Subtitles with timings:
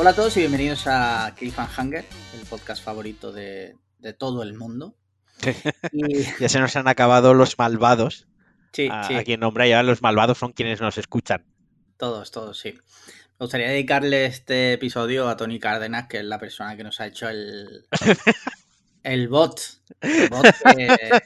[0.00, 4.94] Hola a todos y bienvenidos a Cliffhanger, el podcast favorito de, de todo el mundo.
[5.92, 6.22] Y...
[6.40, 8.26] ya se nos han acabado los malvados.
[8.72, 9.14] Sí, a, sí.
[9.14, 11.44] a quien nombra ya los malvados son quienes nos escuchan.
[11.98, 12.72] Todos, todos, sí.
[12.72, 17.06] Me gustaría dedicarle este episodio a Tony Cárdenas, que es la persona que nos ha
[17.06, 17.84] hecho el,
[19.02, 19.60] el bot.
[20.00, 20.46] El bot
[20.76, 21.20] que-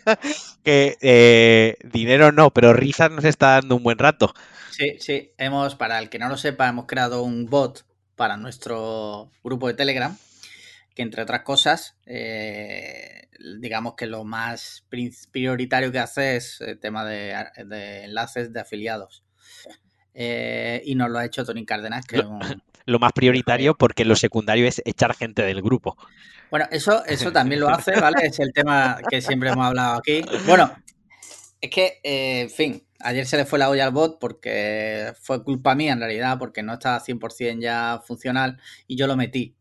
[0.64, 4.34] Que eh, dinero no, pero risas nos está dando un buen rato.
[4.72, 5.30] Sí, sí.
[5.38, 7.84] Hemos, para el que no lo sepa, hemos creado un bot
[8.16, 10.16] para nuestro grupo de Telegram,
[10.94, 13.28] que entre otras cosas, eh,
[13.58, 14.86] digamos que lo más
[15.30, 17.34] prioritario que hace es el tema de,
[17.66, 19.24] de enlaces de afiliados.
[20.14, 22.40] Eh, y nos lo ha hecho Tony Cárdenas, que es un,
[22.86, 25.96] Lo más prioritario porque lo secundario es echar gente del grupo.
[26.50, 28.26] Bueno, eso, eso también lo hace, ¿vale?
[28.26, 30.22] Es el tema que siempre hemos hablado aquí.
[30.46, 30.70] Bueno,
[31.64, 35.42] es que, eh, en fin, ayer se le fue la olla al bot porque fue
[35.44, 39.56] culpa mía en realidad, porque no estaba 100% ya funcional y yo lo metí.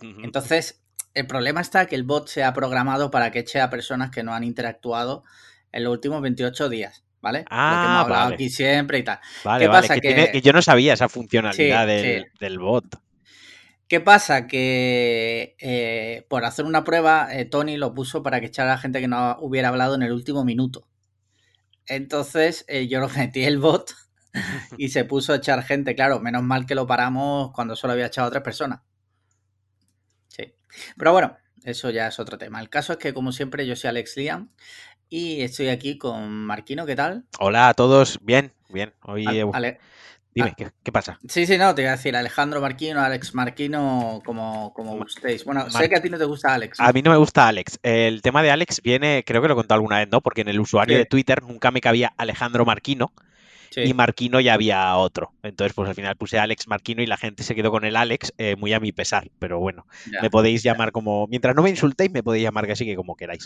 [0.00, 0.82] Entonces,
[1.14, 4.22] el problema está que el bot se ha programado para que eche a personas que
[4.22, 5.24] no han interactuado
[5.72, 7.40] en los últimos 28 días, ¿vale?
[7.40, 8.34] Lo que Ah, hemos hablado vale.
[8.34, 9.18] aquí siempre y tal.
[9.44, 9.80] Vale, ¿Qué vale.
[9.82, 9.94] pasa?
[9.94, 12.28] Que, Que- tiene- que yo no sabía esa funcionalidad Sí, del, sí.
[12.40, 12.84] del bot.
[13.88, 14.46] ¿Qué pasa?
[14.46, 19.00] Que eh, por hacer una prueba, eh, Tony lo puso para que echara a gente
[19.00, 20.86] que no hubiera hablado en el último minuto.
[21.88, 23.94] Entonces eh, yo lo metí el bot
[24.78, 25.94] y se puso a echar gente.
[25.94, 28.80] Claro, menos mal que lo paramos cuando solo había echado a tres personas.
[30.28, 30.54] Sí.
[30.96, 32.60] Pero bueno, eso ya es otro tema.
[32.60, 34.50] El caso es que, como siempre, yo soy Alex Liam
[35.08, 36.86] y estoy aquí con Marquino.
[36.86, 37.26] ¿Qué tal?
[37.38, 38.18] Hola a todos.
[38.22, 38.92] Bien, bien.
[39.02, 39.78] Hoy, Ale-
[40.36, 40.54] dime, ah.
[40.56, 41.18] ¿qué, qué pasa?
[41.28, 45.44] Sí, sí, no, te iba a decir Alejandro Marquino, Alex Marquino, como, como gustéis.
[45.44, 46.78] Bueno, sé que a ti no te gusta Alex.
[46.78, 46.86] ¿no?
[46.86, 47.78] A mí no me gusta Alex.
[47.82, 50.20] El tema de Alex viene, creo que lo he contado alguna vez, ¿no?
[50.20, 50.98] Porque en el usuario Sí.
[50.98, 53.12] de Twitter nunca me cabía Alejandro Marquino
[53.70, 53.80] Sí.
[53.82, 55.32] y Marquino ya había otro.
[55.42, 58.32] Entonces, pues al final puse Alex Marquino y la gente se quedó con el Alex,
[58.38, 59.28] eh, muy a mi pesar.
[59.38, 60.22] Pero bueno, Ya.
[60.22, 61.26] me podéis llamar como.
[61.26, 63.44] Mientras no me insultéis, me podéis llamar casi que como queráis.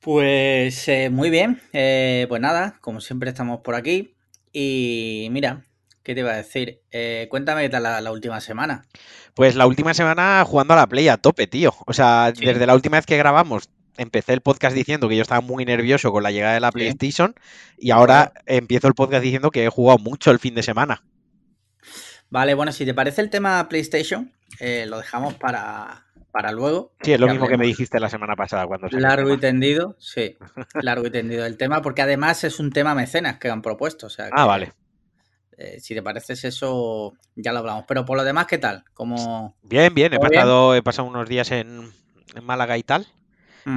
[0.00, 4.14] Pues eh, muy bien, Eh, pues nada, como siempre estamos por aquí
[4.52, 5.64] y mira,
[6.02, 6.80] ¿qué te iba a decir?
[6.90, 8.82] Eh, cuéntame qué tal la, la última semana.
[9.34, 11.74] Pues la última semana jugando a la Play a tope, tío.
[11.86, 12.44] O sea, Sí.
[12.44, 16.10] desde la última vez que grabamos, empecé el podcast diciendo que yo estaba muy nervioso
[16.12, 16.72] con la llegada de la Sí.
[16.74, 17.34] PlayStation
[17.78, 21.02] y ahora empiezo el podcast diciendo que he jugado mucho el fin de semana.
[22.30, 26.92] Vale, bueno, si te parece el tema PlayStation, eh, lo dejamos para, para luego.
[27.02, 29.96] Sí, es lo mismo que me dijiste la semana pasada cuando el Largo y tendido,
[29.98, 30.36] sí,
[30.82, 34.10] largo y tendido el tema, porque además es un tema mecenas que han propuesto, o
[34.10, 34.72] sea Ah, vale.
[35.56, 37.84] eh, si te parece eso, ya lo hablamos.
[37.86, 38.84] Pero por lo demás, ¿qué tal?
[38.94, 39.56] Como...
[39.62, 41.90] Bien, bien, he pasado, he pasado unos días en,
[42.34, 43.06] en Málaga y tal.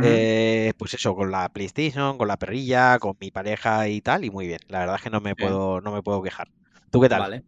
[0.01, 4.31] Eh, pues eso, con la PlayStation, con la perrilla, con mi pareja y tal, y
[4.31, 4.59] muy bien.
[4.67, 6.47] La verdad es que no me puedo, no me puedo quejar.
[6.89, 7.19] ¿Tú qué tal?
[7.19, 7.43] Vale.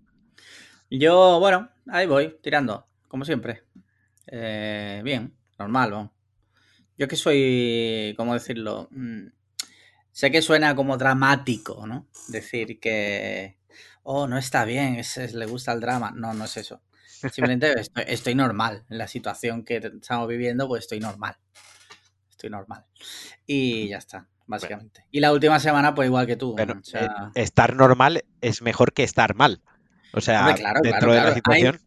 [0.89, 3.63] Yo, bueno, ahí voy, tirando, como siempre.
[4.27, 6.11] Eh, bien, normal.
[6.97, 8.87] Yo que soy, ¿cómo decirlo?
[8.91, 9.27] Mm,
[10.11, 12.07] sé que suena como dramático, ¿no?
[12.27, 13.57] Decir que,
[14.03, 16.11] oh, no está bien, es- es- le gusta el drama.
[16.15, 16.81] No, no es eso.
[17.31, 18.85] Simplemente estoy, estoy normal.
[18.89, 21.35] En la situación que estamos viviendo, pues estoy normal.
[22.29, 22.85] Estoy normal.
[23.45, 25.05] Y ya está, básicamente.
[25.11, 26.53] Y la última semana, pues igual que tú.
[26.53, 29.61] Bueno, o sea, eh, estar normal es mejor que estar mal.
[30.13, 31.33] O sea, Hombre, claro, dentro claro, de la claro.
[31.33, 31.79] Hay- situación.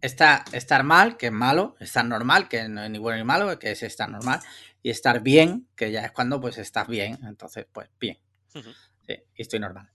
[0.00, 3.58] Está, estar mal, que es malo, estar normal, que no es ni bueno ni malo,
[3.58, 4.40] que es estar normal,
[4.82, 8.18] y estar bien, que ya es cuando pues estás bien, entonces pues bien.
[8.52, 9.90] Sí, y estoy normal.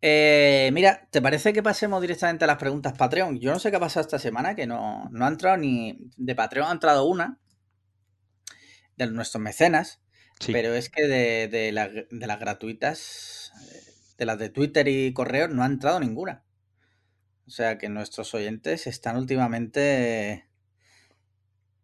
[0.00, 3.38] Eh, mira, ¿te parece que pasemos directamente a las preguntas Patreon?
[3.38, 5.96] Yo no sé qué ha pasado esta semana, que no, no ha entrado ni...
[6.16, 7.38] De Patreon ha entrado una,
[8.96, 10.00] de nuestros mecenas,
[10.40, 10.52] Sí.
[10.52, 13.52] pero es que de, de la- de las gratuitas,
[14.18, 16.42] de las de Twitter y correo, no ha entrado ninguna.
[17.46, 20.48] O sea que nuestros oyentes están últimamente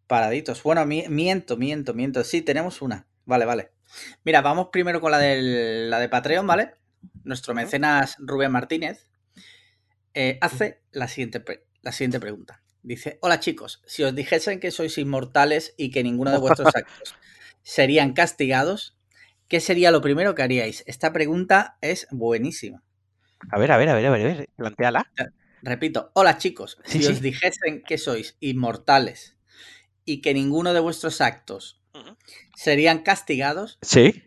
[0.07, 0.63] paraditos.
[0.63, 2.23] Bueno, mi- miento, miento, miento.
[2.23, 3.07] Sí, tenemos una.
[3.25, 3.71] Vale, vale.
[4.23, 6.73] Mira, vamos primero con la, del- la de Patreon, ¿vale?
[7.23, 9.07] Nuestro mecenas Rubén Martínez
[10.13, 11.43] eh, hace la siguiente,
[11.81, 12.61] la siguiente pregunta.
[12.81, 17.15] Dice, hola chicos, si os dijesen que sois inmortales y que ninguno de vuestros actos
[17.61, 18.97] serían castigados,
[19.47, 20.83] ¿qué sería lo primero que haríais?
[20.87, 22.83] Esta pregunta es buenísima.
[23.51, 25.11] A ver, a ver, a ver, a ver, a ver, plantéala.
[25.61, 27.07] Repito, hola chicos, si sí.
[27.07, 29.35] os dijesen que sois inmortales
[30.05, 31.81] y que ninguno de vuestros actos
[32.55, 34.23] serían castigados, Sí.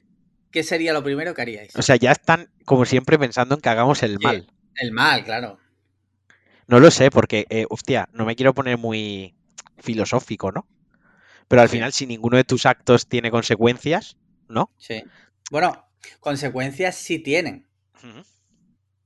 [0.51, 1.75] ¿qué sería lo primero que haríais?
[1.77, 4.25] O sea, ya están, como siempre, pensando en que hagamos el Sí.
[4.25, 4.53] mal.
[4.77, 5.59] El mal, claro.
[6.67, 9.35] No lo sé, porque, eh, hostia, no me quiero poner muy
[9.79, 10.67] filosófico, ¿no?
[11.49, 11.77] Pero al Sí.
[11.77, 14.17] final, si ninguno de tus actos tiene consecuencias,
[14.49, 14.71] ¿no?
[14.79, 15.03] Sí.
[15.51, 15.87] Bueno,
[16.21, 17.67] consecuencias sí tienen.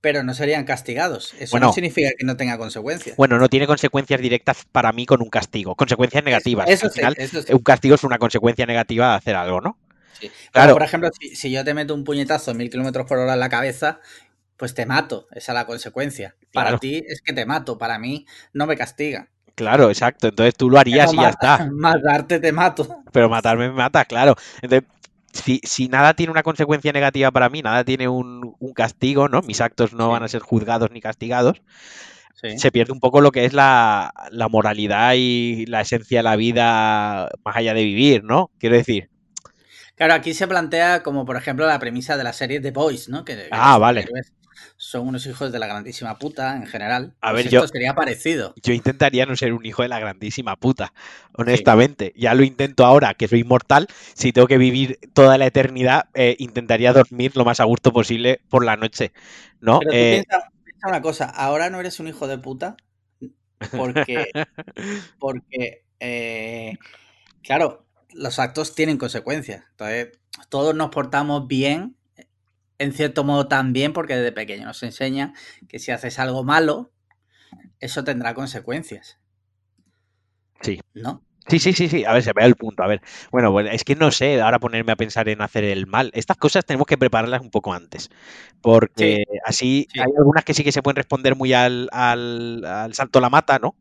[0.07, 1.35] Pero no serían castigados.
[1.41, 1.67] Eso Bueno.
[1.67, 3.17] no significa que no tenga consecuencias.
[3.17, 5.75] Bueno, no tiene consecuencias directas para mí con un castigo.
[5.75, 6.69] Consecuencias negativas.
[6.71, 7.53] Eso Al sí, final, eso sí.
[7.53, 9.81] un castigo es una consecuencia negativa de hacer algo, ¿no?
[10.13, 10.29] sí.
[10.29, 10.73] Pero, claro.
[10.75, 13.41] por ejemplo, si, si yo te meto un puñetazo a mil kilómetros por hora en
[13.41, 13.99] la cabeza,
[14.57, 15.27] pues te mato.
[15.33, 16.37] Esa es la consecuencia.
[16.53, 16.67] Claro.
[16.69, 17.79] Para ti es que te mato.
[17.79, 19.29] Para mí no me castiga.
[19.57, 20.29] Claro, exacto.
[20.29, 21.67] Entonces tú lo harías y ya está.
[21.73, 23.03] Matarte te mato.
[23.11, 24.37] Pero matarme me mata, claro.
[24.63, 24.89] Entonces,
[25.37, 29.43] si, si nada tiene una consecuencia negativa para mí, nada tiene un, un castigo, ¿no?
[29.43, 30.11] Mis actos no Sí.
[30.11, 31.63] van a ser juzgados ni castigados,
[32.35, 32.59] Sí.
[32.59, 36.37] se pierde un poco lo que es la, la moralidad y la esencia de la
[36.37, 38.51] vida más allá de vivir, ¿no?
[38.59, 39.09] Quiero decir,
[39.97, 43.25] Claro, aquí se plantea como, por ejemplo, la premisa de la serie The Boys, ¿no?
[43.25, 44.07] Que, Ah, vale.
[44.77, 47.15] Son unos hijos de la grandísima puta en general.
[47.21, 48.55] A Pues ver, esto yo- sería parecido.
[48.63, 50.93] yo intentaría no ser un hijo de la grandísima puta,
[51.35, 52.13] honestamente.
[52.17, 53.87] Ya lo intento ahora, que soy inmortal.
[54.15, 58.41] Si tengo que vivir toda la eternidad, eh, intentaría dormir lo más a gusto posible
[58.49, 59.13] por la noche,
[59.61, 59.79] ¿no?
[59.81, 62.77] Pero tú Eh, piensa, piensa una cosa, ahora no eres un hijo de puta
[63.77, 64.33] porque,
[65.19, 66.75] porque eh,
[67.43, 69.65] claro, los actos tienen consecuencias.
[69.73, 70.19] Entonces,
[70.49, 71.97] todos nos portamos bien,
[72.79, 75.35] en cierto modo también, porque desde pequeño nos enseña
[75.69, 76.93] que si haces algo malo,
[77.81, 79.19] eso tendrá consecuencias.
[80.61, 80.81] Sí.
[80.95, 81.23] ¿No?
[81.49, 82.05] Sí, sí, sí, sí.
[82.05, 82.83] A ver, se ve el punto.
[82.83, 83.01] A ver,
[83.31, 86.11] bueno, bueno, es que no sé ahora ponerme a pensar en hacer el mal.
[86.15, 88.11] Estas cosas tenemos que prepararlas un poco antes.
[88.63, 90.01] Porque así sí.
[90.01, 93.31] hay algunas que sí que se pueden responder muy al, al, al salto a la
[93.31, 93.77] mata, ¿no?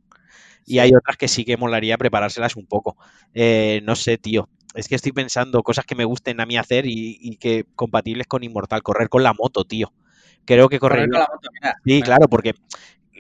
[0.66, 0.80] Y Sí.
[0.80, 2.98] hay otras que sí que molaría preparárselas un poco.
[3.34, 4.50] Eh, no sé, tío.
[4.76, 8.28] Es que estoy pensando cosas que me gusten a mí hacer y, y que compatibles
[8.28, 8.84] con Inmortal.
[8.84, 9.94] Correr con la moto, tío.
[10.46, 11.12] Creo que Correr correr.
[11.12, 12.54] con la moto, mira, Sí, claro, porque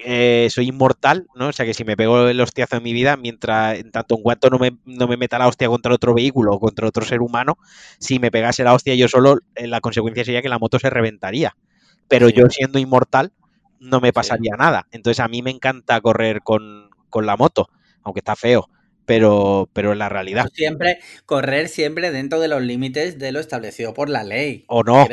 [0.05, 1.47] eh, soy inmortal, ¿no?
[1.47, 4.21] O sea que si me pego el hostiazo en mi vida, mientras en tanto en
[4.23, 7.21] cuanto no me, no me meta la hostia contra otro vehículo o contra otro ser
[7.21, 7.57] humano,
[7.99, 10.89] si me pegase la hostia yo solo, eh, la consecuencia sería que la moto se
[10.89, 11.55] reventaría.
[12.07, 12.33] Pero Sí.
[12.37, 13.31] yo siendo inmortal,
[13.79, 14.87] no me pasaría nada.
[14.91, 17.69] Entonces a mí me encanta correr con, con la moto,
[18.03, 18.69] aunque está feo,
[19.05, 20.49] pero, pero es la realidad.
[20.53, 24.65] Siempre, correr siempre dentro de los límites de lo establecido por la ley.
[24.67, 25.07] O no,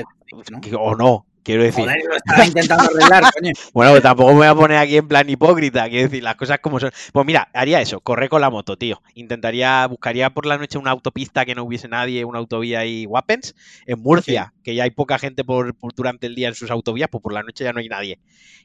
[0.79, 1.85] o no, quiero decir.
[1.85, 3.53] Joder, lo estaba intentando arreglar, coño.
[3.73, 6.59] Bueno, pues tampoco me voy a poner aquí en plan hipócrita, quiero decir, las cosas
[6.61, 6.91] como son.
[7.13, 9.03] Pues mira, haría eso, correr con la moto, tío.
[9.15, 13.55] Intentaría, buscaría por la noche una autopista que no hubiese nadie, una autovía y Wappens.
[13.87, 17.09] En Murcia, que ya hay poca gente por, por durante el día en sus autovías,
[17.11, 18.19] pues por la noche ya no hay nadie.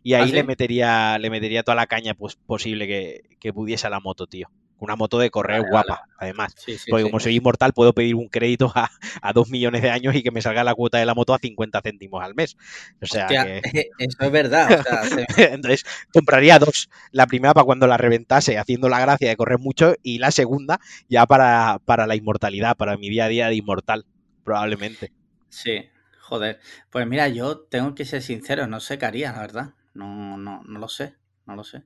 [0.03, 0.33] Y ahí ¿Ah, sí?
[0.33, 4.27] le metería, le metería toda la caña pues, posible que, que pudiese a la moto,
[4.27, 4.49] tío.
[4.79, 6.55] Una moto de correr Vale, guapa, además.
[6.55, 7.09] Sí, sí, Porque sí.
[7.09, 8.89] como soy inmortal, puedo pedir un crédito a,
[9.21, 11.39] a dos millones de años y que me salga la cuota de la moto a
[11.39, 12.55] 50 céntimos al mes.
[13.01, 13.63] O sea Hostia, que.
[13.97, 14.73] Eso es verdad.
[14.73, 15.83] O sea, se- Entonces
[16.13, 16.89] compraría dos.
[17.11, 20.79] La primera para cuando la reventase, haciendo la gracia de correr mucho, y la segunda
[21.09, 24.05] ya para, para la inmortalidad, para mi día a día de inmortal,
[24.43, 25.11] probablemente.
[25.49, 25.89] sí,
[26.21, 26.59] joder.
[26.89, 29.73] Pues mira, yo tengo que ser sincero, no sé qué haría, la verdad.
[29.93, 31.15] No, no, no lo sé,
[31.45, 31.83] no lo sé.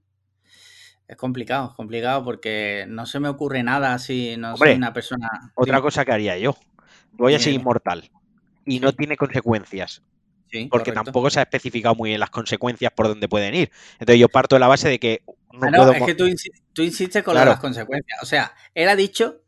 [1.11, 4.93] Es complicado, es complicado porque no se me ocurre nada así, no Hombre, soy una
[4.93, 5.27] persona...
[5.55, 6.55] Otra cosa que haría yo.
[7.11, 8.09] Voy a ser inmortal
[8.65, 8.79] y Sí.
[8.79, 10.01] no tiene consecuencias,
[10.49, 11.03] Sí, porque correcto.
[11.03, 13.71] tampoco se ha especificado muy bien las consecuencias por dónde pueden ir.
[13.99, 15.21] Entonces yo parto de la base de que
[15.51, 15.91] no Ah, no, puedo...
[15.91, 16.29] es que tú,
[16.71, 17.51] tú insistes con Claro.
[17.51, 18.17] las consecuencias.
[18.23, 19.41] O sea, él ha dicho,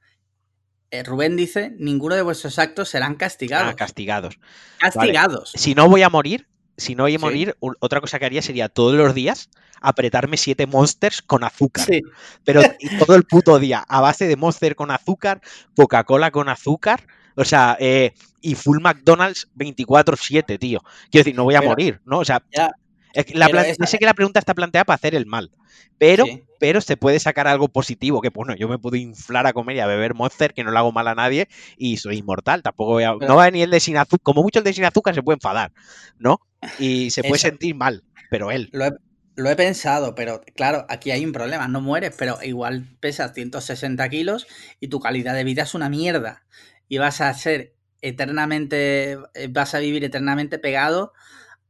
[0.92, 3.72] eh, Rubén dice, ninguno de vuestros actos serán castigados.
[3.72, 4.38] Ah, castigados.
[4.80, 5.54] castigados.
[5.56, 6.46] Si no voy a morir,
[6.78, 7.24] si no voy a Sí.
[7.24, 9.50] morir, otra cosa que haría sería todos los días
[9.82, 11.86] apretarme siete monsters con azúcar.
[11.86, 12.02] Sí,
[12.46, 12.62] Pero
[13.08, 15.42] todo el puto día, a base de Monster con azúcar,
[15.76, 20.82] Coca-Cola con azúcar, o sea, eh, y full McDonald's 24-7, tío.
[21.12, 22.20] Quiero decir, no voy a Pero- morir, ¿no?
[22.20, 22.72] O sea, ya,
[23.14, 25.16] es que la pero plan- esa- yo sé que la pregunta está planteada para hacer
[25.16, 25.52] el mal,
[25.98, 26.44] pero, sí.
[26.60, 29.80] pero se puede sacar algo positivo, que bueno, yo me puedo inflar a comer y
[29.82, 33.04] a beber Monster, que no le hago mal a nadie, y soy inmortal, tampoco voy
[33.04, 33.14] a...
[33.18, 35.24] Pero- no va ni el de sin azúcar, como mucho el de sin azúcar se
[35.24, 35.72] puede enfadar,
[36.18, 36.40] ¿no?
[36.80, 38.70] Y se puede Eso- sentir mal, pero él...
[38.72, 38.92] Lo he,
[39.36, 41.68] lo he pensado, pero claro, aquí hay un problema.
[41.68, 44.48] No mueres, pero igual pesas 160 kilos
[44.80, 46.44] y tu calidad de vida es una mierda.
[46.88, 51.14] Y vas a ser eternamente, eh, vas a vivir eternamente pegado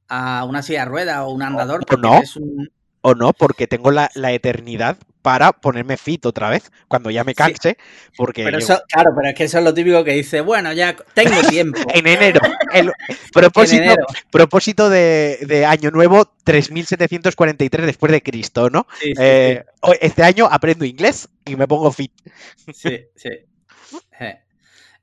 [0.07, 1.85] a una silla de ruedas o un andador.
[1.89, 2.21] o no.
[2.37, 2.69] un-
[3.05, 7.31] o no, porque tengo la, la eternidad para ponerme fit otra vez, cuando ya me
[7.31, 7.35] Sí.
[7.37, 7.77] canse,
[8.15, 10.71] porque Pero yo- eso, claro, pero es que eso es lo típico que dice, bueno,
[10.73, 11.79] ya tengo tiempo.
[11.95, 12.41] en enero,
[12.73, 12.91] el
[13.33, 14.05] propósito, En enero.
[14.29, 18.85] propósito de, de año nuevo 3743 después de Cristo, ¿no?
[19.01, 19.65] Sí, sí, Eh,
[20.01, 22.11] Este año aprendo inglés y me pongo fit.
[22.73, 23.29] sí, sí.
[24.19, 24.39] Eh.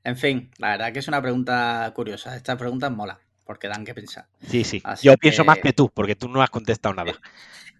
[0.03, 2.35] En fin, la verdad que es una pregunta curiosa.
[2.35, 4.27] Estas preguntas mola, porque dan que pensar.
[4.47, 4.81] Sí, sí.
[4.83, 7.13] Así Yo pienso más que tú, porque tú no has contestado nada.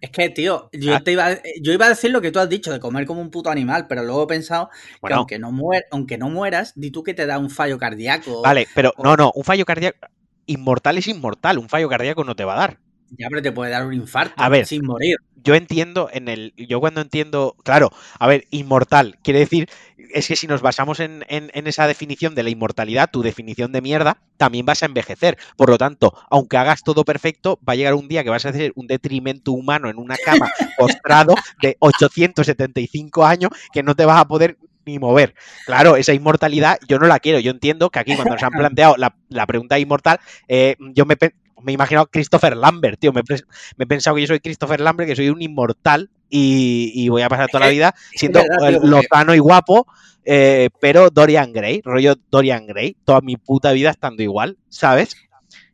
[0.00, 1.00] Es que, tío, yo, Ah.
[1.00, 3.20] te iba, a- yo iba a decir lo que tú has dicho, de comer como
[3.20, 4.68] un puto animal, pero luego he pensado
[5.06, 8.42] que aunque no, muer, aunque no mueras, di tú que te da un fallo cardíaco.
[8.42, 9.98] vale, pero o- no, no, un fallo cardíaco.
[10.46, 12.78] Inmortal es inmortal, un fallo cardíaco no te va a dar.
[13.18, 14.66] Ya, pero te puede dar un infarto A ver.
[14.66, 15.16] sin morir.
[15.44, 16.54] Yo entiendo en el.
[16.56, 17.56] Yo cuando entiendo.
[17.64, 19.18] Claro, a ver, inmortal.
[19.22, 19.68] Quiere decir.
[20.14, 23.72] Es que si nos basamos en, en- en esa definición de la inmortalidad, tu definición
[23.72, 25.38] de mierda, también vas a envejecer.
[25.56, 28.50] Por lo tanto, aunque hagas todo perfecto, va a llegar un día que vas a
[28.50, 34.20] hacer un detrimento humano en una cama postrado de 875 años que no te vas
[34.20, 35.34] a poder ni mover.
[35.64, 37.38] Claro, esa inmortalidad yo no la quiero.
[37.38, 41.16] Yo entiendo que aquí cuando nos han planteado la, la pregunta inmortal, eh, yo me,
[41.62, 43.12] me he imaginado Christopher Lambert, tío.
[43.12, 43.44] Me, he pres-
[43.76, 47.22] me he pensado que yo soy Christopher Lambert, que soy un inmortal y, y voy
[47.22, 49.86] a pasar toda la vida siendo verdad, tío, lozano y guapo,
[50.24, 55.16] eh, pero Dorian Gray, rollo Dorian Gray, toda mi puta vida estando igual, ¿sabes?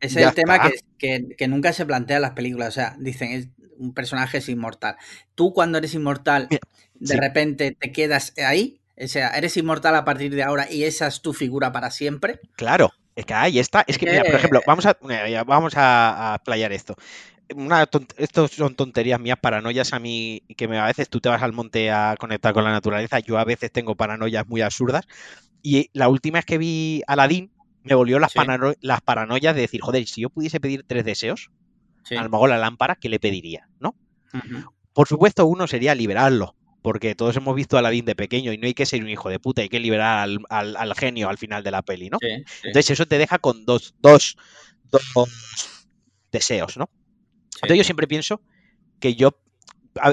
[0.01, 2.69] Ese es el tema que, que- que nunca se plantea en las películas.
[2.69, 4.95] O sea, dicen, es, un personaje es inmortal.
[5.35, 6.61] Tú cuando eres inmortal, Mira,
[6.95, 7.19] de sí.
[7.19, 8.79] repente te quedas ahí.
[9.01, 12.41] O sea, eres inmortal a partir de ahora y esa es tu figura para siempre.
[12.57, 13.83] Claro, es que ahí está.
[13.87, 14.97] Es que, mira, por ejemplo, vamos a,
[15.45, 16.95] vamos a, a playar esto.
[17.55, 21.41] Una estos son tonterías mías, paranoias a mí, que me, a veces tú te vas
[21.41, 23.19] al monte a conectar con la naturaleza.
[23.19, 25.05] Yo a veces tengo paranoias muy absurdas.
[25.61, 27.51] Y la última vez que vi Aladdin,
[27.83, 28.39] me volvió las, Sí.
[28.39, 31.49] parano- las paranoias de decir, joder, si yo pudiese pedir tres deseos,
[32.03, 32.15] Sí.
[32.15, 33.67] a lo mejor la lámpara, ¿qué le pediría?
[33.79, 33.95] ¿No?
[34.93, 38.67] Por supuesto, uno sería liberarlo, porque todos hemos visto a Aladdin de pequeño y no
[38.67, 41.37] hay que ser un hijo de puta, hay que liberar al, al- al genio al
[41.37, 42.17] final de la peli, ¿no?
[42.19, 44.37] Sí, sí, Entonces eso te deja con dos, dos,
[44.91, 45.29] dos
[46.31, 46.89] deseos, ¿no?
[47.51, 47.59] sí.
[47.63, 48.41] Entonces yo siempre pienso
[48.99, 49.39] que yo,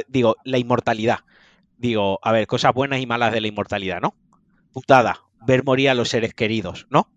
[0.08, 1.20] digo, la inmortalidad,
[1.78, 4.16] digo, a ver, cosas buenas y malas de la inmortalidad, ¿no?
[4.72, 7.10] Putada, ver morir a los seres queridos, ¿no?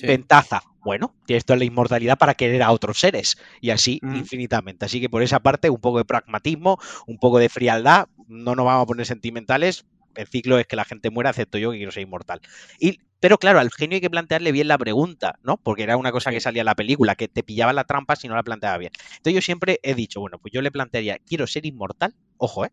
[0.00, 4.14] Ventaja, bueno, tienes toda la inmortalidad para querer a otros seres y así Mm.
[4.16, 4.86] infinitamente.
[4.86, 8.64] Así que por esa parte, un poco de pragmatismo, un poco de frialdad, no nos
[8.64, 9.84] vamos a poner sentimentales.
[10.14, 12.40] El ciclo es que la gente muera, excepto yo que quiero ser inmortal.
[12.78, 15.56] Y, pero claro, al genio hay que plantearle bien la pregunta, ¿no?
[15.58, 18.28] Porque era una cosa que salía en la película, que te pillaba la trampa si
[18.28, 18.92] no la planteaba bien.
[19.16, 22.70] Entonces yo siempre he dicho, bueno, pues yo le plantearía, quiero ser inmortal, ojo, ¿eh?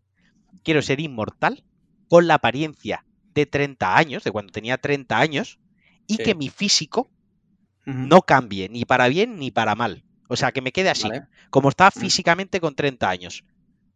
[0.62, 1.64] Quiero ser inmortal
[2.08, 3.04] con la apariencia
[3.34, 5.58] de 30 años, de cuando tenía 30 años,
[6.06, 6.22] y Sí.
[6.22, 7.10] que mi físico
[7.84, 10.04] No cambie ni para bien ni para mal.
[10.28, 11.26] O sea, que me quede así, Vale.
[11.50, 13.44] como está físicamente con 30 años.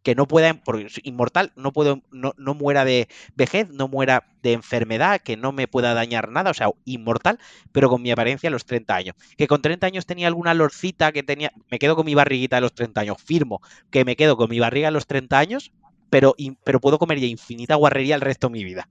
[0.03, 4.23] Que no pueda, porque es inmortal, no puedo, no, no muera de vejez, no muera
[4.41, 7.37] de enfermedad, que no me pueda dañar nada, o sea, inmortal,
[7.73, 9.15] pero con mi apariencia a los 30 años.
[9.37, 12.61] Que con 30 años tenía alguna lorcita que tenía, me quedo con mi barriguita a
[12.61, 15.73] los 30 años, firmo que me quedo con mi barriga a los 30 años,
[16.09, 18.87] pero, pero puedo comer ya infinita guarrería el resto de mi vida.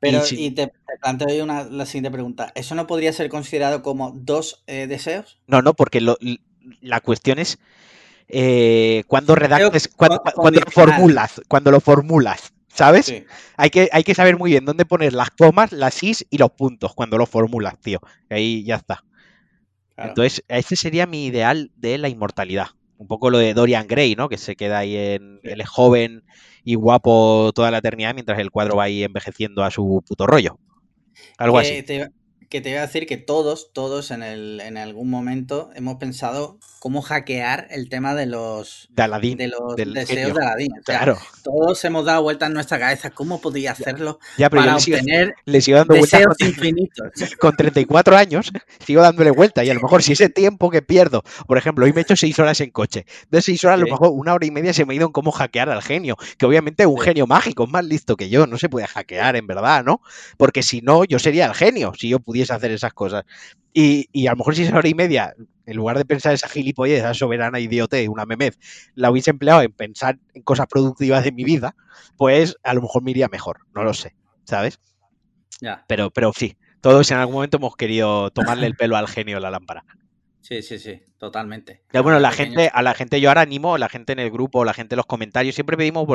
[0.00, 2.52] Pero, y te, te planteo una, la siguiente pregunta.
[2.54, 5.38] ¿Eso no podría ser considerado como dos eh, deseos?
[5.46, 6.18] No, no, porque lo-
[6.80, 7.58] la cuestión es
[8.28, 13.06] eh, cuando redactes, cuando, lo formulas, cuando lo formulas, ¿sabes?
[13.06, 13.24] Sí.
[13.56, 16.50] Hay, que, hay que saber muy bien dónde poner las comas, las is y los
[16.52, 18.00] puntos cuando lo formulas, tío.
[18.30, 19.04] Ahí ya está.
[19.94, 20.10] claro.
[20.10, 22.68] Entonces, ese sería mi ideal de la inmortalidad.
[22.98, 24.28] Un poco lo de Dorian Gray, ¿no?
[24.28, 25.40] Que se queda ahí en.
[25.42, 26.24] Él es joven
[26.64, 30.58] y guapo toda la eternidad mientras el cuadro va ahí envejeciendo a su puto rollo.
[31.38, 31.82] Algo así.
[31.82, 32.10] Te,
[32.48, 36.58] que te iba a decir que todos, todos en, el, en algún momento hemos pensado
[36.80, 39.36] cómo hackear el tema de los, De Aladdin.
[39.36, 40.34] de los deseos genio.
[40.34, 40.72] de Aladdin.
[40.72, 41.18] O sea, Claro.
[41.42, 44.96] todos hemos dado vueltas en nuestra cabeza cómo podía hacerlo Ya, pero para le sigo,
[44.96, 47.06] obtener sigo dando vueltas deseos con- infinitos.
[47.40, 48.50] con 34 años
[48.86, 51.92] sigo dándole vuelta y a lo mejor si ese tiempo que pierdo, por ejemplo, hoy
[51.92, 54.46] me he hecho 6 horas en coche, de 6 horas a lo mejor una hora
[54.46, 56.98] y media se me ha ido en cómo hackear al genio, que obviamente es un
[56.98, 57.04] Sí.
[57.04, 60.00] genio mágico, es más listo que yo, no se puede hackear en verdad, ¿no?
[60.36, 63.24] Porque si no, yo sería el genio, si yo pudiese hacer esas cosas.
[63.72, 65.34] Y, y a lo mejor si esa hora y media,
[65.66, 68.58] en lugar de pensar esa gilipollez, esa soberana idiote, una memez,
[68.94, 71.74] la hubiese empleado en pensar en cosas productivas de mi vida,
[72.16, 74.14] pues a lo mejor me iría mejor, no lo sé,
[74.44, 74.78] ¿sabes?
[75.60, 79.36] Ya, Pero, pero sí, todos en algún momento hemos querido tomarle el pelo al genio
[79.36, 79.84] de la lámpara.
[80.40, 81.82] Sí, sí, sí, totalmente.
[81.92, 84.30] Ya, bueno, la Pequeño- gente, a la gente yo ahora animo, la gente en el
[84.30, 86.06] grupo, la gente en los comentarios, siempre pedimos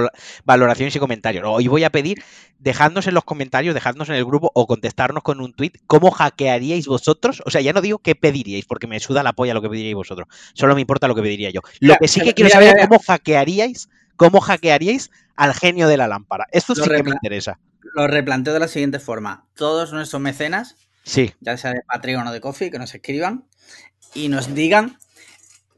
[0.43, 1.43] valoraciones y comentarios.
[1.45, 2.23] Hoy voy a pedir,
[2.59, 6.87] dejadnos en los comentarios, dejadnos en el grupo o contestarnos con un tweet cómo hackearíais
[6.87, 7.41] vosotros.
[7.45, 9.95] O sea, ya no digo qué pediríais, porque me suda la polla lo que pediríais
[9.95, 10.27] vosotros.
[10.53, 11.61] Solo me importa lo que pediría yo.
[11.79, 16.07] Lo que sí que quiero saber es cómo hackearíais, cómo hackearíais al genio de la
[16.07, 16.45] lámpara.
[16.51, 17.59] Esto Lo sí que me interesa.
[17.95, 19.45] Lo replanteo de la siguiente forma.
[19.55, 20.75] Todos nuestros mecenas,
[21.05, 23.43] Sí, ya sea de Patreon o de Coffee, que nos escriban
[24.13, 24.97] y nos digan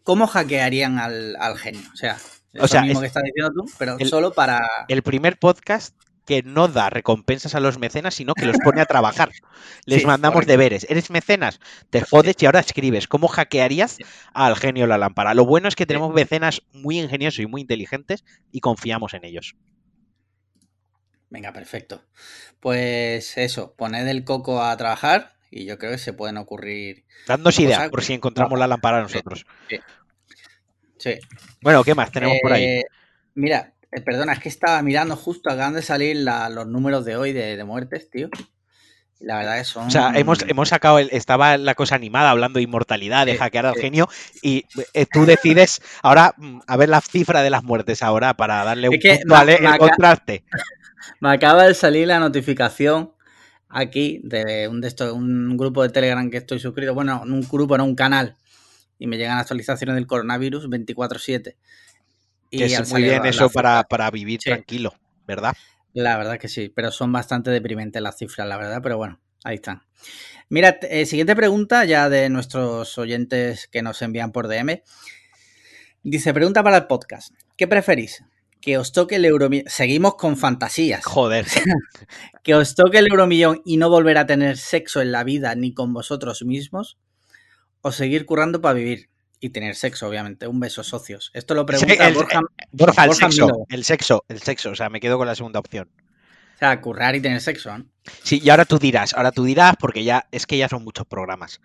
[0.04, 1.82] cómo hackearían al, al genio.
[1.94, 2.18] O sea,
[2.54, 4.68] eso sea, mismo es- que estás diciendo tú, pero el- solo para...
[4.88, 8.86] el primer podcast que no da recompensas a los mecenas, sino que los pone a
[8.88, 9.30] trabajar.
[9.86, 10.51] Les Sí, mandamos correcto.
[10.54, 10.88] deberes.
[10.89, 11.60] ¿Eres mecenas?
[11.92, 13.08] Te jodes y ahora escribes.
[13.08, 13.98] ¿Cómo hackearías
[14.34, 15.36] al genio la lámpara?
[15.36, 19.56] Lo bueno es que tenemos mecenas muy ingeniosos y muy inteligentes y confiamos en ellos.
[21.30, 22.01] Venga, perfecto.
[22.60, 27.06] Pues eso, poned el coco a trabajar y yo creo que se pueden ocurrir.
[27.58, 29.46] Ideas que- por si encontramos la lámpara nosotros.
[30.98, 31.18] Sí.
[31.62, 32.64] Bueno, ¿qué más tenemos por ahí?
[32.66, 32.84] Eh,
[33.36, 37.16] mira, eh, perdona, es que estaba mirando justo, acaban de salir la- los números de
[37.16, 38.30] hoy de, de muertes, tío.
[39.22, 39.88] La verdad que son.
[39.88, 43.38] O sea, hemos, hemos sacado, el, estaba la cosa animada hablando de inmortalidad, de Sí,
[43.38, 43.82] hackear al sí.
[43.82, 44.10] genio,
[44.42, 48.66] y eh, tú decides ahora mm, a ver la cifra de las muertes ahora para
[48.66, 50.44] darle un Es punto al contraste.
[51.22, 53.15] Me acaba de salir la notificación
[53.75, 56.94] aquí de un, de un grupo de Telegram que estoy suscrito.
[56.94, 58.38] Bueno, un grupo, no un canal.
[58.98, 61.55] Y me llegan actualizaciones del coronavirus 24-7.
[62.50, 64.50] Y Que es muy bien eso para, para vivir Sí.
[64.50, 64.94] tranquilo,
[65.27, 65.53] ¿verdad?
[65.94, 69.55] La verdad que sí, pero son bastante deprimentes las cifras, la verdad, pero bueno, ahí
[69.55, 69.82] están.
[70.48, 74.84] Mira, eh, siguiente pregunta ya de nuestros oyentes que nos envían por DM.
[76.03, 77.34] Dice, pregunta para el podcast.
[77.58, 78.24] ¿Qué preferís?
[78.66, 79.66] Que os toque el euromillón.
[79.70, 81.06] Seguimos con fantasías.
[81.06, 81.46] Joder.
[82.44, 85.72] Que os toque el euromillón y no volver a tener sexo en la vida ni
[85.72, 86.98] con vosotros mismos.
[87.82, 89.12] O seguir currando para vivir.
[89.40, 90.48] Y tener sexo, obviamente.
[90.48, 91.30] Un beso, socios.
[91.36, 92.42] Esto lo pregunta el- Borja.
[92.72, 94.72] Borja, el Borja sexo, el sexo, el sexo.
[94.72, 95.92] O sea, me quedo con la segunda opción.
[96.56, 97.86] O sea, currar y tener sexo, ¿no?
[98.24, 101.06] Sí, y ahora tú dirás, ahora tú dirás, porque ya es que ya son muchos
[101.06, 101.60] programas.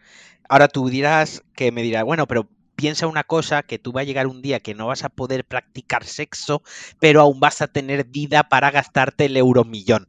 [0.51, 2.49] Ahora tú dirás que me dirás, bueno, pero
[2.81, 5.45] piensa una cosa, que tú va a llegar un día que no vas a poder
[5.45, 6.63] practicar sexo,
[6.99, 10.07] pero aún vas a tener vida para gastarte el euromillón.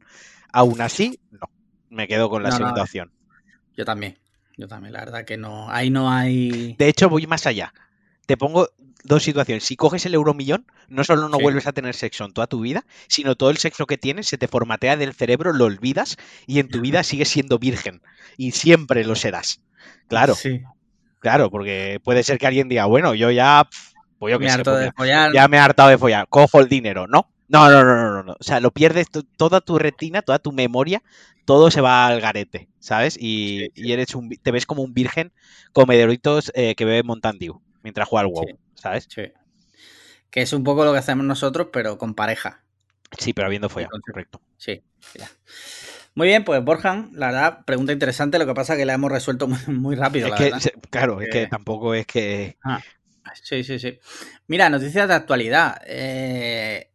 [0.52, 1.48] Aún así, no.
[1.90, 2.84] Me quedo con la No, segunda eh.
[2.84, 3.12] opción.
[3.76, 4.18] Yo también.
[4.56, 5.70] Yo también, la verdad que no.
[5.70, 6.74] Ahí no hay.
[6.78, 7.72] De hecho, voy más allá.
[8.26, 8.68] Te pongo
[9.04, 9.64] dos situaciones.
[9.64, 11.42] Si coges el euromillón, no solo no Sí.
[11.42, 14.38] vuelves a tener sexo en toda tu vida, sino todo el sexo que tienes se
[14.38, 18.02] te formatea del cerebro, lo olvidas y en tu vida sigues siendo virgen.
[18.36, 19.60] Y siempre lo serás.
[20.08, 20.62] Claro, Sí.
[21.22, 23.66] Claro, porque puede ser que alguien diga, bueno, yo ya,
[24.18, 25.32] pues yo Me sé, harto pues de ya, follar.
[25.32, 27.30] ya me he hartado de follar, cojo el dinero, ¿no?
[27.48, 28.32] No, no, no, no, no, no.
[28.32, 31.02] O sea, lo pierdes to- toda tu retina, toda tu memoria,
[31.44, 33.16] todo se va al garete, ¿sabes?
[33.18, 33.82] Y, Sí, sí.
[33.88, 35.32] y eres un, te ves como un virgen
[35.72, 38.54] comedoritos eh, que bebe Mountain Dew mientras juega al WoW, Sí.
[38.74, 39.08] ¿sabes?
[39.14, 39.22] Sí.
[40.30, 42.62] Que es un poco lo que hacemos nosotros, pero con pareja.
[43.18, 44.40] Sí, pero habiendo follado, correcto.
[44.56, 44.82] Sí.
[45.18, 45.28] ya.
[46.14, 48.38] Muy bien, pues Borjan, la verdad, pregunta interesante.
[48.38, 50.60] Lo que pasa es que la hemos resuelto muy, muy rápido, Es la que, verdad.
[50.60, 52.56] se- claro, es que Que- tampoco es que...
[53.42, 53.98] Sí, sí, sí.
[54.46, 55.80] Mira, noticias de actualidad.
[55.86, 56.90] Eh,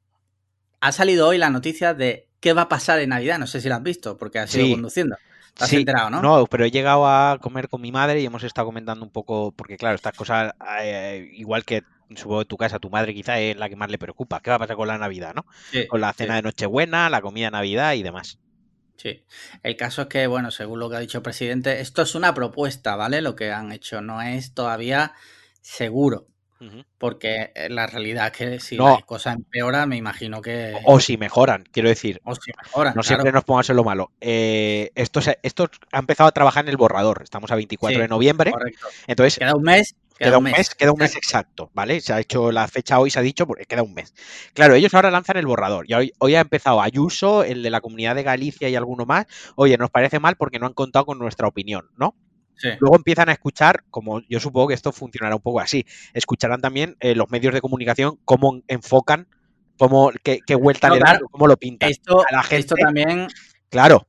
[0.82, 3.40] ha salido hoy la noticia de qué va a pasar en Navidad.
[3.40, 4.72] No sé si la has visto, porque has ido Sí.
[4.72, 5.18] conduciendo.
[5.58, 6.22] ¿Te has Sí, enterado, no?
[6.22, 9.52] No, pero he llegado a comer con mi madre y hemos estado comentando un poco,
[9.54, 11.84] porque claro, estas cosas, eh, igual que
[12.16, 14.40] supongo en tu casa, tu madre quizá es la que más le preocupa.
[14.42, 15.46] ¿Qué va a pasar con la Navidad, no?
[15.72, 18.40] Sí, Con la cena sí, de Nochebuena, la comida de Navidad y demás.
[18.98, 19.24] Sí.
[19.64, 22.34] El caso es que, bueno, según lo que ha dicho el presidente, esto es una
[22.34, 23.22] propuesta, ¿vale?
[23.22, 25.14] Lo que han hecho no es todavía
[25.62, 26.28] seguro.
[26.98, 28.90] Porque eh, la realidad es que si No.
[28.96, 30.76] las cosas empeoran, me imagino que.
[30.86, 32.20] O si mejoran, quiero decir.
[32.24, 32.96] o si mejoran.
[32.96, 33.08] No claro.
[33.08, 34.12] siempre nos pongamos en lo malo.
[34.20, 37.22] Eh, esto, esto ha empezado a trabajar en el borrador.
[37.22, 38.52] Estamos a 24 Sí, de noviembre.
[38.52, 38.88] Correcto.
[39.06, 39.94] Entonces, Queda un mes.
[40.20, 42.02] Queda un mes, queda un mes exacto, ¿vale?
[42.02, 44.14] Se ha hecho la fecha hoy, se ha dicho, porque queda un mes.
[44.54, 45.86] Claro, ellos ahora lanzan el borrador.
[45.88, 49.26] Y hoy, hoy ha empezado Ayuso, el de la comunidad de Galicia y alguno más.
[49.56, 52.16] Oye, nos parece mal porque no han contado con nuestra opinión, ¿no?
[52.56, 52.70] Sí.
[52.80, 56.98] Luego empiezan a escuchar, como yo supongo que esto funcionará un poco así, escucharán también
[57.00, 59.28] eh, los medios de comunicación cómo enfocan,
[59.78, 61.28] cómo, qué, qué vuelta No, le dan, claro.
[61.30, 61.92] cómo lo pintan.
[61.92, 63.28] Esto, a la gente- esto también.
[63.70, 64.08] Claro,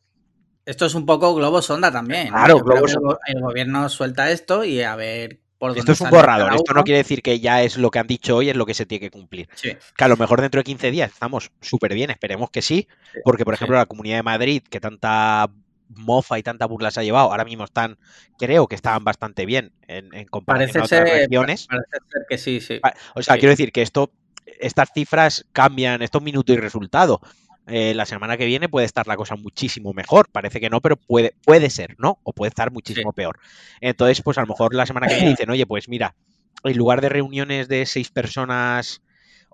[0.64, 2.29] Esto es un poco globo sonda también.
[2.29, 3.18] Claro, globo sonda.
[3.27, 6.55] El gobierno suelta esto y a ver por esto es un borrador.
[6.55, 8.75] Esto no quiere decir que ya es lo que han dicho hoy, es lo que
[8.75, 9.49] se tiene que cumplir.
[9.55, 12.88] Sí, Que a lo mejor dentro de 15 días estamos súper bien, esperemos que sí,
[13.12, 13.57] Sí, porque por sí.
[13.59, 15.51] ejemplo la Comunidad de Madrid, que tanta
[15.88, 17.99] mofa y tanta burla se ha llevado, ahora mismo están,
[18.38, 21.66] creo que estaban bastante bien en, en comparación parece a otras ser, regiones.
[21.66, 22.81] parece ser que sí, sí.
[23.14, 24.12] O sea, quiero decir que esto,
[24.61, 27.21] estas cifras cambian, estos minutos y resultado.
[27.68, 30.28] Eh, la semana que viene puede estar la cosa muchísimo mejor.
[30.31, 32.18] Parece que no, pero puede, puede ser, ¿no?
[32.22, 33.38] O puede estar muchísimo peor.
[33.81, 36.14] Entonces, pues a lo mejor la semana que viene dicen, oye, pues mira,
[36.64, 39.02] en lugar de reuniones de seis personas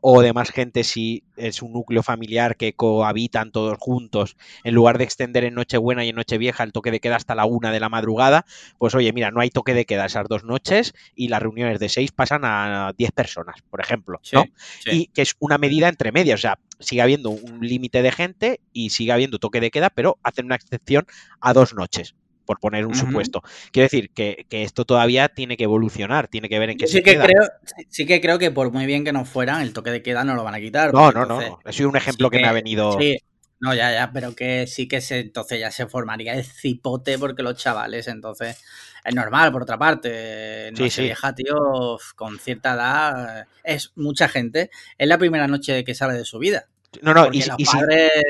[0.07, 4.98] o de más gente si es un núcleo familiar que cohabitan todos juntos, en lugar
[4.98, 7.81] de extender en Nochebuena y en Nochevieja el toque de queda hasta la una de
[7.81, 8.44] la madrugada,
[8.77, 11.88] pues oye, mira, no hay toque de queda esas dos noches y las reuniones de
[11.88, 14.44] seis pasan a 10 personas, por ejemplo, Sí, ¿no?
[14.83, 14.90] sí.
[14.90, 18.61] Y que es una medida entre medias, o sea, sigue habiendo un límite de gente
[18.73, 21.07] y sigue habiendo toque de queda, pero hacen una excepción
[21.40, 23.42] a dos noches, por poner un supuesto.
[23.73, 26.92] Quiero decir que, que esto todavía tiene que evolucionar, tiene que ver en qué Yo
[26.92, 27.27] sí se que, queda.
[27.27, 27.42] creo,
[27.88, 30.35] sí- que creo que por muy bien que no fueran, el toque de queda no
[30.35, 30.92] lo van a quitar.
[30.92, 31.73] No, no, no, entonces no.
[31.73, 32.99] Sido un ejemplo sí que, me ha venido.
[33.01, 33.16] Sí,
[33.61, 37.42] no, ya, ya, pero que sí que se, entonces ya se formaría el cipote porque
[37.42, 38.62] los chavales, entonces
[39.05, 40.70] es normal, por otra parte.
[40.75, 41.03] Sí, Noche sí.
[41.03, 44.70] vieja, tío, con cierta edad, es mucha gente.
[44.99, 46.68] Es la primera noche que sale de su vida.
[47.02, 47.80] No, no, y, y sin,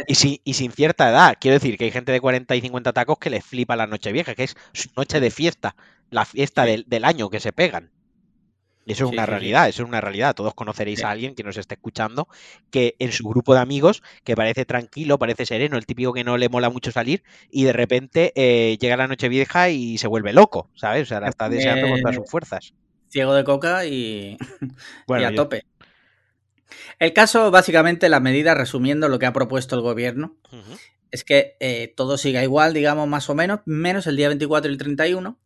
[0.06, 1.36] y, sin, y sin cierta edad.
[1.40, 4.12] Quiero decir que hay gente de 40 y 50 tacos que les flipa la noche
[4.12, 5.76] vieja, que es su noche de fiesta,
[6.10, 6.70] la fiesta Sí.
[6.70, 7.90] del, del año que se pegan.
[8.86, 10.34] Y eso es Sí, una sí, realidad, eso es una realidad.
[10.34, 12.28] Todos conoceréis a alguien que nos esté escuchando
[12.70, 16.36] que en su grupo de amigos, que parece tranquilo, parece sereno, el típico que no
[16.36, 20.34] le mola mucho salir, y de repente eh, llega la noche vieja y se vuelve
[20.34, 21.04] loco, ¿sabes?
[21.04, 22.74] O sea, la está deseando con todas sus fuerzas.
[23.08, 24.36] Ciego de coca y,
[25.08, 25.62] a yo- tope.
[26.98, 30.36] El caso, básicamente, las medidas, resumiendo lo que ha propuesto el gobierno,
[31.14, 34.72] es que eh, todo siga igual, digamos, más o menos, menos el día 24 y
[34.74, 35.38] el 31,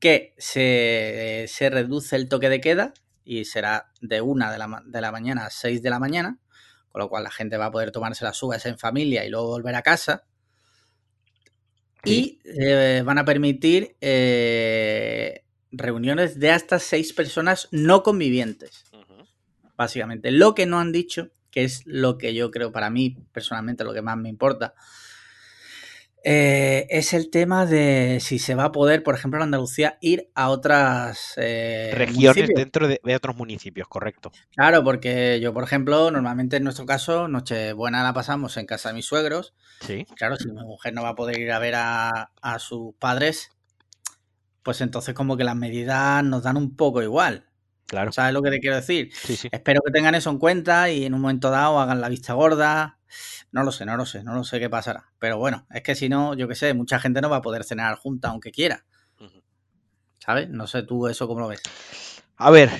[0.00, 2.92] que se, eh, se reduce el toque de queda
[3.24, 6.40] y será de 1 de la, de la mañana a 6 de la mañana,
[6.90, 9.46] con lo cual la gente va a poder tomarse las uvas en familia y luego
[9.46, 10.24] volver a casa.
[12.04, 13.96] Y eh, van a permitir
[15.70, 18.85] reuniones de hasta 6 personas no convivientes.
[19.76, 20.30] Básicamente.
[20.30, 23.92] Lo que no han dicho, que es lo que yo creo para mí personalmente lo
[23.94, 24.74] que más me importa,
[26.28, 30.28] eh, es el tema de si se va a poder, por ejemplo, en Andalucía, ir
[30.34, 32.50] a otras eh, Regiones municipios.
[32.52, 34.32] dentro de, de otros municipios, correcto.
[34.56, 38.96] Claro, porque yo, por ejemplo, normalmente en nuestro caso, Nochebuena la pasamos en casa de
[38.96, 39.54] mis suegros.
[39.78, 40.04] Sí.
[40.16, 43.52] Claro, si mi mujer no va a poder ir a ver a, a sus padres,
[44.64, 47.46] pues entonces como que las medidas nos dan un poco igual.
[47.86, 48.12] Claro.
[48.12, 49.10] ¿Sabes lo que te quiero decir?
[49.14, 49.48] Sí, sí.
[49.52, 52.98] Espero que tengan eso en cuenta y en un momento dado hagan la vista gorda.
[53.52, 55.12] No lo sé, no lo sé, no lo sé qué pasará.
[55.18, 57.64] Pero bueno, es que si no, yo qué sé, mucha gente no va a poder
[57.64, 58.84] cenar junta aunque quiera.
[60.18, 60.48] ¿Sabes?
[60.48, 61.62] No sé tú eso cómo lo ves.
[62.36, 62.70] A ver,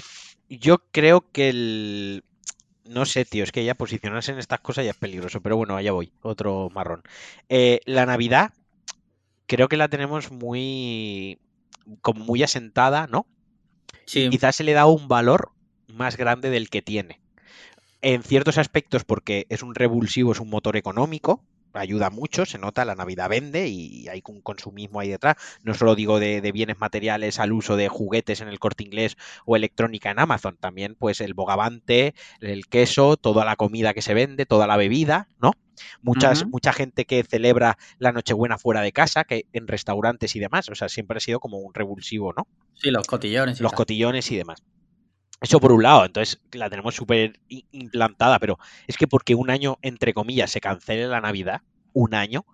[0.48, 2.24] yo creo que el.
[2.84, 5.76] No sé, tío, es que ya posicionarse en estas cosas ya es peligroso, pero bueno,
[5.76, 7.02] allá voy, otro marrón.
[7.48, 8.52] Eh, la Navidad,
[9.46, 11.38] creo que la tenemos muy.
[12.00, 13.26] como muy asentada, ¿no?
[14.06, 15.52] Sí, Quizás se le da un valor
[15.88, 17.20] más grande del que tiene.
[18.02, 22.84] En ciertos aspectos, porque es un revulsivo, es un motor económico, ayuda mucho, se nota,
[22.84, 25.36] la Navidad vende y hay un consumismo ahí detrás.
[25.62, 29.16] No solo digo de, de bienes materiales al uso de juguetes en el corte inglés
[29.46, 34.14] o electrónica en Amazon, también pues el bogavante, el queso, toda la comida que se
[34.14, 35.52] vende, toda la bebida, ¿no?
[36.02, 36.46] Muchas.
[36.46, 40.74] Mucha gente que celebra la Nochebuena fuera de casa, que en restaurantes y demás, o
[40.74, 42.46] sea, siempre ha sido como un revulsivo, ¿no?
[42.74, 43.76] sí, los cotillones y los tal.
[43.76, 44.62] cotillones y demás.
[45.40, 49.78] Eso por un lado, entonces la tenemos súper implantada, pero es que porque un año,
[49.82, 51.60] entre comillas, se cancele la Navidad,
[51.92, 52.46] un año,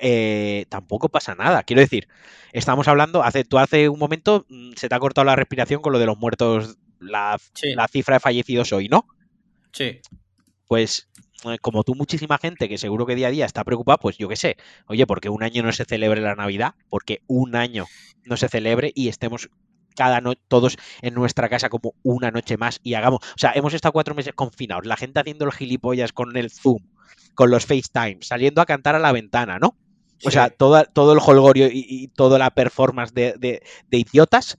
[0.00, 1.62] eh, tampoco pasa nada.
[1.64, 2.08] Quiero decir,
[2.52, 5.92] estamos hablando, hace, tú hace un momento mm, se te ha cortado la respiración con
[5.92, 9.06] lo de los muertos, la, Sí, la cifra de fallecidos hoy, ¿no?
[9.72, 10.00] sí.
[10.68, 11.08] Pues
[11.60, 14.36] como tú, muchísima gente que seguro que día a día está preocupada, pues yo qué
[14.36, 14.56] sé,
[14.86, 17.86] oye, porque un año no se celebre la Navidad, porque un año
[18.24, 19.48] no se celebre y estemos
[19.96, 23.72] cada noche todos en nuestra casa como una noche más y hagamos, o sea, hemos
[23.74, 26.80] estado cuatro meses confinados, la gente haciendo los gilipollas con el Zoom,
[27.34, 29.68] con los FaceTime, saliendo a cantar a la ventana, ¿no?
[30.24, 30.32] O sí.
[30.32, 34.56] sea, toda, todo el holgorio y, y toda la performance de, de- de idiotas.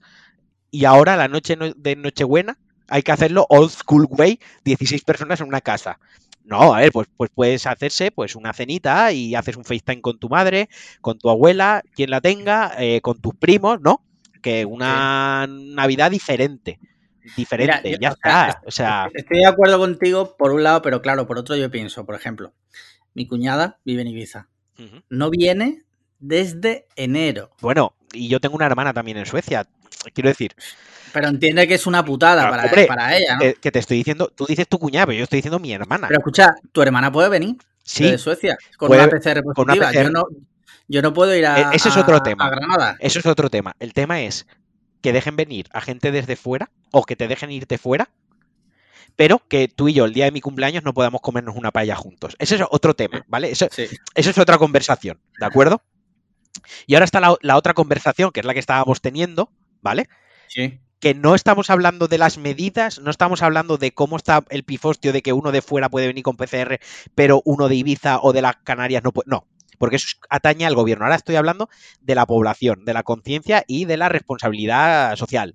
[0.70, 5.40] Y ahora, la noche no- de Nochebuena, hay que hacerlo old school way, 16 personas
[5.40, 5.98] en una casa.
[6.48, 10.18] No, a ver, pues, pues puedes hacerse pues una cenita y haces un FaceTime con
[10.18, 10.70] tu madre,
[11.02, 14.02] con tu abuela, quien la tenga, eh, con tus primos, ¿no?
[14.40, 16.80] Que una Navidad diferente.
[17.36, 18.62] Diferente, ya está.
[18.64, 22.06] O sea, Estoy de acuerdo contigo por un lado, pero claro, por otro yo pienso,
[22.06, 22.54] por ejemplo,
[23.12, 24.48] mi cuñada vive en Ibiza.
[25.10, 25.82] No viene
[26.18, 27.50] desde enero.
[27.60, 29.66] bueno, y yo tengo una hermana también en Suecia.
[30.14, 30.54] Quiero decir,
[31.12, 33.40] Pero entiende que es una putada para, hombre, para ella, ¿no?
[33.40, 36.08] que, que te estoy diciendo, tú dices tu cuñada, pero yo estoy diciendo mi hermana.
[36.08, 39.74] Pero escucha, tu hermana puede venir sí, de Suecia con puede- una PCR con una
[39.74, 39.90] positiva.
[39.90, 40.02] PCR.
[40.04, 40.24] Yo, no,
[40.88, 42.46] yo no puedo ir a, E- ese es otro a- tema.
[42.46, 42.96] a Granada.
[43.00, 43.74] eso es otro tema.
[43.80, 44.46] El tema es
[45.02, 48.08] que dejen venir a gente desde fuera o que te dejen irte fuera,
[49.16, 51.96] pero que tú y yo el día de mi cumpleaños no podamos comernos una paella
[51.96, 52.36] juntos.
[52.38, 53.50] Ese es otro tema, ¿vale?
[53.50, 55.82] Eso, Sí, eso es otra conversación, ¿de acuerdo?
[56.86, 59.50] Y ahora está la, la otra conversación, que es la que estábamos teniendo,
[59.82, 60.08] ¿vale?
[60.48, 60.80] sí.
[61.00, 65.12] que no estamos hablando de las medidas, no estamos hablando de cómo está el pifostio
[65.12, 66.80] de que uno de fuera puede venir con PCR,
[67.14, 69.26] pero uno de Ibiza o de las Canarias no puede.
[69.30, 69.46] No,
[69.78, 71.04] porque eso atañe al gobierno.
[71.04, 71.68] Ahora estoy hablando
[72.00, 75.54] de la población, de la conciencia y de la responsabilidad social.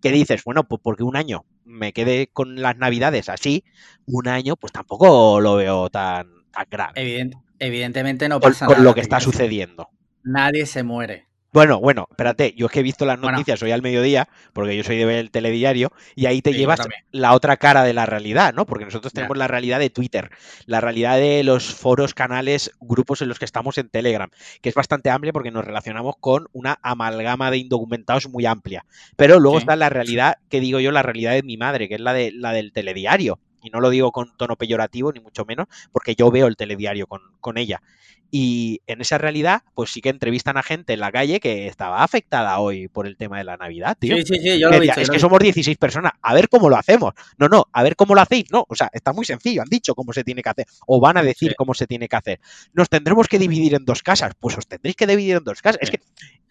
[0.00, 3.64] Que dices, bueno, pues porque un año me quede con las navidades así,
[4.06, 6.94] un año, pues tampoco lo veo tan, tan grave.
[7.02, 8.84] Evident- evidentemente no Con, pasa con nada.
[8.84, 9.90] lo que está sucediendo.
[10.28, 11.24] Nadie se muere.
[11.50, 13.32] Bueno, bueno, espérate, yo es que he visto las Bueno.
[13.38, 16.58] noticias hoy al mediodía, porque yo soy de ver el telediario, y ahí te Sí,
[16.58, 18.66] llevas la otra cara de la realidad, ¿no?
[18.66, 20.28] Porque nosotros tenemos la realidad de Twitter,
[20.66, 24.28] la realidad de los foros, canales, grupos en los que estamos en Telegram,
[24.60, 28.84] que es bastante amplia porque nos relacionamos con una amalgama de indocumentados muy amplia.
[29.16, 29.62] Pero luego Sí.
[29.62, 32.30] está la realidad, que digo yo, la realidad de mi madre, que es la, de,
[32.30, 33.38] la del telediario.
[33.68, 37.06] Y no lo digo con tono peyorativo ni mucho menos, porque yo veo el telediario
[37.06, 37.82] con, con ella.
[38.30, 42.02] Y en esa realidad, pues sí que entrevistan a gente en la calle que estaba
[42.02, 44.16] afectada hoy por el tema de la Navidad, tío.
[44.16, 46.12] Sí, sí, sí, yo lo he Decía, visto, es yo lo que somos 16 personas,
[46.20, 47.14] a ver cómo lo hacemos.
[47.38, 48.64] No, no, a ver cómo lo hacéis, no.
[48.68, 51.22] O sea, está muy sencillo, han dicho cómo se tiene que hacer, o van a
[51.22, 51.54] decir Sí.
[51.56, 52.40] cómo se tiene que hacer.
[52.74, 55.78] Nos tendremos que dividir en dos casas, pues os tendréis que dividir en dos casas.
[55.82, 56.00] Es que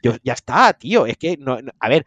[0.02, 2.06] yo, ya está, tío, es que, no, no- a ver,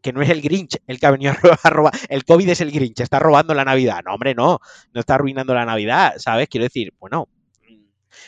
[0.00, 2.48] que, no es el Grinch el que ha venido a ro- a robar, el COVID
[2.48, 4.00] es el Grinch, está robando la Navidad.
[4.04, 4.58] No, hombre, no,
[4.92, 6.48] no está arruinando la Navidad, ¿sabes?
[6.48, 7.28] Quiero decir, bueno,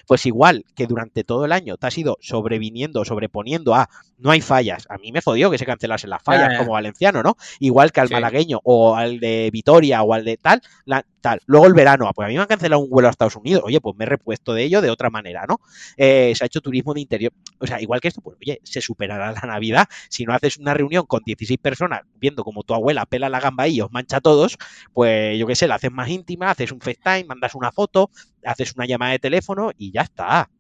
[0.07, 3.89] pues igual que durante todo el año te has ido sobreviniendo, sobreponiendo a
[4.19, 4.87] no hay fallas.
[4.91, 7.37] A mí me jodió que se cancelasen las fallas como valenciano, ¿no?
[7.59, 8.15] Igual que al Sí.
[8.15, 11.41] malagueño o al de Vitoria o al de tal, la- tal.
[11.47, 13.63] Luego el verano, ah, pues a mí me han cancelado un vuelo a Estados Unidos.
[13.65, 15.59] Oye, pues me he repuesto de ello de otra manera, ¿no?
[15.97, 17.33] Eh, se ha hecho turismo de interior.
[17.59, 19.87] O sea, igual que esto, pues oye, se superará la Navidad.
[20.09, 23.69] Si no haces una reunión con 16 personas viendo como tu abuela pela la gamba
[23.69, 24.57] y os mancha a todos,
[24.93, 28.11] pues yo qué sé, la haces más íntima, haces un FaceTime, mandas una foto,
[28.45, 30.51] haces una llamada de teléfono y ya está.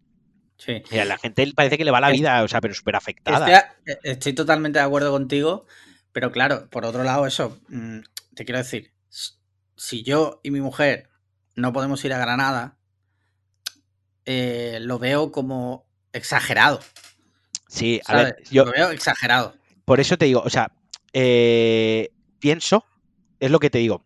[0.58, 0.82] Sí.
[0.90, 3.48] La gente parece que le va la vida, o sea, pero súper afectada.
[3.48, 5.66] Estoy, a- estoy totalmente de acuerdo contigo,
[6.12, 8.00] pero claro, por otro lado, eso, mm,
[8.34, 8.92] te quiero decir,
[9.76, 11.08] si yo y mi mujer
[11.56, 12.76] no podemos ir a Granada,
[14.24, 16.80] eh, lo veo como exagerado.
[17.68, 18.24] Sí, a ¿sabes?
[18.24, 19.54] ver, yo, Lo veo exagerado.
[19.84, 20.72] por eso te digo, o sea,
[21.12, 22.84] eh, pienso,
[23.38, 24.04] es lo que te digo,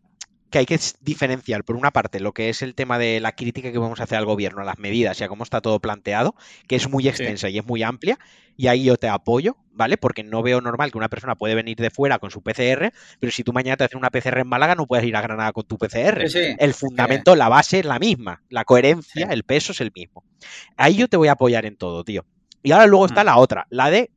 [0.54, 3.72] que hay que diferenciar, por una parte, lo que es el tema de la crítica
[3.72, 6.36] que vamos a hacer al gobierno, a las medidas y a cómo está todo planteado,
[6.68, 8.20] que es muy extensa y es muy amplia,
[8.56, 9.96] y ahí yo te apoyo, ¿vale?
[9.96, 13.32] Porque no veo normal que una persona puede venir de fuera con su PCR, pero
[13.32, 15.64] si tú mañana te haces una PCR en Málaga, no puedes ir a Granada con
[15.64, 16.28] tu PCR.
[16.28, 16.54] Sí, sí.
[16.56, 20.22] El fundamento, la base es la misma, la coherencia, el peso es el mismo.
[20.76, 22.24] Ahí yo te voy a apoyar en todo, tío.
[22.62, 23.26] Y ahora luego está Mm.
[23.26, 24.12] la otra, la de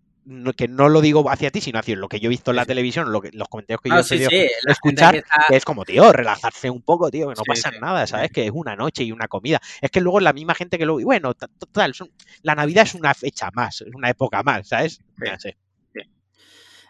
[0.56, 2.64] que no lo digo hacia ti, sino hacia lo que yo he visto en la
[2.64, 2.68] sí.
[2.68, 4.30] televisión, lo que, los comentarios que yo No, he sí, podido
[4.68, 8.06] escuchar, que está- que es como, tío, relajarse un poco, tío, que no pasa nada,
[8.08, 8.32] ¿sabes?
[8.32, 9.62] Que es una noche y una comida.
[9.82, 11.00] Es que luego la misma gente que lo...
[11.00, 12.12] y Bueno, ta- total, son-
[12.42, 15.00] la Navidad es una fecha más, es una época más, ¿sabes?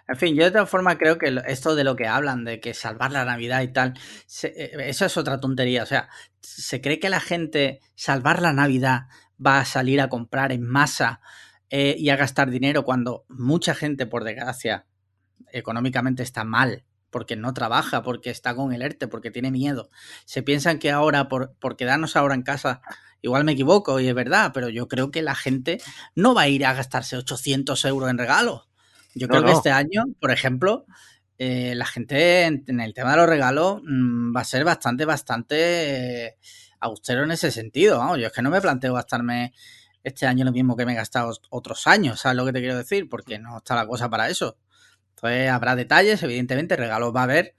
[0.10, 2.74] En fin, yo de todas formas creo que esto de lo que hablan, de que
[2.74, 3.94] salvar la Navidad y tal,
[4.26, 5.84] se- eh, eso es otra tontería.
[5.84, 6.08] O sea,
[6.42, 9.08] se cree que la gente salvar la Navidad
[9.46, 11.20] va a salir a comprar en masa
[11.70, 14.86] eh, y a gastar dinero cuando mucha gente, por desgracia,
[15.52, 19.90] económicamente está mal, porque no trabaja, porque está con el ERTE, porque tiene miedo.
[20.26, 22.82] Se piensan que ahora, por, por quedarnos ahora en casa,
[23.22, 25.80] igual me equivoco y es verdad, pero yo creo que la gente
[26.16, 28.68] no va a ir a gastarse 800 euros en regalos.
[29.16, 30.86] Yo No, creo que este año, por ejemplo,
[31.38, 35.06] eh, la gente en, en el tema de los regalos mm, va a ser bastante,
[35.06, 36.38] bastante eh,
[36.80, 38.00] austero en ese sentido.
[38.00, 39.54] Vamos, yo es que no me planteo gastarme
[40.08, 42.78] este año lo mismo que me he gastado otros años, ¿sabes lo que te quiero
[42.78, 43.10] decir?
[43.10, 44.58] Porque no está la cosa para eso.
[45.16, 47.56] Entonces habrá detalles, evidentemente, regalos va a haber,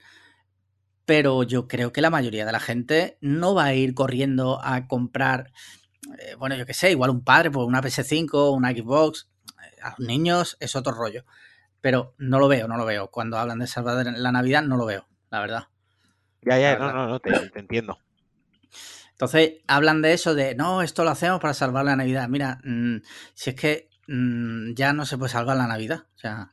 [1.05, 4.87] pero yo creo que la mayoría de la gente no va a ir corriendo a
[4.87, 5.51] comprar,
[6.17, 9.89] eh, bueno, yo qué sé, igual un padre por una PS5, una Xbox, eh, a
[9.91, 11.25] los niños es otro rollo,
[11.81, 13.11] pero no lo veo, no lo veo.
[13.11, 15.63] Cuando hablan de salvar la Navidad, no lo veo, la verdad.
[16.41, 17.99] Ya, ya, no, no, no, te, te entiendo.
[19.19, 22.29] Entonces hablan de eso, de no, esto lo hacemos para salvar la Navidad.
[22.29, 23.01] Mira, mm,
[23.33, 26.51] si es que mm, ya no se puede salvar la Navidad, o sea,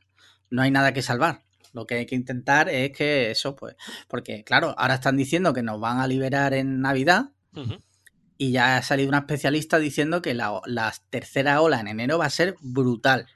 [0.49, 1.45] no hay nada que salvar.
[1.71, 3.77] Lo que hay que intentar es que eso, pues,
[4.09, 7.31] porque claro, ahora están diciendo que nos van a liberar en Navidad
[8.37, 12.25] y ya ha salido una especialista diciendo que la, la tercera ola en enero va
[12.25, 13.27] a ser brutal.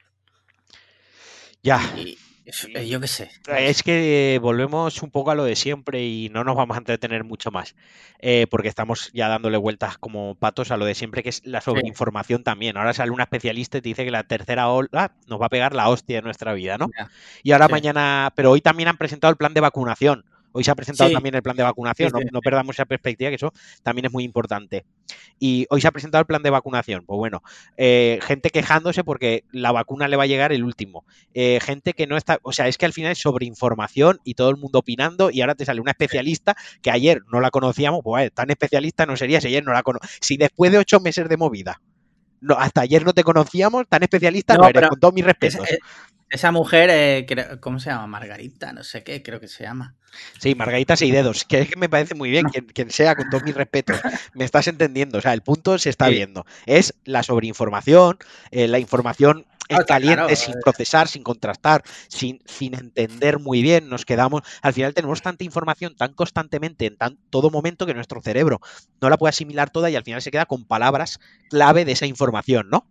[1.63, 1.80] Ya.
[1.96, 3.30] Y eh, yo qué sé.
[3.58, 7.23] Es que volvemos un poco a lo de siempre y no nos vamos a entretener
[7.23, 7.75] mucho más,
[8.19, 11.62] eh, porque estamos ya dándole vueltas como patos a lo de siempre, que es la
[11.62, 12.77] sobreinformación también.
[12.77, 15.75] Ahora sale una especialista y te dice que la tercera ola nos va a pegar
[15.75, 16.89] la hostia de nuestra vida, ¿no?
[16.97, 17.10] Ya.
[17.43, 17.71] Y ahora Sí.
[17.73, 20.25] mañana, pero hoy también han presentado el plan de vacunación.
[20.54, 21.14] Hoy se ha presentado Sí.
[21.14, 22.44] también el plan de vacunación, Sí, no, sí, no sí.
[22.44, 24.86] perdamos esa perspectiva, que eso también es muy importante.
[25.40, 27.04] Y hoy se ha presentado el plan de vacunación.
[27.06, 27.42] Pues bueno,
[27.78, 31.06] eh, gente quejándose porque la vacuna le va a llegar el último.
[31.34, 34.34] Eh, gente que no está, o sea, es que al final es sobre información y
[34.36, 38.02] todo el mundo opinando y ahora te sale una especialista que ayer no la conocíamos,
[38.04, 41.00] pues vale, tan especialista no sería si ayer no la cono Si después de ocho
[41.00, 41.82] meses de movida,
[42.42, 45.62] no, hasta ayer no te conocíamos, tan especialista no, No, eres, con todos mis respetos.
[46.32, 48.08] Esa mujer, eh, creo- ¿cómo se llama?
[48.08, 49.96] Margarita, no sé qué, creo que se llama.
[50.39, 53.30] Sí, Margarita Seis Dedos, que es que me parece muy bien, quien, quien sea, con
[53.30, 53.98] todos mis respetos,
[54.34, 56.13] me estás entendiendo, o sea, el punto se está Sí.
[56.15, 58.17] viendo, es la sobreinformación,
[58.52, 60.58] eh, la información es caliente, claro, sin eh.
[60.62, 65.96] procesar, sin contrastar, sin, sin entender muy bien, nos quedamos, al final tenemos tanta información
[65.96, 68.60] tan constantemente, en tan, todo momento, que nuestro cerebro
[69.00, 72.06] no la puede asimilar toda y al final se queda con palabras clave de esa
[72.06, 72.86] información, ¿no?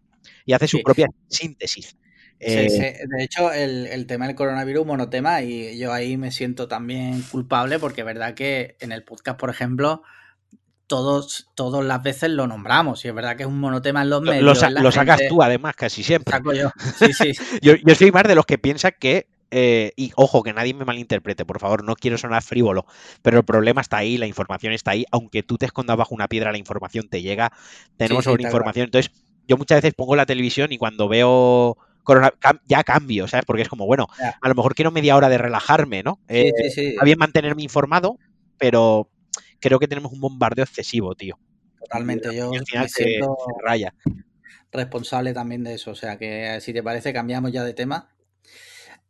[0.47, 0.83] Y hace su Sí.
[0.83, 1.97] propia síntesis.
[2.41, 2.79] Sí, sí.
[2.79, 7.79] De hecho, el, el, tema del coronavirus, monotema, y yo ahí me siento también culpable
[7.79, 10.03] porque es verdad que en el podcast, por ejemplo,
[10.91, 13.05] todos, todas las veces lo nombramos.
[13.05, 14.43] Y es verdad que es un monotema en los medios.
[14.43, 16.33] Lo, sa lo sacas tú, además, casi siempre.
[16.33, 16.71] Saco yo.
[16.99, 17.33] Sí, sí.
[17.63, 19.29] yo, yo, soy más de los que piensan que.
[19.53, 22.87] Eh, y ojo, que nadie me malinterprete, por favor, no quiero sonar frívolo,
[23.21, 26.29] pero el problema está ahí, la información está ahí, aunque tú te escondas bajo una
[26.29, 27.53] piedra, la información te llega,
[27.97, 28.85] tenemos sí, sí, información.
[28.85, 29.11] Entonces,
[29.49, 32.33] yo muchas veces pongo la televisión y cuando veo corona,
[32.67, 33.45] ya cambio, ¿sabes?
[33.47, 34.39] Porque es como, bueno, ya.
[34.41, 36.21] a lo mejor quiero media hora de relajarme, ¿no?
[36.29, 36.87] Sí, eh, sí, sí.
[36.89, 38.19] Está bien mantenerme informado,
[38.59, 39.09] pero
[39.61, 41.39] creo que tenemos un bombardeo excesivo, tío.
[41.79, 43.95] Totalmente, yo me siento raya.
[44.73, 45.91] responsable también de eso.
[45.91, 48.09] O sea que si te parece, cambiamos ya de tema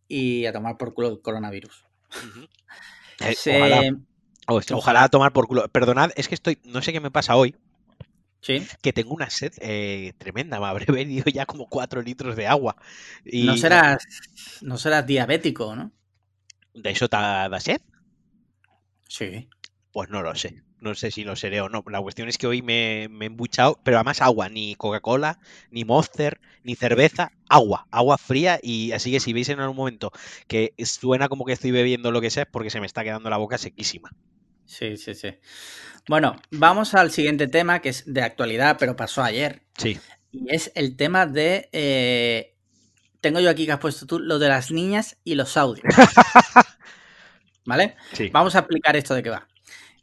[0.09, 1.85] y a tomar por culo el coronavirus.
[2.11, 2.49] Uh -huh.
[3.21, 3.57] eh, Se...
[3.57, 3.97] ojalá,
[4.49, 5.69] oh, ojalá tomar por culo.
[5.69, 7.55] Perdonad, es que estoy, no sé qué me pasa hoy.
[8.41, 8.67] Sí.
[8.83, 12.77] Que tengo una sed eh, tremenda, me habré bebido ya como 4 litros de agua.
[13.25, 13.45] Y...
[13.45, 14.03] No serás,
[14.63, 15.93] no serás diabético, ¿no?
[16.75, 17.81] ¿De eso te da sed?
[19.09, 19.49] Sí.
[19.93, 20.63] Pues no lo sé.
[20.79, 21.85] No sé si lo seré o no.
[21.89, 25.39] La cuestión es que hoy me, me he embuchado, pero además agua, ni Coca-Cola,
[25.71, 28.59] ni Monster, ni cerveza, agua, agua fría.
[28.63, 30.11] Y así que si veis en algún momento
[30.47, 33.29] que suena como que estoy bebiendo lo que sea, es porque se me está quedando
[33.29, 34.11] la boca sequísima.
[34.71, 35.35] Sí, sí, sí.
[36.09, 39.63] Bueno, vamos al siguiente tema que es de actualidad, pero pasó ayer.
[39.77, 39.99] Sí.
[40.31, 41.69] Y es el tema de.
[41.73, 42.57] Eh,
[43.21, 45.93] tengo yo aquí que has puesto tú lo de las niñas y los audios.
[47.67, 47.97] ¿Vale?
[48.13, 48.31] Sí.
[48.33, 49.49] Vamos a explicar esto de qué va.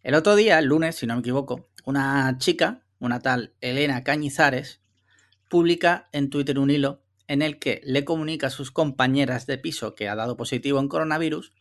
[0.03, 4.81] El otro día, el lunes, si no me equivoco, una chica, una tal Elena Cañizares,
[5.49, 9.95] publica en Twitter un hilo en el que le comunica a sus compañeras de piso
[9.95, 11.53] que ha dado positivo en coronavirus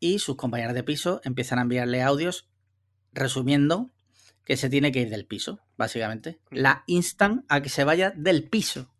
[0.00, 2.48] y sus compañeras de piso empiezan a enviarle audios
[3.12, 3.90] resumiendo
[4.44, 6.40] que se tiene que ir del piso, básicamente.
[6.50, 8.92] La instan a que se vaya del piso.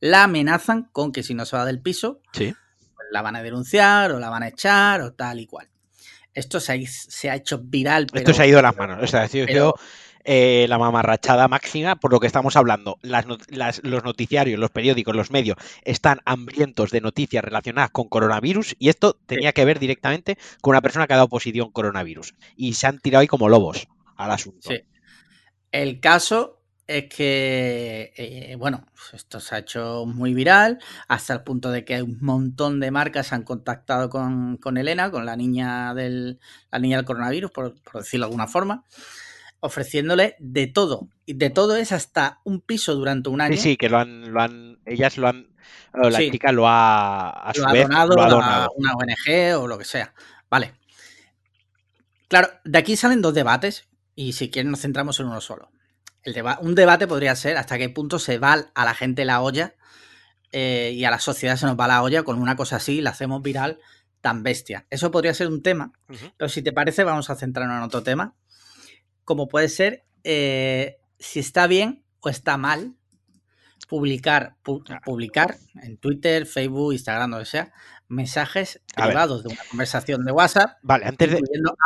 [0.00, 2.54] La amenazan con que si no se va del piso, sí.
[2.94, 5.68] pues la van a denunciar o la van a echar o tal y cual.
[6.34, 8.06] Esto se ha, se ha hecho viral.
[8.06, 9.02] Pero, Esto se ha ido a las manos.
[9.02, 9.74] O sea, pero,
[10.30, 12.98] eh, la mamarrachada máxima por lo que estamos hablando.
[13.00, 18.76] Las, las, los noticiarios, los periódicos, los medios están hambrientos de noticias relacionadas con coronavirus
[18.78, 22.34] y esto tenía que ver directamente con una persona que ha dado posición coronavirus.
[22.56, 24.68] Y se han tirado ahí como lobos al asunto.
[24.68, 24.82] Sí.
[25.72, 31.70] El caso es que, eh, bueno, esto se ha hecho muy viral hasta el punto
[31.70, 36.38] de que un montón de marcas han contactado con, con Elena, con la niña del,
[36.70, 38.84] la niña del coronavirus, por, por decirlo de alguna forma
[39.60, 41.08] ofreciéndole de todo.
[41.26, 43.56] Y de todo es hasta un piso durante un año.
[43.56, 45.48] Sí, sí, que lo han, lo han ellas lo han,
[45.92, 46.30] la sí.
[46.30, 48.64] chica lo ha, a lo ha vez, donado, lo ha donado.
[48.64, 50.14] a una ONG o lo que sea.
[50.50, 50.74] Vale.
[52.28, 55.70] Claro, de aquí salen dos debates y si quieren nos centramos en uno solo.
[56.22, 59.40] El deba un debate podría ser hasta qué punto se va a la gente la
[59.40, 59.74] olla
[60.52, 63.10] eh, y a la sociedad se nos va la olla con una cosa así, la
[63.10, 63.78] hacemos viral
[64.20, 64.86] tan bestia.
[64.90, 66.32] Eso podría ser un tema, uh -huh.
[66.36, 68.34] pero si te parece vamos a centrarnos en otro tema
[69.28, 72.94] como puede ser eh, si está bien o está mal
[73.86, 77.70] publicar, pu publicar en Twitter, Facebook, Instagram, donde sea,
[78.08, 79.48] mensajes A privados ver.
[79.48, 81.42] de una conversación de WhatsApp, vale, antes de,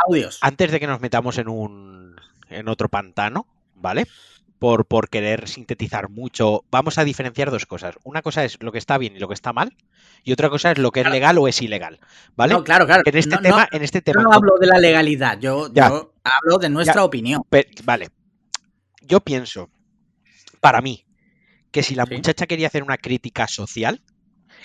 [0.07, 0.39] audios.
[0.39, 2.15] Antes de que nos metamos en un
[2.47, 4.07] en otro pantano, ¿vale?
[4.59, 7.95] Por, por, querer sintetizar mucho, vamos a diferenciar dos cosas.
[8.03, 9.75] Una cosa es lo que está bien y lo que está mal,
[10.23, 11.99] y otra cosa es lo que es legal o es ilegal,
[12.35, 12.53] ¿vale?
[12.53, 13.03] No, claro, claro.
[13.05, 14.21] En este no, tema, no, en este tema.
[14.21, 17.41] Yo no hablo de la legalidad, yo, yo hablo de nuestra ya, opinión.
[17.49, 18.07] Pero, vale.
[19.01, 19.69] Yo pienso,
[20.61, 21.05] para mí,
[21.71, 22.13] que si la Sí.
[22.15, 24.01] muchacha quería hacer una crítica social,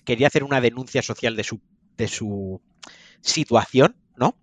[0.04, 1.60] quería hacer una denuncia social de su,
[1.96, 2.60] de su
[3.20, 4.36] situación, ¿no?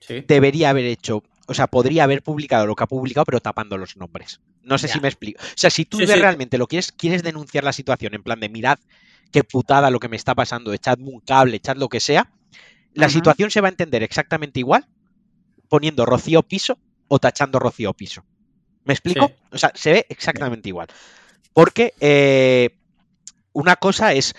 [0.00, 0.24] Sí.
[0.26, 3.96] Debería haber hecho, o sea, podría haber publicado lo que ha publicado, pero tapando los
[3.96, 4.40] nombres.
[4.62, 4.94] No sé Ya.
[4.94, 5.40] si me explico.
[5.42, 6.20] O sea, si tú Sí, de sí.
[6.20, 8.78] realmente lo quieres, quieres denunciar la situación, en plan de mirad
[9.32, 12.30] qué putada lo que me está pasando, echadme un cable, echad lo que sea,
[12.94, 14.86] la situación se va a entender exactamente igual
[15.68, 16.78] poniendo Rocío Piso
[17.08, 18.24] o tachando Rocío Piso.
[18.84, 19.26] ¿Me explico?
[19.28, 19.34] Sí.
[19.52, 20.86] O sea, se ve exactamente igual.
[21.52, 22.76] Porque eh,
[23.56, 24.34] una cosa es,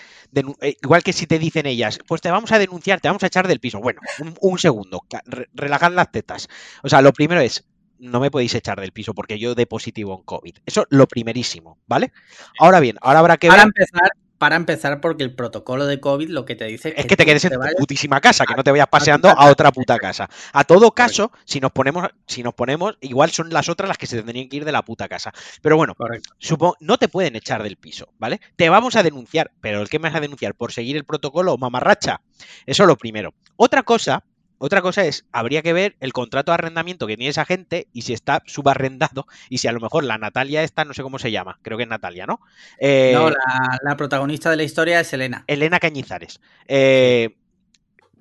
[0.62, 3.28] eh, igual que si te dicen ellas, pues te vamos a denunciar, te vamos a
[3.28, 3.80] echar del piso.
[3.80, 6.48] Bueno, un, un segundo, re- relajad las tetas.
[6.84, 7.66] O sea, lo primero es,
[8.00, 10.56] no me podéis echar del piso porque yo de positivo en COVID.
[10.66, 12.12] Eso lo primerísimo, ¿vale?
[12.60, 16.56] Ahora bien, ahora habrá que empezar, para empezar, porque el protocolo de COVID lo que
[16.56, 19.30] te dice Es que te quedes en tu putísima casa, que no te vayas paseando
[19.30, 20.30] a otra puta casa.
[20.54, 24.08] A todo caso, si nos ponemos, si nos ponemos, igual son las otras las que
[24.08, 25.34] se tendrían que ir de la puta casa.
[25.62, 25.96] Pero bueno,
[26.38, 28.40] supongo, no te pueden echar del piso, ¿vale?
[28.56, 30.56] Te vamos a denunciar, pero ¿el qué me vas a denunciar?
[30.56, 32.22] ¿Por seguir el protocolo o mamarracha?
[32.66, 33.34] Eso es lo primero.
[33.56, 34.24] Otra cosa
[34.60, 38.02] otra cosa es, habría que ver el contrato de arrendamiento que tiene esa gente y
[38.02, 41.32] si está subarrendado y si a lo mejor la Natalia esta, no sé cómo se
[41.32, 42.40] llama, creo que es Natalia, ¿no?
[42.80, 45.44] Eh, no, la, protagonista de la historia es Elena.
[45.48, 46.42] Elena Cañizares.
[46.68, 47.36] Eh,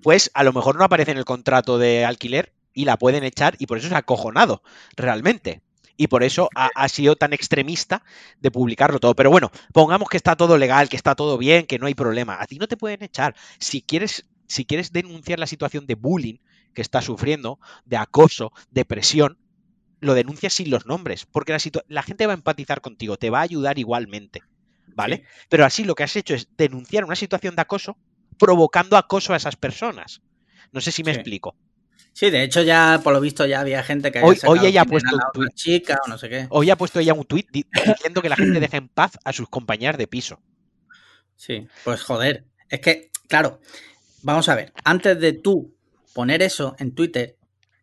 [0.03, 3.57] pues a lo mejor no aparece en el contrato de alquiler y la pueden echar
[3.59, 4.62] y por eso es acojonado,
[4.97, 5.62] realmente.
[5.99, 8.05] Y por eso ha, ha, sido tan extremista
[8.41, 9.16] de publicarlo todo.
[9.16, 12.37] Pero bueno, pongamos que está todo legal, que está todo bien, que no hay problema.
[12.39, 13.34] A ti no te pueden echar.
[13.59, 16.37] Si quieres si quieres denunciar la situación de bullying
[16.75, 19.39] que estás sufriendo, de acoso, de presión,
[20.01, 23.41] lo denuncias sin los nombres, porque la, la gente va a empatizar contigo, te va
[23.41, 24.43] a ayudar igualmente,
[24.89, 25.25] ¿vale?
[25.49, 27.97] Pero así lo que has hecho es denunciar una situación de acoso
[28.39, 30.21] provocando acoso a esas personas.
[30.73, 31.57] No sé si me explico.
[32.13, 34.85] Sí, de hecho ya por lo visto ya había gente que hoy, hoy ella ha
[34.87, 36.47] puesto un tweet, chica o no sé qué.
[36.49, 39.49] Hoy ha puesto ella un tuit diciendo que la gente deje en paz a sus
[39.49, 40.41] compañeras de piso.
[41.35, 43.61] Sí, pues joder, es que claro,
[44.27, 45.72] Vamos a ver, antes de tú
[46.12, 47.37] poner eso en Twitter,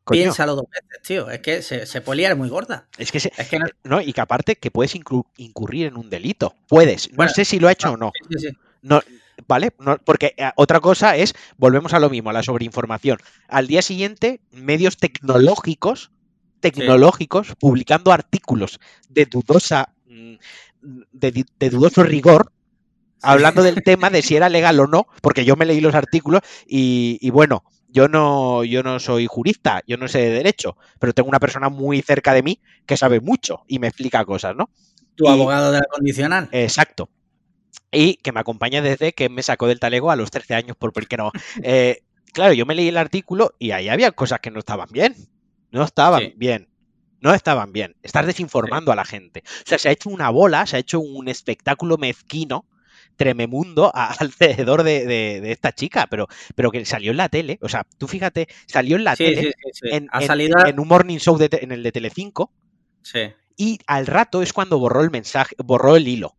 [0.05, 1.29] piénsalo dos veces, tío.
[1.29, 2.89] Es que se, se puede liar muy gorda.
[2.97, 4.01] Es que, es que no...
[4.01, 6.53] y que aparte que puedes incurrir en un delito.
[6.67, 7.09] Puedes.
[7.13, 8.11] No sé si lo ha hecho o no.
[8.29, 9.01] Sí, sí, no
[9.47, 9.71] ¿Vale?
[10.03, 13.19] porque eh, otra cosa es, volvemos a lo mismo, a la sobreinformación.
[13.47, 16.11] Al día siguiente, medios tecnológicos,
[16.59, 20.35] tecnológicos, publicando artículos de dudosa, mm,
[21.13, 22.51] de dudoso rigor,
[23.23, 26.41] hablando del tema de si era legal o no, porque yo me leí los artículos
[26.67, 31.29] y, bueno, yo no, yo no soy jurista, yo no sé de derecho, pero tengo
[31.29, 34.69] una persona muy cerca de mí que sabe mucho y me explica cosas, ¿no?
[35.15, 36.49] Tu abogado de la condicional.
[36.51, 37.09] Exacto.
[37.91, 40.91] Y que me acompaña desde que me sacó del talego a los 13 años, por
[40.91, 41.31] porque no.
[41.63, 42.01] Eh,
[42.33, 45.15] claro, yo me leí el artículo y ahí había cosas que no estaban bien.
[45.71, 46.67] No estaban bien.
[47.21, 47.95] No estaban bien.
[48.01, 49.43] Estás desinformando a la gente.
[49.45, 52.65] O sea, se ha hecho una bola, se ha hecho un espectáculo mezquino
[53.15, 57.59] trememundo alrededor de, esta chica, pero, pero que salió en la tele.
[57.61, 59.53] O sea, tú fíjate, salió en la tele,
[59.83, 62.51] en, en, un morning show en el de Telecinco.
[63.55, 66.35] Y al rato es cuando borró el mensaje, borró el hilo.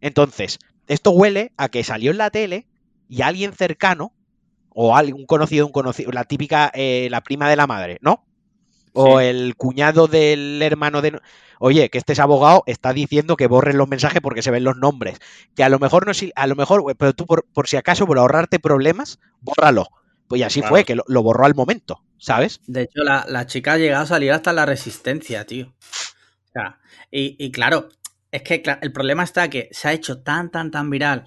[0.00, 0.58] Entonces,
[0.88, 2.66] esto huele a que salió en la tele
[3.08, 4.12] y alguien cercano,
[4.70, 8.25] o algún conocido, un conocido, la típica, eh, la prima de la madre, ¿no?
[8.96, 11.20] O el cuñado del hermano de
[11.58, 14.76] oye, que este es abogado está diciendo que borren los mensajes porque se ven los
[14.76, 15.18] nombres.
[15.54, 18.58] Que a lo mejor no a lo mejor, pero tú por, si acaso, por ahorrarte
[18.58, 19.88] problemas, bórralo.
[20.28, 22.60] Pues así fue, que lo, borró al momento, ¿sabes?
[22.66, 25.68] De hecho, la, chica ha llegado a salir hasta la resistencia, tío.
[25.68, 26.80] O sea,
[27.10, 27.90] y, claro,
[28.32, 31.24] es que el problema está que se ha hecho tan, tan, tan viral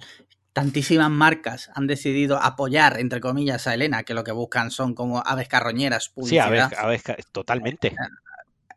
[0.52, 5.22] tantísimas marcas han decidido apoyar, entre comillas, a Elena, que lo que buscan son como
[5.24, 6.12] aves carroñeras.
[6.24, 7.94] Sí, aves, aves totalmente.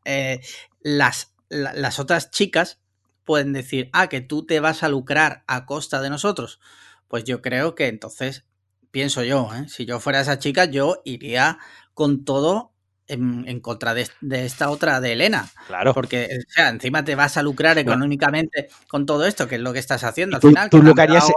[0.06, 0.42] Eh,
[0.82, 2.80] las las otras chicas
[3.24, 6.60] pueden decir, ah, que tú te vas a lucrar a costa de nosotros.
[7.08, 8.46] Pues yo creo que entonces,
[8.92, 9.70] pienso yo, ¿eh?
[9.70, 11.60] si yo fuera esa chica, yo iría
[11.94, 12.73] con todo
[13.08, 15.50] en, contra de, esta otra de Elena.
[15.68, 15.94] Claro.
[15.94, 19.74] Porque, o sea, encima te vas a lucrar económicamente con todo esto, que es lo
[19.74, 20.70] que estás haciendo al final.
[20.70, 21.28] Tú, harías,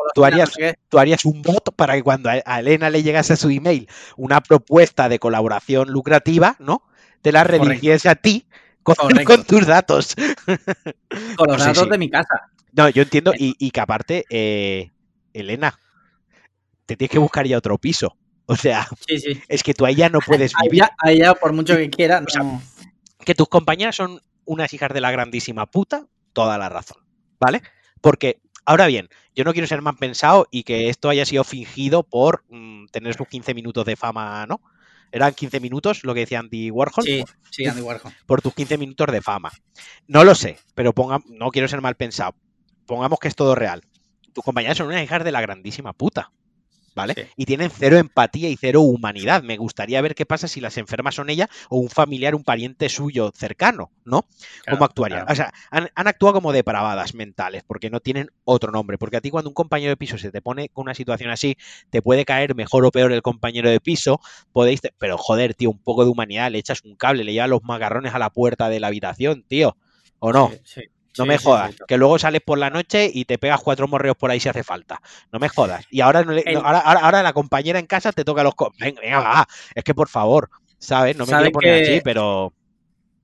[0.88, 4.40] tú, harías, un voto para que cuando a Elena le llegase a su email una
[4.40, 6.82] propuesta de colaboración lucrativa, ¿no?
[7.22, 8.46] Te la redirigiese a ti
[8.82, 8.96] con,
[9.46, 10.14] tus datos.
[11.36, 12.50] Con los datos de mi casa.
[12.72, 13.54] No, yo entiendo, eh.
[13.58, 14.90] y, que aparte, eh,
[15.32, 15.78] Elena,
[16.84, 18.16] te tienes que buscar ya otro piso.
[18.48, 18.86] O sea,
[19.48, 20.84] es que tú ya no puedes vivir.
[20.98, 22.24] Ahí ya, por mucho que quieras,
[23.24, 26.98] que tus compañeras son unas hijas de la grandísima puta, toda la razón,
[27.40, 27.62] ¿vale?
[28.00, 32.04] Porque, ahora bien, yo no quiero ser más pensado y que esto haya sido fingido
[32.04, 34.60] por mm, tener sus 15 minutos de fama, ¿no?
[35.10, 37.04] Eran 15 minutos, lo que decía Andy Warhol.
[37.04, 38.12] Sí, sí, Andy Warhol.
[38.26, 39.50] Por tus 15 minutos de fama.
[40.06, 42.34] No lo sé, pero ponga, no quiero ser mal pensado.
[42.86, 43.82] Pongamos que es todo real.
[44.32, 46.30] Tus compañeras son unas hijas de la grandísima puta.
[46.96, 47.28] ¿Vale?
[47.36, 49.42] Y tienen cero empatía y cero humanidad.
[49.42, 52.88] Me gustaría ver qué pasa si las enfermas son ella o un familiar, un pariente
[52.88, 54.24] suyo cercano, ¿no?
[54.68, 55.30] ¿Cómo actuarían?
[55.30, 58.96] O sea, han, actuado como depravadas mentales porque no tienen otro nombre.
[58.96, 61.56] Porque a ti cuando un compañero de piso se te pone con una situación así,
[61.90, 64.20] te puede caer mejor o peor el compañero de piso,
[64.52, 64.80] podéis...
[64.98, 68.14] Pero joder, tío, un poco de humanidad, le echas un cable, le llevas los macarrones
[68.14, 69.76] a la puerta de la habitación, tío.
[70.18, 70.50] ¿O no?
[70.64, 70.82] sí.
[71.18, 74.30] No me jodas, que luego sales por la noche y te pegas cuatro morreos por
[74.30, 75.00] ahí si hace falta.
[75.32, 75.86] No me jodas.
[75.90, 76.24] Y ahora,
[76.64, 78.54] ahora, la compañera en casa te toca los...
[78.78, 81.16] Venga, venga, es que por favor, ¿sabes?
[81.16, 82.52] No me quiero poner así, pero...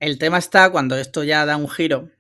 [0.00, 2.10] El tema está cuando esto ya da un giro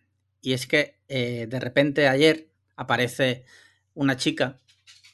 [0.40, 3.44] y es que eh, de repente ayer aparece
[3.94, 4.58] una chica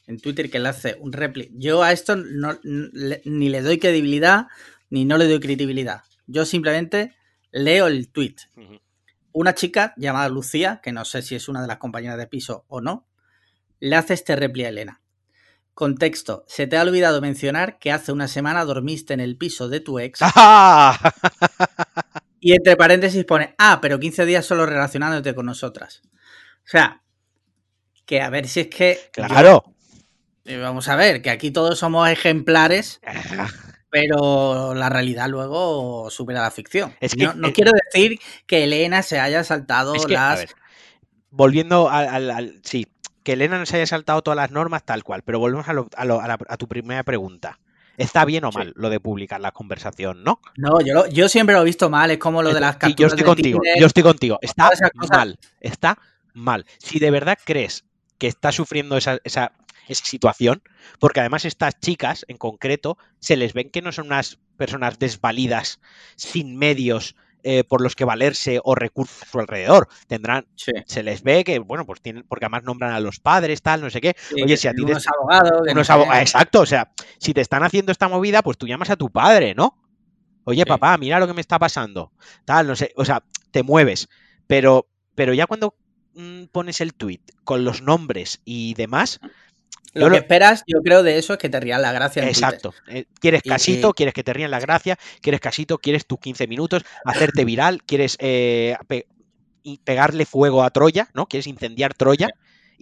[0.07, 1.51] en Twitter que le hace un repli.
[1.53, 4.47] Yo a esto no, ni le doy credibilidad
[4.89, 6.03] ni no le doy credibilidad.
[6.27, 7.15] Yo simplemente
[7.51, 8.35] leo el tweet
[9.31, 12.65] una chica llamada Lucía, que no sé si es una de las compañeras de piso
[12.67, 13.07] o no,
[13.79, 15.01] le hace este repli a Elena.
[15.73, 16.43] Contexto.
[16.47, 19.99] Se te ha olvidado mencionar que hace una semana dormiste en el piso de tu
[19.99, 20.19] ex.
[20.21, 20.97] ¡Ah!
[22.41, 26.01] Y entre paréntesis pone, ah, pero 15 días solo relacionándote con nosotras.
[26.63, 27.03] O sea,
[28.05, 28.97] que a ver si es que...
[29.11, 29.75] Claro.
[30.45, 33.01] Vamos a ver, que aquí todos somos ejemplares,
[33.89, 36.95] pero la realidad luego supera la ficción.
[36.99, 40.39] Es que- no no quiero decir que Elena se haya saltado Es que, a las...
[40.39, 40.49] ver,
[41.31, 42.87] volviendo al, al- al- Sí,
[43.23, 45.89] que Elena no se haya saltado todas las normas tal cual, pero volvemos a, lo-
[45.95, 47.59] a lo- a la- a tu primera pregunta.
[47.97, 48.57] ¿Está bien o Sí.
[48.59, 50.39] mal lo de publicar la conversación, no?
[50.55, 52.79] No, yo, lo- yo siempre lo he visto mal, es como lo de las Sí,
[52.79, 54.39] capturas yo estoy contigo, yo estoy contigo.
[54.41, 54.69] Está
[55.09, 55.97] mal, está
[56.33, 56.65] mal.
[56.77, 57.83] Si de verdad crees
[58.17, 59.51] que está sufriendo esa, esa,
[59.89, 60.61] esa situación,
[60.99, 65.79] porque además estas chicas en concreto se les ven que no son unas personas desvalidas,
[66.15, 69.87] sin medios eh, por los que valerse o recursos a su alrededor.
[70.07, 73.61] Tendrán, Sí, se les ve que, bueno, pues tienen, porque además nombran a los padres,
[73.61, 74.15] tal, no sé qué.
[74.17, 75.51] sí, Oye, si a ti te- unos abogados...
[75.65, 78.41] que no Unos sé- abo- ah, exacto, o sea, si te están haciendo esta movida,
[78.41, 79.77] pues tú llamas a tu padre, ¿no?
[80.43, 80.69] Oye, Sí.
[80.69, 82.11] papá, mira lo que me está pasando.
[82.45, 84.07] Tal, no sé, o sea, te mueves.
[84.47, 85.75] Pero, pero ya cuando
[86.13, 89.19] mm, pones el tweet con los nombres y demás,
[89.93, 92.21] Lo yo que lo- esperas, yo creo, de eso es que te rían la gracia.
[92.23, 92.73] en exacto.
[92.87, 96.47] eh, quieres Y- casito, quieres que te rían la gracia, quieres casito, quieres tus 15
[96.47, 99.07] minutos, hacerte viral, quieres eh, pe-
[99.83, 101.25] pegarle fuego a Troya, ¿no?
[101.27, 102.29] Quieres incendiar Troya.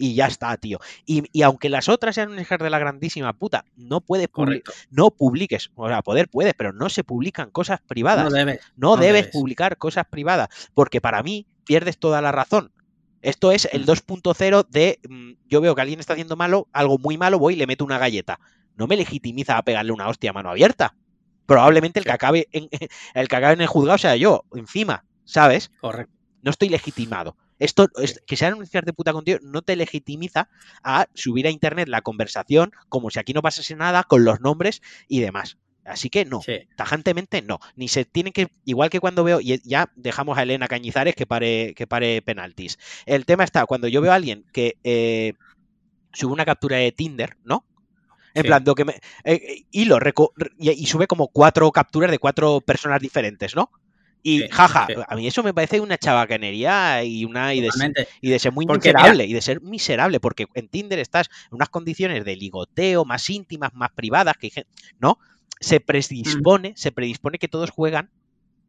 [0.00, 0.78] Y ya está, tío.
[1.06, 4.28] Y, y aunque las otras sean un hijas de la grandísima puta, no puedes.
[4.28, 4.70] Correcto.
[4.90, 8.22] no publiques, o sea, poder puedes, pero no se publican cosas privadas.
[8.26, 8.60] No No, debes.
[8.76, 9.32] no debes debes.
[9.32, 12.70] publicar cosas privadas, porque para mí pierdes toda la razón.
[13.22, 13.86] Esto es el Mm.
[13.86, 17.56] 2.0 de mm, yo veo que alguien está haciendo malo, algo muy malo, voy y
[17.56, 18.38] le meto una galleta.
[18.76, 20.94] No me legitimiza a pegarle una hostia a mano abierta.
[21.46, 22.68] Probablemente el que acabe en,
[23.14, 25.70] el que acabe en el juzgado sea yo, encima, ¿sabes?
[25.80, 26.12] Correcto.
[26.42, 27.36] no estoy legitimado.
[27.58, 30.48] Esto, es- que sean hijas de puta contigo, no te legitimiza
[30.84, 34.80] a subir a internet la conversación como si aquí no pasase nada con los nombres
[35.08, 35.58] y demás.
[35.88, 36.58] Así que no, Sí.
[36.76, 37.58] tajantemente no.
[37.76, 41.26] Ni se tienen que, igual que cuando veo, y ya dejamos a Elena Cañizares que
[41.26, 42.78] pare, que pare penaltis.
[43.06, 45.32] El tema está, cuando yo veo a alguien que eh,
[46.12, 47.64] sube una captura de Tinder, ¿no?
[48.34, 48.48] En Sí.
[48.48, 52.18] plan, lo que me, eh, eh, hilo, reco- y, y sube como cuatro capturas de
[52.18, 53.70] cuatro personas diferentes, ¿no?
[54.22, 54.94] Y Sí, jaja, sí.
[55.06, 57.70] a mí eso me parece una chabacanería y una y de,
[58.20, 61.68] y ser muy Porque, miserable, y de ser miserable, porque en Tinder estás en unas
[61.68, 64.50] condiciones de ligoteo más íntimas, más privadas, que
[64.98, 65.18] ¿no?
[65.60, 68.10] Se predispone, se predispone que todos juegan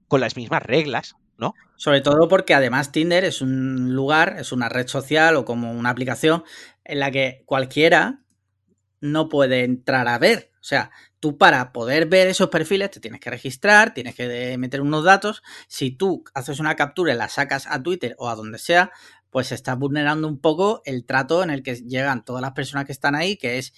[0.08, 1.54] con las mismas reglas, ¿no?
[1.78, 5.92] Sobre todo porque además Tinder es un lugar, es una red social o como una
[5.92, 6.44] aplicación
[6.84, 8.24] en la que cualquiera
[9.02, 10.52] no puede entrar a ver.
[10.56, 14.82] O sea, tú para poder ver esos perfiles te tienes que registrar, tienes que meter
[14.82, 15.42] unos datos.
[15.68, 18.92] Si tú haces una captura y la sacas a Twitter o a donde sea,
[19.30, 22.92] pues estás vulnerando un poco el trato en el que llegan todas las personas que
[22.92, 23.74] están ahí, que es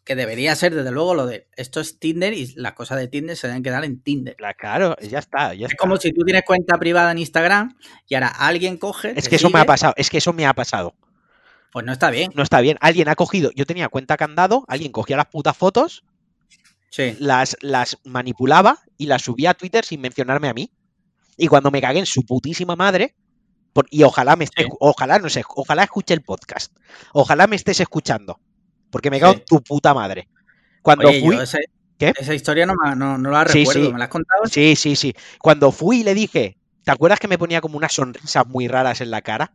[0.00, 3.36] que debería ser desde luego lo de esto es Tinder y las cosas de Tinder
[3.36, 4.36] se deben quedar en Tinder.
[4.38, 5.80] La- Claro, ya está, ya Es está.
[5.82, 7.76] como si tú tienes cuenta privada en Instagram
[8.08, 9.12] y ahora alguien coge.
[9.16, 10.94] Es que eso me ha pasado, es que eso me ha pasado.
[11.72, 12.30] Pues no está bien.
[12.34, 12.76] No está bien.
[12.80, 16.04] Alguien ha cogido, yo tenía cuenta candado, alguien cogía las putas fotos,
[16.90, 17.16] Sí.
[17.18, 20.70] las, las manipulaba y las subía a Twitter sin mencionarme a mí.
[21.36, 23.16] Y cuando me cagué en su putísima madre,
[23.72, 24.68] por- y ojalá me esté, Sí.
[24.78, 26.72] ojalá, no sé, ojalá escuche el podcast.
[27.12, 28.38] Ojalá me estés escuchando.
[28.94, 29.38] Porque me cago Sí.
[29.40, 30.28] en tu puta madre.
[30.80, 31.34] Cuando Oye, fui.
[31.34, 31.64] yo ese-
[31.98, 32.12] ¿Qué?
[32.16, 33.86] esa historia no, no, no la Sí, recuerdo.
[33.86, 33.92] sí.
[33.92, 34.42] ¿Me la has contado?
[34.46, 35.12] Sí, sí, sí.
[35.40, 39.00] Cuando fui y le dije, ¿te acuerdas que me ponía como unas sonrisas muy raras
[39.00, 39.52] en la cara?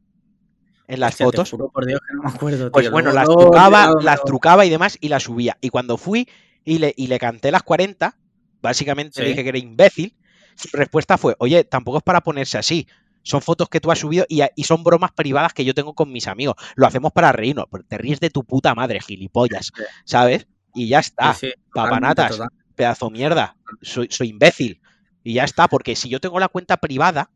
[0.90, 1.52] En las Hostia, te fotos.
[1.52, 2.70] juro por Dios que no me acuerdo.
[2.70, 5.58] Pues bueno, las trucaba, las trucaba y demás y las subía.
[5.62, 6.28] Y cuando fui
[6.66, 8.18] y le, y le canté las 40,
[8.62, 10.18] básicamente le dije que era imbécil,
[10.56, 12.86] su respuesta fue, oye, tampoco es para ponerse así.
[13.24, 16.12] Son fotos que tú has subido y, y son bromas privadas que yo tengo con
[16.12, 16.56] mis amigos.
[16.76, 17.66] Lo hacemos para reírnos.
[17.72, 19.72] pero Te ríes de tu puta madre, gilipollas.
[20.06, 20.48] ¿Sabes?
[20.74, 21.34] Y ya está.
[21.34, 22.32] Sí, sí, papanatas.
[22.32, 22.50] total.
[22.76, 23.58] Pedazo mierda.
[23.82, 24.82] Soy, soy imbécil.
[25.24, 25.68] Y ya está.
[25.68, 27.30] Porque si yo tengo la cuenta privada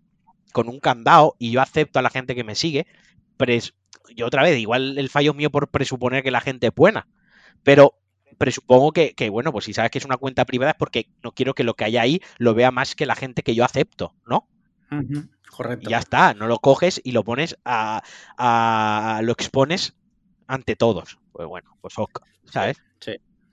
[0.54, 2.88] con un candado y yo acepto a la gente que me sigue,
[3.38, 3.74] pres-
[4.16, 7.08] yo otra vez, igual el fallo es mío por presuponer que la gente es buena.
[7.64, 7.96] Pero
[8.38, 11.32] presupongo que, que, bueno, pues si sabes que es una cuenta privada es porque no
[11.34, 14.16] quiero que lo que haya ahí lo vea más que la gente que yo acepto,
[14.26, 14.48] ¿no?
[15.50, 15.88] Correcto.
[15.88, 18.02] Y ya está, no lo coges y lo pones a,
[18.38, 19.94] a- lo expones
[20.48, 21.20] ante todos.
[21.32, 22.78] Pues bueno, pues ok, ¿sabes?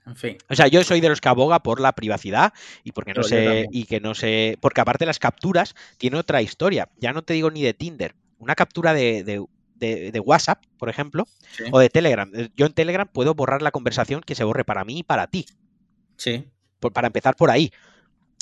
[0.03, 0.35] En fin.
[0.49, 3.67] O sea, yo soy de los que aboga por la privacidad y porque no sé
[3.71, 6.89] y que no sé, porque aparte las capturas tiene otra historia.
[6.97, 10.89] Ya no te digo ni de Tinder, una captura de, de- de- de WhatsApp, por
[10.89, 11.65] ejemplo, Sí.
[11.71, 12.29] o de Telegram.
[12.33, 15.27] Eh, Yo en Telegram puedo borrar la conversación que se borre para mí y para
[15.27, 15.45] ti,
[16.17, 16.47] Sí.
[16.79, 17.71] por- para empezar por ahí.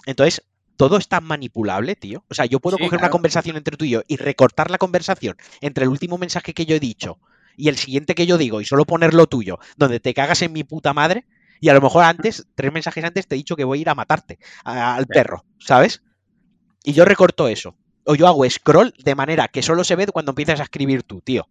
[0.06, 0.41] Entonces,
[0.80, 2.25] todo es tan manipulable, tío.
[2.32, 4.80] O sea, yo puedo Sí, coger una conversación entre tú y yo y recortar la
[4.80, 7.19] conversación entre el último mensaje que yo he dicho
[7.57, 10.53] y el siguiente que yo digo y solo poner lo tuyo, donde te cagas en
[10.53, 11.27] mi puta madre,
[11.61, 13.89] y a lo mejor antes, tres mensajes antes, te he dicho que voy a ir
[13.89, 16.03] a matarte al perro, ¿sabes?
[16.84, 17.77] Y yo recorto eso.
[18.05, 21.21] O yo hago scroll de manera que solo se ve cuando empiezas a escribir tú,
[21.21, 21.49] tío.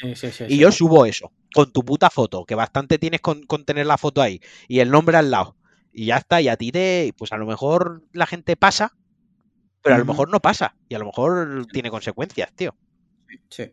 [0.00, 3.42] Sí, sí, sí, Y yo subo eso, con tu puta foto, que bastante tienes con,
[3.44, 5.56] con tener la foto ahí, y el nombre al lado.
[5.92, 8.96] Y ya está, y a ti te, pues a lo mejor la gente pasa,
[9.82, 12.74] pero a lo mejor no pasa, y a lo mejor tiene consecuencias, tío.
[13.50, 13.72] Sí.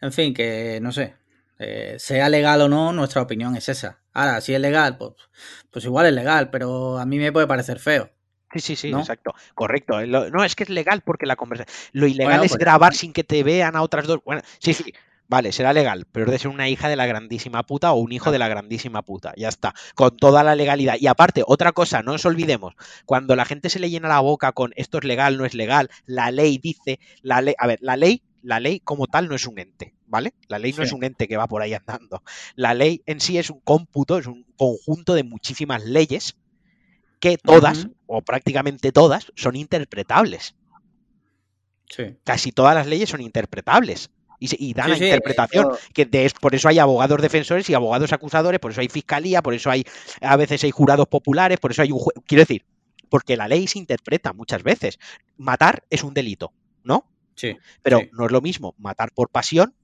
[0.00, 1.14] En fin, que no sé.
[1.58, 4.00] eh, sea legal o no, nuestra opinión es esa.
[4.12, 5.12] Ahora, si es legal, pues,
[5.70, 8.10] pues igual es legal, pero a mí me puede parecer feo.
[8.52, 9.00] Sí, sí, sí, ¿No?
[9.00, 9.34] exacto.
[9.54, 9.98] Correcto.
[10.00, 11.74] Eh, lo- no, es que es legal porque la conversación.
[11.92, 14.20] Lo ilegal Bueno, es pues- grabar sin que te vean a otras dos.
[14.24, 14.92] Bueno, sí, sí.
[15.26, 18.12] Vale, será legal, pero es de ser una hija de la grandísima puta o un
[18.12, 19.32] hijo de la grandísima puta.
[19.36, 19.74] Ya está.
[19.94, 20.96] Con toda la legalidad.
[21.00, 22.74] Y aparte, otra cosa, no nos olvidemos,
[23.06, 25.88] cuando la gente se le llena la boca con esto es legal, no es legal,
[26.06, 29.46] la ley dice, la ley, a ver, la ley, la ley como tal no es
[29.46, 30.34] un ente, ¿vale?
[30.48, 30.82] La ley no Sí.
[30.84, 32.22] es un ente que va por ahí andando.
[32.54, 36.36] La ley en sí es un cómputo, es un conjunto de muchísimas leyes
[37.18, 40.54] que todas, o prácticamente todas, son interpretables.
[41.88, 42.16] Sí.
[42.24, 44.10] Casi todas las leyes son interpretables.
[44.44, 45.68] Y, se- y dan Sí, a sí, interpretación.
[45.94, 49.54] Que de- por eso hay abogados defensores y abogados acusadores, por eso hay fiscalía, por
[49.54, 49.84] eso hay
[50.20, 52.64] a veces hay jurados populares, por eso hay un jue- Quiero decir,
[53.08, 54.98] porque la ley se interpreta muchas veces.
[55.38, 57.08] Matar es un delito, ¿no?
[57.34, 57.56] Sí.
[57.82, 58.10] Pero Sí.
[58.12, 59.74] no es lo mismo matar por pasión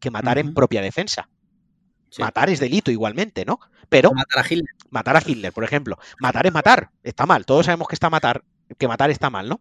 [0.00, 1.28] que matar en propia defensa.
[2.10, 2.20] sí.
[2.22, 3.58] Matar es delito igualmente, ¿no?
[3.88, 4.74] Pero matar a Hitler.
[4.90, 5.98] matar a Hitler, por ejemplo.
[6.20, 7.44] Matar es matar, está mal.
[7.46, 8.44] Todos sabemos que está matar,
[8.78, 9.60] que matar está mal, ¿no?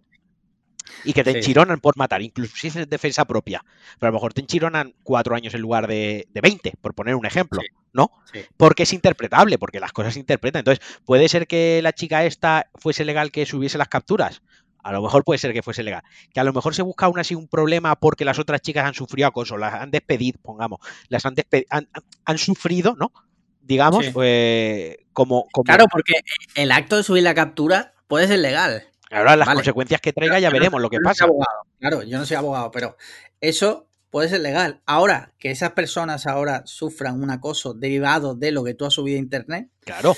[1.03, 1.38] Y que te Sí.
[1.38, 3.63] enchironan por matar, incluso si es en defensa propia.
[3.99, 7.15] Pero a lo mejor te enchironan cuatro años en lugar de, de 20, por poner
[7.15, 7.67] un ejemplo, Sí.
[7.93, 8.11] ¿no?
[8.31, 8.41] Sí.
[8.57, 10.59] Porque es interpretable, porque las cosas se interpretan.
[10.59, 14.41] Entonces, ¿puede ser que la chica esta fuese legal que subiese las capturas?
[14.86, 16.03] A lo mejor puede ser que fuese legal.
[16.34, 18.93] Que a lo mejor se busca aún así un problema porque las otras chicas han
[18.93, 23.13] sufrido acoso, las han despedido, pongamos, las han despedido, han, han- han sufrido, ¿no?
[23.61, 24.11] Digamos, Sí.
[24.21, 26.15] eh, como, como Claro, porque
[26.55, 28.84] el acto de subir la captura puede ser legal.
[29.12, 29.58] Ahora las vale.
[29.58, 31.26] consecuencias que traiga ya Yo no- veremos lo que no pasa.
[31.26, 32.97] abogado, claro, yo no soy abogado, pero
[33.41, 34.82] eso puede ser legal.
[34.86, 39.18] Ahora, que esas personas ahora sufran un acoso derivado de lo que tú has subido
[39.18, 40.16] a internet, Claro.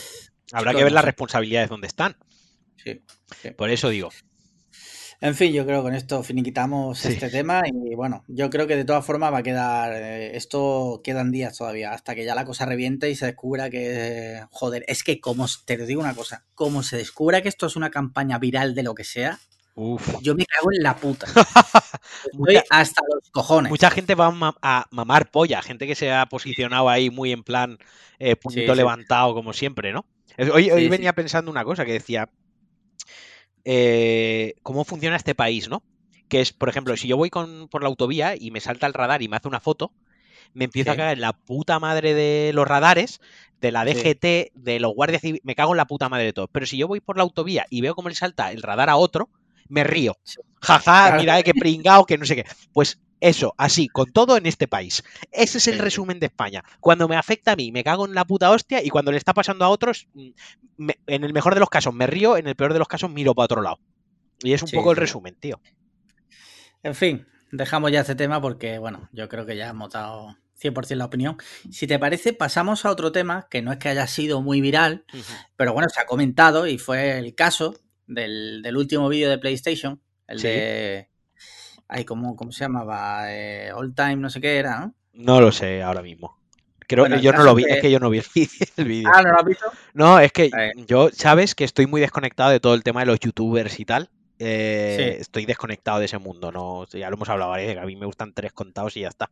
[0.52, 2.16] Habrá que ver las responsabilidades donde están.
[2.78, 3.02] sí.
[3.58, 4.10] Por eso digo.
[5.22, 7.08] En fin, yo creo que con esto finiquitamos Sí.
[7.14, 11.02] este tema y bueno, yo creo que de todas formas va a quedar, eh, esto
[11.04, 15.04] quedan días todavía hasta que ya la cosa reviente y se descubra que, joder, es
[15.04, 18.76] que como, te digo una cosa, como se descubra que esto es una campaña viral
[18.76, 19.40] de lo que sea,
[19.76, 20.22] Uf.
[20.22, 21.26] yo me cago en la puta.
[22.32, 23.70] Estoy hasta los cojones.
[23.70, 27.32] Mucha gente va a, ma- a mamar polla, gente que se ha posicionado ahí muy
[27.32, 27.78] en plan
[28.20, 28.76] eh, Sí, sí.
[28.76, 30.06] levantado, como siempre, ¿no?
[30.54, 32.30] Hoy, venía pensando una cosa que decía,
[33.66, 35.84] eh, ¿cómo funciona este país, no?
[36.30, 38.94] Que es, por ejemplo, si yo voy con, por la autovía y me salta el
[38.94, 39.94] radar y me hace una foto,
[40.54, 43.20] me empiezo a cagar en la puta madre de los radares,
[43.62, 43.94] de la Sí.
[43.94, 46.48] DGT, de los guardias civiles, me cago en la puta madre de todo.
[46.48, 48.98] Pero si yo voy por la autovía y veo cómo le salta el radar a
[48.98, 49.30] otro,
[49.70, 50.18] me río.
[50.62, 51.18] Jaja, Claro.
[51.18, 52.46] mira, eh, qué pringao, que no sé qué.
[52.74, 55.04] Pues eso, así, con todo en este país.
[55.32, 56.64] Ese es el resumen de España.
[56.80, 59.34] Cuando me afecta a mí, me cago en la puta hostia y cuando le está
[59.34, 60.30] pasando a otros, mm,
[60.78, 63.10] me- en el mejor de los casos me río, en el peor de los casos
[63.10, 63.80] miro para otro lado.
[64.44, 65.62] Y es un Sí, poco el resumen, tío.
[66.84, 70.96] En fin, dejamos ya este tema porque, bueno, yo creo que ya hemos dado 100%
[71.00, 71.38] la opinión.
[71.72, 75.06] Si te parece, pasamos a otro tema que no es que haya sido muy viral,
[75.56, 77.76] pero bueno, se ha comentado y fue el caso
[78.08, 80.48] del, del último vídeo de PlayStation, el Sí.
[80.48, 81.10] de...
[81.88, 83.32] Ay, ¿cómo, ¿Cómo se llamaba?
[83.34, 84.96] Eh, All Time, no sé qué era, ¿no?
[85.14, 86.40] No lo sé ahora mismo.
[86.88, 88.22] Creo Bueno, que yo no lo vi, es que- es que yo no vi
[88.78, 89.10] el vídeo.
[89.14, 89.66] Ah, ¿no lo has visto?
[89.94, 90.52] No, es que
[90.88, 94.10] yo, sabes que estoy muy desconectado de todo el tema de los youtubers y tal.
[94.38, 95.22] Eh, Sí.
[95.22, 97.96] Estoy desconectado de ese mundo, no, ya lo hemos hablado varias veces, que a mí
[97.96, 99.32] me gustan tres contados y ya está.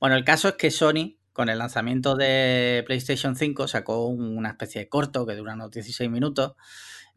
[0.00, 4.80] Bueno, el caso es que Sony, con el lanzamiento de PlayStation 5, sacó una especie
[4.82, 6.54] de corto que dura unos 16 minutos,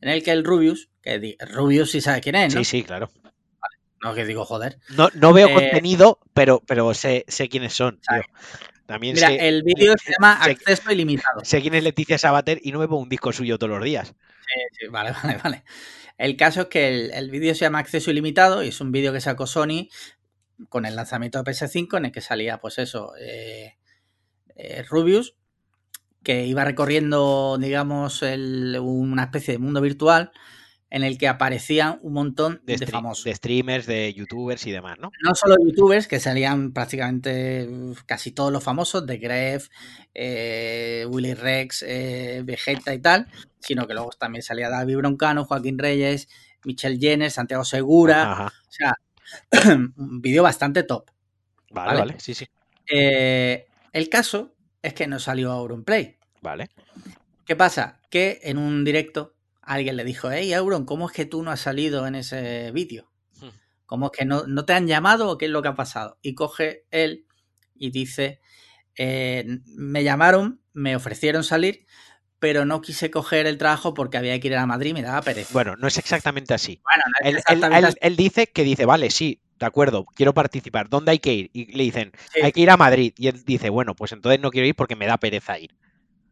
[0.02, 2.60] en el que el Rubius, que Rubius sí sabe quién es, ¿no?
[2.60, 3.10] Sí, sí, claro.
[4.04, 4.80] No, que digo, joder.
[4.98, 8.00] No, no veo Eh, contenido, pero, pero sé, sé quiénes son.
[8.86, 11.40] También Mira, sé, el vídeo se llama sé- Acceso Ilimitado.
[11.46, 14.10] sé quién es Leticia Sabater y no me pongo un disco suyo todos los días.
[14.10, 15.64] Sí, sí, vale, vale, vale.
[16.18, 19.14] El caso es que el, el vídeo se llama Acceso Ilimitado y es un vídeo
[19.14, 19.88] que sacó Sony
[20.70, 23.78] con el lanzamiento de PS5 en el que salía, pues eso, eh,
[24.56, 25.36] eh, Rubius,
[26.22, 30.32] que iba recorriendo, digamos, el- una especie de mundo virtual
[30.94, 33.26] en el que aparecían un montón De, famosos.
[33.26, 35.10] de streamers, de youtubers y demás, ¿no?
[35.24, 37.68] No solo youtubers, que salían prácticamente
[38.06, 39.70] casi todos los famosos, de Gref,
[40.14, 43.28] eh, Willy Rex, eh, Vegeta y tal,
[43.60, 46.30] sino que luego también salía David Broncano, Joaquín Reyes,
[46.64, 48.54] Michelle Jenner, Santiago Segura, Ajá.
[48.68, 48.98] o sea,
[49.98, 51.10] un vídeo bastante top.
[51.72, 52.00] Vale, Vale.
[52.02, 52.46] vale, sí, sí.
[52.88, 56.18] Eh, el caso es que no salió Auronplay.
[56.42, 56.70] Vale.
[57.48, 58.00] ¿Qué pasa?
[58.12, 59.33] Que en un directo
[59.66, 63.12] alguien le dijo, hey Auron, ¿cómo es que tú no has salido en ese vídeo?
[63.40, 63.50] Hmm.
[63.86, 66.18] ¿Cómo es que no, no, te han llamado o qué es lo que ha pasado?
[66.22, 67.26] Y coge él
[67.76, 68.40] y dice,
[68.98, 71.86] eh, me llamaron, me ofrecieron salir,
[72.40, 75.22] pero no quise coger el trabajo porque había que ir a Madrid y me daba
[75.22, 75.50] pereza.
[75.54, 76.82] Bueno, no es exactamente así.
[76.84, 77.44] Bueno, no es
[77.84, 80.90] Él, él- dice que dice, vale, sí, de acuerdo, quiero participar.
[80.90, 81.50] ¿Dónde hay que ir?
[81.54, 82.42] Y le dicen, Sí.
[82.44, 83.14] hay que ir a Madrid.
[83.18, 85.74] Y él dice, bueno, pues entonces no quiero ir porque me da pereza ir.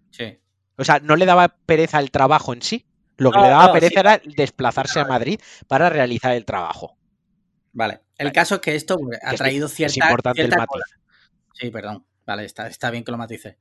[0.10, 0.38] Sí.
[0.76, 2.86] O sea, no le daba pereza el trabajo en sí.
[3.18, 4.00] Lo que No, le daba no, pereza sí.
[4.00, 6.98] era desplazarse a Madrid para realizar el trabajo.
[7.74, 8.02] Vale.
[8.18, 10.84] El caso es que esto ha es- traído Es cierta, importante el cierta matiz.
[11.54, 12.06] Sí, perdón.
[12.26, 13.58] Vale, está, está bien que lo matices.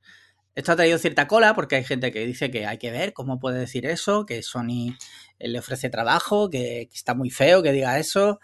[0.53, 3.39] Esto ha traído cierta cola porque hay gente que dice que hay que ver cómo
[3.39, 4.97] puede decir eso, que Sony
[5.39, 8.39] eh, le ofrece trabajo, que, que está muy feo que diga eso,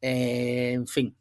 [0.00, 1.16] eh, en fin,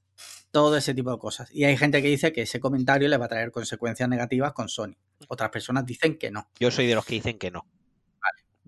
[0.52, 1.50] todo ese tipo de cosas.
[1.52, 4.70] Y hay gente que dice que ese comentario le va a traer consecuencias negativas con
[4.70, 4.96] Sony.
[5.28, 6.48] Otras personas dicen que no.
[6.60, 7.66] Yo soy de los que dicen que no.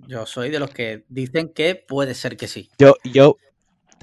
[0.08, 2.70] Yo soy de los que dicen que puede ser que sí.
[2.80, 3.38] Yo, yo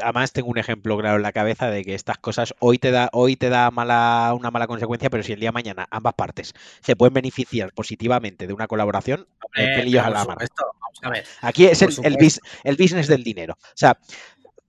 [0.03, 3.09] además tengo un ejemplo claro en la cabeza de que estas cosas hoy te da,
[3.12, 6.53] hoy te da mala, una mala consecuencia, pero si el día de mañana ambas partes
[6.80, 9.26] se pueden beneficiar positivamente de una colaboración,
[9.57, 10.40] Eh, pelillos a la mano.
[11.40, 12.16] Aquí es el,
[12.64, 13.55] el business del dinero.
[13.55, 13.99] O sea,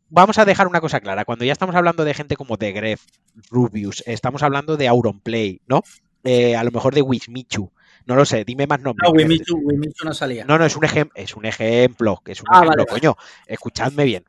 [0.09, 1.25] vamos a dejar una cosa clara.
[1.25, 3.05] Cuando ya estamos hablando de gente como The Gref,
[3.49, 5.84] Rubius, estamos hablando de Auronplay, ¿no?
[6.23, 7.71] Eh, a lo mejor de Wismichu.
[8.08, 9.08] No lo sé, dime más nombres.
[9.08, 10.45] No, Wimichu, Wimichu no salía.
[10.45, 13.01] No, no, es un, ejem- es un ejemplo, que es un Ah, ejemplo, vale, vale.
[13.01, 13.18] coño.
[13.45, 14.24] Escuchadme bien.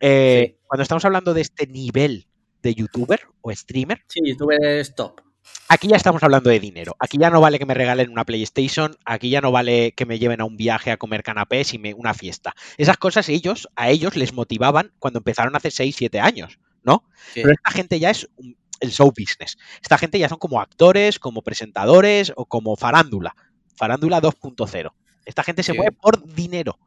[0.00, 0.54] Eh, Sí.
[0.66, 2.26] Cuando estamos hablando de este nivel
[2.62, 5.20] de youtuber o streamer, Sí, YouTube es top.
[5.68, 6.94] aquí ya estamos hablando de dinero.
[6.98, 10.18] Aquí ya no vale que me regalen una PlayStation, aquí ya no vale que me
[10.18, 12.54] lleven a un viaje a comer canapés y me, una fiesta.
[12.76, 17.04] Esas cosas ellos, a ellos les motivaban cuando empezaron hace 6, 7 años, ¿no?
[17.32, 17.40] Sí.
[17.42, 19.56] Pero esta gente ya es un- el show business.
[19.82, 23.34] Esta gente ya son como actores, como presentadores o como farándula.
[23.76, 24.94] Farándula 2.0.
[25.24, 25.78] Esta gente se Sí.
[25.78, 26.78] mueve por dinero.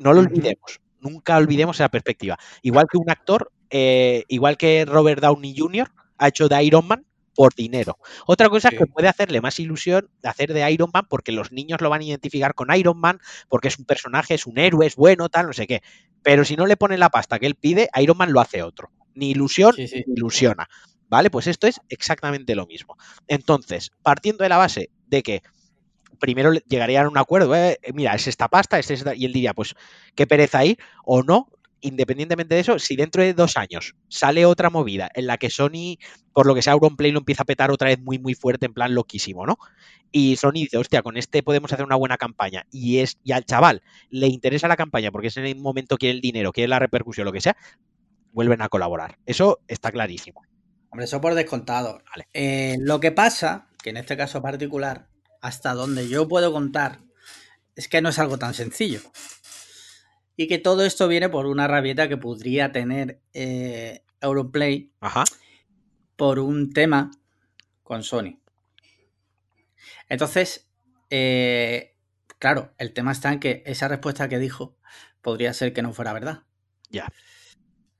[0.00, 0.80] No lo olvidemos.
[1.00, 2.38] Nunca olvidemos esa perspectiva.
[2.62, 5.90] Igual que un actor, eh, igual que Robert Downey Jr.
[6.18, 7.04] ha hecho de Iron Man
[7.34, 7.98] por dinero.
[8.26, 8.76] Otra cosa Sí.
[8.76, 12.00] es que puede hacerle más ilusión hacer de Iron Man porque los niños lo van
[12.00, 13.18] a identificar con Iron Man,
[13.48, 15.82] porque es un personaje, es un héroe, es bueno, tal, no sé qué.
[16.22, 18.90] Pero si no le ponen la pasta que él pide, Iron Man lo hace otro.
[19.14, 20.04] Ni ilusión, sí.
[20.06, 20.68] ni ilusiona.
[21.08, 21.30] ¿Vale?
[21.30, 22.96] Pues esto es exactamente lo mismo.
[23.28, 25.42] Entonces, partiendo de la base de que
[26.20, 29.32] primero le- llegarían a un acuerdo, eh, mira, es esta pasta, es esta, y él
[29.32, 29.74] diría, pues,
[30.14, 31.48] qué pereza ir, o no,
[31.80, 35.98] independientemente de eso, si dentro de dos años sale otra movida en la que Sony,
[36.32, 38.74] por lo que sea, Auronplay lo empieza a petar otra vez muy, muy fuerte, en
[38.74, 39.58] plan loquísimo, ¿no?
[40.12, 42.66] Y Sony dice, hostia, con este podemos hacer una buena campaña.
[42.70, 46.14] Y es, y al chaval le interesa la campaña porque ese en el momento quiere
[46.16, 47.56] el dinero, quiere la repercusión, lo que sea,
[48.32, 49.18] vuelven a colaborar.
[49.26, 50.42] Eso está clarísimo.
[50.94, 52.00] Hombre, eso por descontado.
[52.08, 52.28] Vale.
[52.34, 55.08] Eh, lo que pasa, que en este caso particular,
[55.40, 57.00] hasta donde yo puedo contar,
[57.74, 59.00] es que no es algo tan sencillo.
[60.36, 65.24] Y que todo esto viene por una rabieta que podría tener eh, Europlay Ajá.
[66.14, 67.10] por un tema
[67.82, 68.38] con Sony.
[70.08, 70.70] Entonces,
[71.10, 71.96] eh,
[72.38, 74.76] claro, el tema está en que esa respuesta que dijo
[75.22, 76.44] podría ser que no fuera verdad.
[76.88, 77.08] Ya.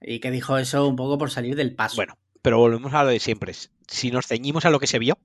[0.00, 1.96] Y que dijo eso un poco por salir del paso.
[1.96, 3.54] Bueno, pero volvemos a lo de siempre.
[3.88, 5.16] Si nos ceñimos a lo que se vio,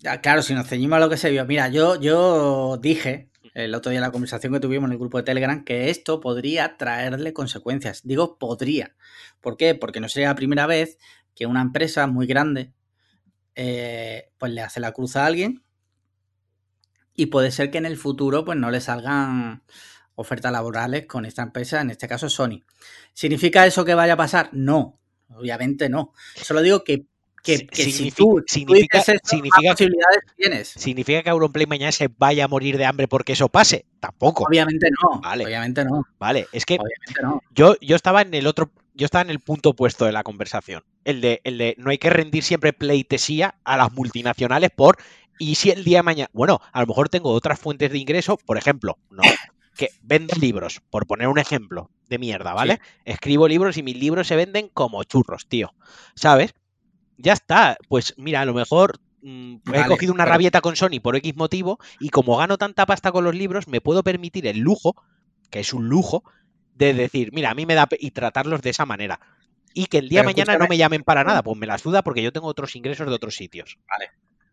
[0.00, 1.46] Ya, Claro, si nos ceñimos a lo que se vio.
[1.46, 5.16] Mira, yo, yo dije el otro día en la conversación que tuvimos en el grupo
[5.16, 8.02] de Telegram que esto podría traerle consecuencias.
[8.04, 8.94] Digo podría.
[9.40, 9.74] ¿Por qué?
[9.74, 10.98] Porque no sería la primera vez
[11.34, 12.74] que una empresa muy grande
[13.54, 15.64] eh, pues le hace la cruz a alguien
[17.14, 19.62] y puede ser que en el futuro pues no le salgan
[20.16, 22.60] ofertas laborales con esta empresa, en este caso Sony.
[23.14, 24.50] ¿Significa eso que vaya a pasar?
[24.52, 25.01] No,
[25.36, 26.12] obviamente no.
[26.36, 27.04] Solo digo que,
[27.42, 30.68] que, Si- que si significa- tú, significa- significa- posibilidades tienes.
[30.68, 33.84] ¿significa que Auronplay mañana se vaya a morir de hambre porque eso pase?
[34.00, 34.44] Tampoco.
[34.44, 35.20] Obviamente no.
[35.20, 35.44] Vale.
[35.46, 36.04] Obviamente no.
[36.18, 36.78] Vale, es que
[37.22, 37.42] no.
[37.54, 40.84] yo, yo estaba en el otro, yo estaba en el punto opuesto de la conversación.
[41.04, 44.98] El de, el de no hay que rendir siempre pleitesía a las multinacionales por
[45.38, 48.36] y si el día de mañana, bueno, a lo mejor tengo otras fuentes de ingreso,
[48.36, 49.22] por ejemplo, no,
[49.76, 52.80] que vendo libros, por poner un ejemplo de mierda, ¿vale?
[53.04, 55.74] Escribo libros y mis libros se venden como churros, tío.
[56.14, 56.54] ¿Sabes?
[57.16, 57.76] Ya está.
[57.88, 61.16] Pues mira, a lo mejor mm, he Vale, cogido una pero- rabieta con Sony por
[61.16, 64.94] X motivo y como gano tanta pasta con los libros, me puedo permitir el lujo,
[65.50, 66.22] que es un lujo,
[66.74, 69.20] de decir, mira, a mí me da y tratarlos de esa manera.
[69.74, 72.02] Y que el día de mañana no me llamen para nada, pues me la suda
[72.02, 73.78] porque yo tengo otros ingresos de otros sitios.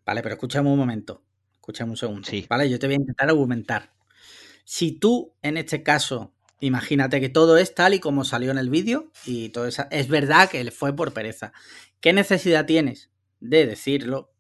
[0.05, 1.24] Vale, pero escúchame un momento.
[1.55, 2.28] Escúchame un segundo.
[2.30, 2.45] Sí.
[2.49, 3.93] Vale, yo te voy a intentar argumentar.
[4.64, 8.70] Si tú, en este caso, imagínate que todo es tal y como salió en el
[8.70, 11.53] vídeo y todo eso, es verdad que fue por pereza.
[12.01, 14.32] ¿Qué necesidad tienes de decirlo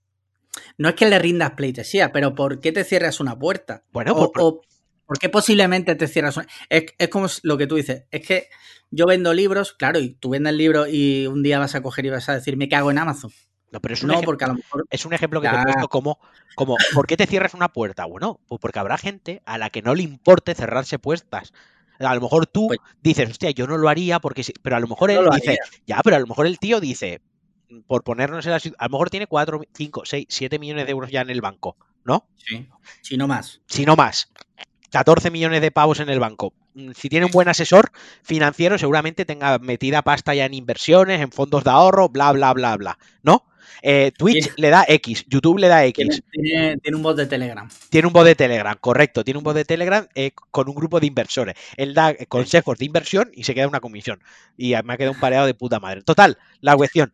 [0.77, 3.83] no es que le rindas pleitesía, pero ¿por qué te cierras una puerta?
[3.91, 4.61] Bueno, o, por- o
[5.05, 6.47] ¿por qué posiblemente te cierras una...
[6.69, 8.47] Es, es como lo que tú dices, es que
[8.91, 12.09] yo vendo libros, claro, y tú vendes libros y un día vas a coger y
[12.09, 13.31] vas a decir, me cago en Amazon.
[13.71, 14.85] No, pero es un, No, porque a lo mejor...
[14.89, 16.19] es un ejemplo que te he puesto como,
[16.55, 18.05] como, ¿por qué te cierras una puerta?
[18.05, 21.53] Bueno, pues porque habrá gente a la que no le importe cerrarse puertas.
[21.99, 24.79] A lo mejor tú Pues- dices, hostia, yo no lo haría porque sí, pero a
[24.79, 25.63] lo mejor No él lo dice, haría.
[25.85, 27.21] ya, pero a lo mejor el tío dice,
[27.87, 31.11] por ponernos en la a lo mejor tiene 4, 5, 6, 7 millones de euros
[31.11, 32.27] ya en el banco, ¿no?
[32.37, 32.67] Sí.
[33.01, 33.61] Si no más.
[33.67, 34.31] Si no más.
[34.91, 36.53] 14 millones de pavos en el banco.
[36.73, 37.91] Mm, Si tiene un buen asesor
[38.23, 42.75] financiero, seguramente tenga metida pasta ya en inversiones, en fondos de ahorro, bla, bla, bla,
[42.77, 42.97] bla.
[43.21, 43.43] ¿No?
[43.81, 46.21] Eh, Twitch Tiene- le da X, YouTube le da X.
[46.31, 47.69] tiene- tiene un bot de Telegram.
[47.89, 49.23] Tiene un bot de Telegram, correcto.
[49.23, 51.55] Tiene un bot de Telegram eh, con un grupo de inversores.
[51.77, 54.19] Él da consejos de inversión y se queda una comisión.
[54.57, 56.01] Y me ha quedado un pareado de puta madre.
[56.03, 57.13] Total, la cuestión.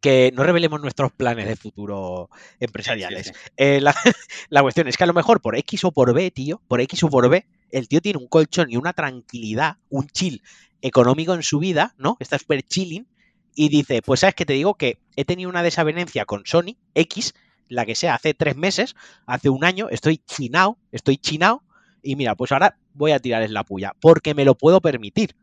[0.00, 3.26] Que no revelemos nuestros planes de futuro empresariales.
[3.28, 3.40] Sí, sí.
[3.58, 3.94] Eh, la,
[4.48, 7.02] la cuestión es que a lo mejor por X o por B, tío, por X
[7.04, 10.42] o por B, el tío tiene un colchón y una tranquilidad, un chill
[10.80, 12.16] económico en su vida, ¿no?
[12.18, 13.06] Está súper chilling
[13.54, 17.34] y dice, pues sabes que te digo que he tenido una desavenencia con Sony X,
[17.68, 18.94] la que sea, hace tres meses,
[19.26, 21.62] hace un año, estoy chinao, estoy chinao
[22.02, 25.34] y mira, pues ahora voy a tirarles la puya, porque me lo puedo permitir.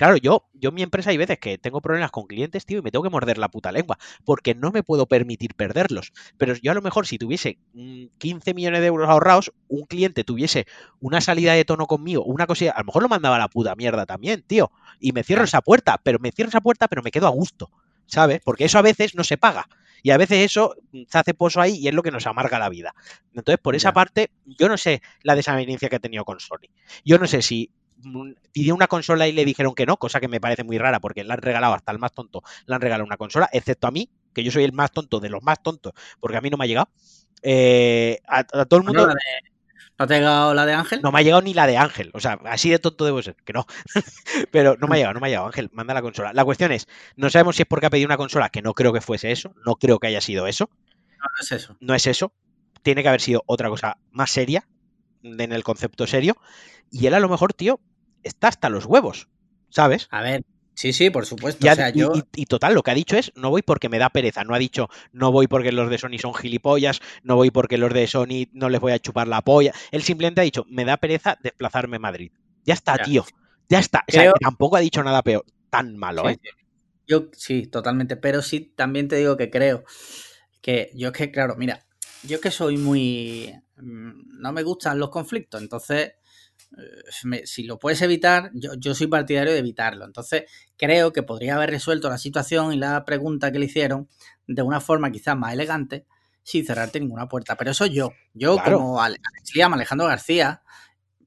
[0.00, 2.82] Claro, yo, yo en mi empresa hay veces que tengo problemas con clientes, tío, y
[2.82, 6.12] me tengo que morder la puta lengua, porque no me puedo permitir perderlos.
[6.38, 10.24] Pero yo a lo mejor si tuviese mm, 15 millones de euros ahorrados, un cliente
[10.24, 10.64] tuviese
[11.00, 13.74] una salida de tono conmigo, una cosilla, a lo mejor lo mandaba a la puta
[13.74, 14.72] mierda también, tío.
[15.00, 17.70] Y me cierro esa puerta, pero me cierro esa puerta, pero me quedo a gusto,
[18.06, 18.40] ¿sabes?
[18.42, 19.68] Porque eso a veces no se paga.
[20.02, 22.58] Y a veces eso mm, se hace pozo ahí y es lo que nos amarga
[22.58, 22.94] la vida.
[23.34, 23.92] Entonces, por esa Ya.
[23.92, 26.68] parte, yo no sé la desavenencia que ha tenido con Sony.
[27.04, 27.79] Yo no sé si mm,
[28.52, 31.24] pidió una consola y le dijeron que no, cosa que me parece muy rara porque
[31.24, 34.10] le han regalado hasta el más tonto, le han regalado una consola, excepto a mí,
[34.34, 36.64] que yo soy el más tonto de los más tontos, porque a mí no me
[36.64, 36.88] ha llegado.
[37.42, 39.08] Eh, a, a todo el mundo
[39.98, 41.00] ¿No te ha llegado la de Ángel?
[41.02, 43.36] no me ha llegado ni la de Ángel, o sea, así de tonto debo ser,
[43.44, 43.66] que no.
[44.50, 46.32] Pero no me ha llegado, no me ha llegado, Ángel, manda la consola.
[46.32, 46.86] La cuestión es,
[47.16, 49.54] no sabemos si es porque ha pedido una consola, que no creo que fuese eso,
[49.66, 50.70] no creo que haya sido eso,
[51.18, 51.76] No, no es eso.
[51.80, 52.32] no es eso,
[52.82, 54.66] tiene que haber sido otra cosa más seria,
[55.22, 56.36] en el concepto serio,
[56.90, 57.78] y él a lo mejor, tío,
[58.22, 59.28] está hasta los huevos,
[59.70, 60.10] ¿sabes?
[60.10, 60.42] A ver,
[60.74, 61.66] sí, sí, por supuesto.
[61.66, 62.12] Ya- o sea, y, yo...
[62.12, 64.54] y- y total, lo que ha dicho es, no voy porque me da pereza, no
[64.54, 68.06] ha dicho, no voy porque los de Sony son gilipollas, no voy porque los de
[68.06, 71.36] Sony no les voy a chupar la polla, él simplemente ha dicho, me da pereza
[71.42, 72.32] desplazarme a Madrid.
[72.64, 73.04] Ya está, Ya.
[73.04, 73.24] tío,
[73.68, 74.04] ya está.
[74.08, 76.38] O sea, que tampoco ha dicho nada peor, tan malo, Sí, ¿eh?
[77.08, 78.16] Yo sí, totalmente.
[78.16, 79.84] Pero sí, también te digo que creo
[80.62, 81.86] que yo es que, claro, mira,
[82.24, 83.52] yo es que soy muy.
[83.76, 86.14] mm, No me gustan los conflictos, entonces.
[86.78, 90.04] Eh, me- si lo puedes evitar, yo, yo soy partidario de evitarlo.
[90.04, 90.44] Entonces,
[90.76, 94.08] creo que podría haber resuelto la situación y la pregunta que le hicieron
[94.46, 96.06] de una forma quizás más elegante,
[96.42, 97.56] sin cerrarte ninguna puerta.
[97.56, 98.78] Pero eso yo, yo Claro.
[98.78, 100.62] como Ale- Alex Liam, Alejandro García,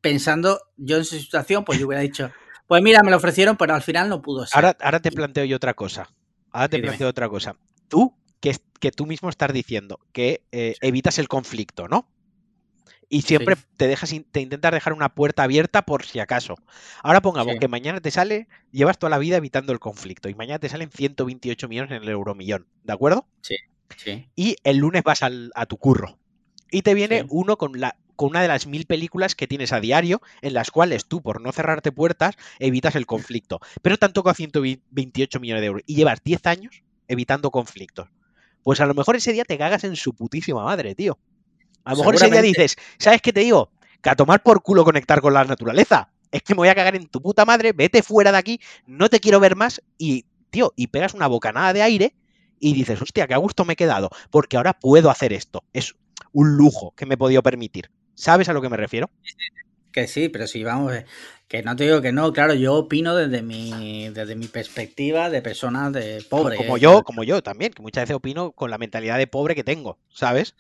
[0.02, 2.32] pensando yo en su situación, pues yo hubiera dicho,
[2.68, 4.56] pues mira, me lo ofrecieron, pero al final no pudo ser.
[4.56, 6.10] Ahora, ahora te planteo yo otra cosa.
[6.52, 6.88] Ahora te dime.
[6.90, 7.56] planteo otra cosa.
[7.88, 12.10] Tú, que, que tú mismo estás diciendo que eh, evitas el conflicto, ¿no?
[13.14, 16.56] Y siempre te dejas, te intentas dejar una puerta abierta por si acaso.
[17.04, 17.60] Ahora pongamos Sí.
[17.60, 20.90] que mañana te sale, llevas toda la vida evitando el conflicto y mañana te salen
[20.90, 23.28] 128 millones en el euromillón, ¿de acuerdo?
[23.42, 23.58] Sí.
[24.36, 26.18] Y el lunes vas al- a tu curro.
[26.72, 27.28] Y te viene Sí.
[27.30, 30.72] uno con, la, con una de las mil películas que tienes a diario, en las
[30.72, 33.60] cuales tú, por no cerrarte puertas, evitas el conflicto.
[33.84, 38.10] Pero te han tocado 128 millones de euros y llevas 10 años evitando conflictos.
[38.64, 41.20] Pues a lo mejor ese día te cagas en su putísima madre, tío.
[41.84, 43.72] A lo mejor ese día dices, ¿sabes qué te digo?
[44.02, 46.10] Que a tomar por culo conectar con la naturaleza.
[46.32, 49.10] Es que me voy a cagar en tu puta madre, vete fuera de aquí, no
[49.10, 52.16] te quiero ver más y, tío, y pegas una bocanada de aire
[52.60, 55.64] y dices, hostia, qué a gusto me he quedado, porque ahora puedo hacer esto.
[55.74, 55.96] Es
[56.32, 57.92] un lujo que me he podido permitir.
[58.16, 59.10] ¿Sabes a lo que me refiero?
[59.92, 61.06] Que sí, pero sí, vamos, eh,
[61.48, 65.42] que no te digo que no, claro, yo opino desde mi, desde mi perspectiva de
[65.42, 66.58] persona de pobre.
[66.58, 69.54] como eh, yo, como yo también, que muchas veces opino con la mentalidad de pobre
[69.54, 70.56] que tengo, ¿sabes?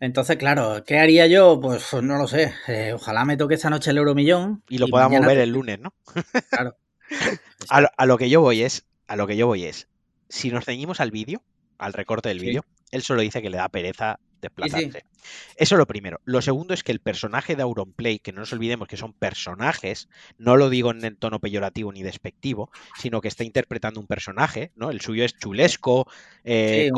[0.00, 1.60] Entonces, claro, ¿qué haría yo?
[1.60, 2.52] Pues no lo sé.
[2.68, 4.62] eh, ojalá me toque esta noche el euromillón.
[4.68, 5.94] Y lo podamos ver te- el lunes, ¿no?
[6.50, 6.76] Claro.
[7.68, 9.88] A lo, a lo que yo voy es, a lo que yo voy es,
[10.28, 11.42] si nos ceñimos al vídeo,
[11.78, 12.46] al recorte del Sí.
[12.46, 15.04] vídeo, él solo dice que le da pereza desplazarse.
[15.22, 15.22] Sí,
[15.56, 16.20] Eso lo primero.
[16.24, 20.08] Lo segundo es que el personaje de Auronplay, que no nos olvidemos que son personajes,
[20.38, 24.72] no lo digo en el tono peyorativo ni despectivo, sino que está interpretando un personaje,
[24.76, 24.90] ¿no?
[24.90, 26.06] El suyo es chulesco,
[26.44, 26.90] eh, Sí,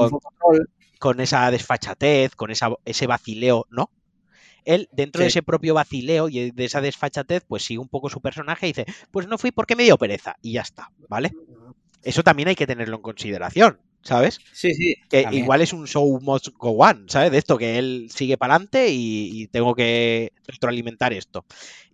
[0.99, 3.91] con, esa desfachatez, con esa, ese vacileo, ¿no?
[4.65, 8.21] Él, dentro de ese propio vacileo y de esa desfachatez, pues sigue un poco su
[8.21, 11.33] personaje y dice, pues no fui porque me dio pereza, y ya está, ¿vale?
[12.03, 14.41] Eso también hay que tenerlo en consideración, ¿sabes?
[14.53, 14.95] Sí, sí.
[15.09, 15.45] Que también.
[15.45, 17.31] igual es un show must go on, ¿sabes?
[17.33, 21.45] De esto, que él sigue para adelante y, y tengo que retroalimentar esto.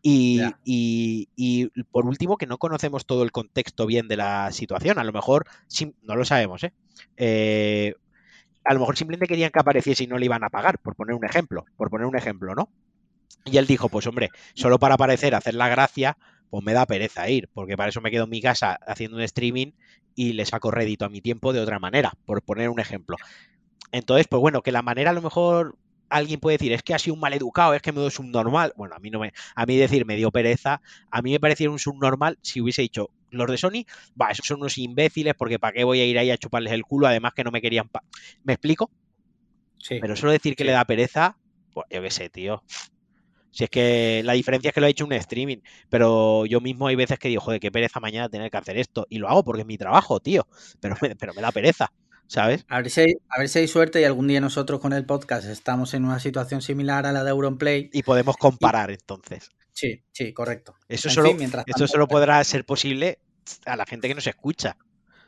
[0.03, 4.99] Y, y- y por último, que no conocemos todo el contexto bien de la situación.
[4.99, 5.47] A lo mejor,
[6.03, 6.73] no lo sabemos, ¿eh?
[7.17, 7.95] Eh,
[8.65, 11.15] a lo mejor simplemente querían que apareciese y no le iban a pagar, por poner
[11.17, 12.71] un ejemplo, por poner un ejemplo, ¿no?
[13.45, 16.17] Y él dijo, pues hombre, solo para aparecer, hacer la gracia,
[16.53, 19.23] pues me da pereza ir, porque para eso me quedo en mi casa haciendo un
[19.23, 19.69] streaming
[20.15, 23.17] y le saco rédito a mi tiempo de otra manera, por poner un ejemplo.
[23.91, 25.79] Entonces, pues bueno, que la manera a lo mejor
[26.11, 28.75] alguien puede decir, es que ha sido un maleducado, es que me dio subnormal.
[28.77, 31.71] Bueno, a mí no me, a mí decir me dio pereza, a mí me parecía
[31.71, 33.87] un subnormal si hubiese dicho, los de Sony,
[34.21, 36.83] va, esos son unos imbéciles, porque para qué voy a ir ahí a chuparles el
[36.85, 37.89] culo, además que no me querían.
[37.89, 38.05] pa-".
[38.45, 38.91] ¿Me explico?
[39.79, 39.99] Sí.
[40.03, 40.67] Pero solo decir que Sí.
[40.67, 41.39] le da pereza,
[41.73, 42.63] pues yo qué sé, tío.
[43.53, 46.89] Si es que la diferencia es que lo ha hecho un streaming, pero yo mismo
[46.89, 49.07] hay veces que digo, joder, qué pereza mañana tener que hacer esto.
[49.09, 50.49] Y lo hago porque es mi trabajo, tío.
[50.81, 51.93] Pero me, pero me da pereza,
[52.27, 52.65] ¿sabes?
[52.69, 55.05] A ver, si hay, a ver si hay suerte y algún día nosotros con el
[55.07, 57.91] podcast estamos en una situación similar a la de Auronplay.
[57.93, 59.51] Y podemos comparar entonces.
[59.75, 60.75] Sí, sí, correcto.
[60.89, 63.19] Eso En solo, fin, mientras tanto, solo podrá ser posible
[63.67, 64.77] a la gente que nos escucha.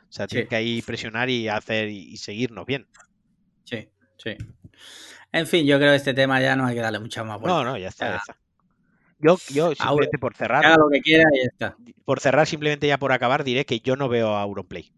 [0.07, 0.49] O sea, tiene Sí.
[0.49, 2.87] que ahí presionar y hacer y y seguirnos bien.
[3.65, 4.35] Sí, sí.
[5.35, 7.61] En fin, yo creo que este tema ya no hay que darle mucha más vuelta.
[7.61, 8.37] No, no, ya está, ya está.
[9.19, 11.77] Yo, yo simplemente por cerrar, haga lo que quiera y ya está.
[12.05, 14.93] por cerrar, simplemente ya por acabar, diré que yo no veo a Auronplay.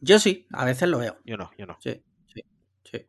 [0.00, 1.18] Yo sí, a veces lo veo.
[1.24, 1.76] Yo no, yo no.
[1.80, 2.44] Sí, sí,
[2.84, 3.06] sí.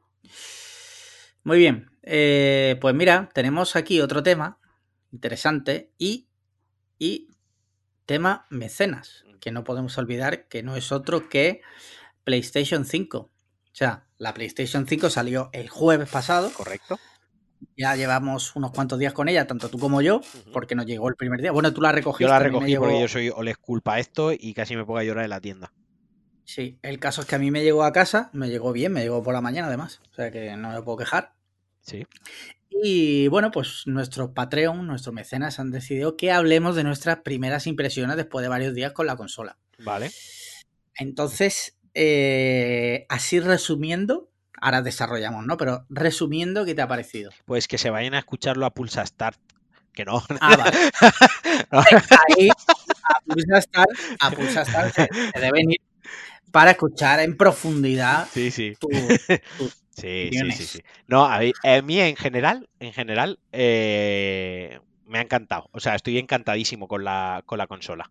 [1.44, 1.92] Muy bien.
[2.02, 4.58] Eh, pues mira, tenemos aquí otro tema
[5.12, 6.30] interesante y,
[6.98, 7.28] y
[8.08, 11.62] tema mecenas, que no podemos olvidar que no es otro que
[12.24, 13.18] PlayStation 5.
[13.20, 13.30] O
[13.72, 16.52] sea, la PlayStation 5 salió el jueves pasado.
[16.54, 17.00] ¿Correcto?
[17.76, 20.22] Ya llevamos unos cuantos días con ella, tanto tú como yo,
[20.54, 21.52] porque nos llegó el primer día.
[21.52, 22.26] Bueno, tú la recogiste.
[22.26, 25.04] Yo la recogí porque yo soy old school para esto y casi me pongo a
[25.04, 25.74] llorar en la tienda.
[26.44, 29.02] Sí, el caso es que a mí me llegó a casa, me llegó bien, me
[29.02, 30.02] llegó por la mañana además.
[30.12, 31.34] O sea que no me puedo quejar.
[31.82, 32.06] Sí.
[32.70, 38.18] Y bueno, pues nuestros Patreon, nuestros mecenas han decidido que hablemos de nuestras primeras impresiones
[38.18, 39.58] después de varios días con la consola.
[39.80, 40.12] Vale.
[40.96, 44.30] Entonces, eh, así resumiendo,
[44.62, 45.58] ahora desarrollamos, ¿no?
[45.58, 47.32] Pero resumiendo, ¿qué te ha parecido?
[47.46, 49.40] Pues que se vayan a escucharlo a Pulsa Start.
[49.94, 50.24] Que no.
[50.40, 50.72] Ah, vale.
[52.40, 53.90] Ahí, a Pulsa Start,
[54.20, 55.82] a Pulsa Start se, se deben ir
[56.52, 58.74] para escuchar en profundidad sí, sí.
[58.80, 58.90] tu,
[59.92, 60.80] Sí, sí, sí, sí.
[61.08, 65.70] No, a mí, a mí en general, en general, eh, me ha encantado.
[65.74, 68.10] O sea, estoy encantadísimo con la, con la consola.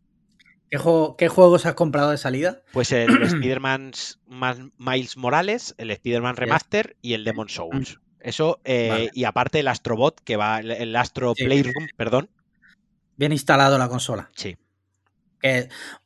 [0.71, 2.62] ¿Qué, juego- ¿Qué juegos has comprado de salida?
[2.73, 3.07] Pues el
[3.59, 3.93] Spider-Man
[4.79, 6.37] Miles Morales, el Spider-Man.
[6.37, 7.99] Remaster y el Demon Souls.
[8.21, 9.11] Eso, eh, Vale.
[9.14, 11.45] y aparte el Astrobot, que va, el- Astro Sí.
[11.45, 12.31] Playroom, perdón.
[13.16, 14.31] Bien instalado la consola.
[14.37, 14.57] Sí,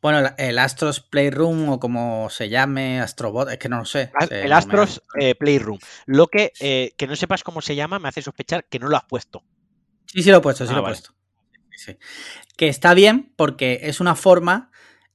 [0.00, 4.12] bueno, el- Astros Playroom o como se llame, Astrobot, es que no lo sé.
[4.18, 5.78] A- Se- el Astros eh, Playroom.
[6.06, 8.96] Lo que, eh, que no sepas cómo se llama me hace sospechar que no lo
[8.96, 9.42] has puesto.
[10.06, 11.10] Sí, sí lo he puesto, sí Ah, lo he puesto.
[11.76, 11.98] Sí, sí.
[12.56, 14.70] Que está bien porque es una forma,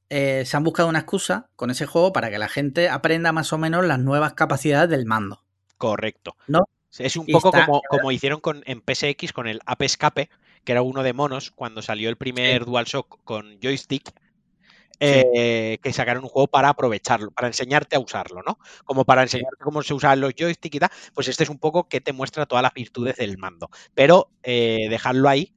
[0.10, 3.54] eh, se han buscado una excusa con ese juego para que la gente aprenda más
[3.54, 5.44] o menos las nuevas capacidades del mando.
[5.78, 6.36] Correcto.
[6.48, 6.62] ¿No?
[6.98, 10.30] Es un Y poco está- como, como hicieron con, en PSX con el Ape Escape,
[10.64, 14.12] que era uno de monos, cuando salió el primer DualShock con joystick,
[15.00, 18.60] eh, que sacaron un juego para aprovecharlo, para enseñarte a usarlo, ¿no?
[18.84, 21.88] Como para enseñarte cómo se usan los joysticks y tal, pues este es un poco
[21.88, 23.70] que te muestra todas las virtudes del mando.
[23.94, 25.54] Pero eh, dejarlo ahí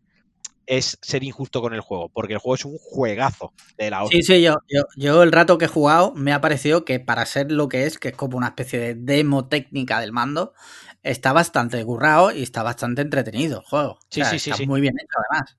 [0.66, 4.20] es ser injusto con el juego, porque el juego es un juegazo de la hostia.
[4.20, 7.24] Sí, sí, yo, yo, yo el rato que he jugado me ha parecido que para
[7.26, 10.54] ser lo que es, que es como una especie de demo técnica del mando,
[11.02, 13.92] está bastante currado y está bastante entretenido el juego.
[13.92, 14.66] O Sí, sea, sí, sí, está sí.
[14.66, 15.56] muy bien hecho además.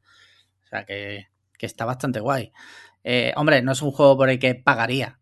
[0.66, 1.28] O sea, que,
[1.58, 2.52] que está bastante guay.
[3.04, 5.20] Eh, hombre, no es un juego por el que pagaría.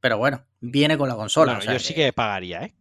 [0.00, 1.52] Pero bueno, viene con la consola.
[1.52, 2.74] Bueno, o sea yo sí que pagaría, ¿eh?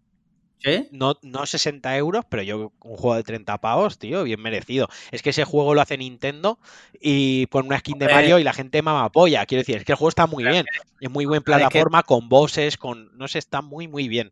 [0.64, 0.88] ¿Sí?
[0.92, 4.88] No, no 60 euros, pero yo un juego de 30 pavos, tío, bien merecido.
[5.12, 6.60] Es que ese juego lo hace Nintendo
[7.00, 8.08] y pone una skin de.
[8.08, 9.46] Mario y la gente mama polla.
[9.46, 10.66] Quiero decir, es que el juego está muy bien.
[11.00, 13.16] Es muy buen plataforma, con bosses, con.
[13.18, 14.32] No sé, está muy, muy bien.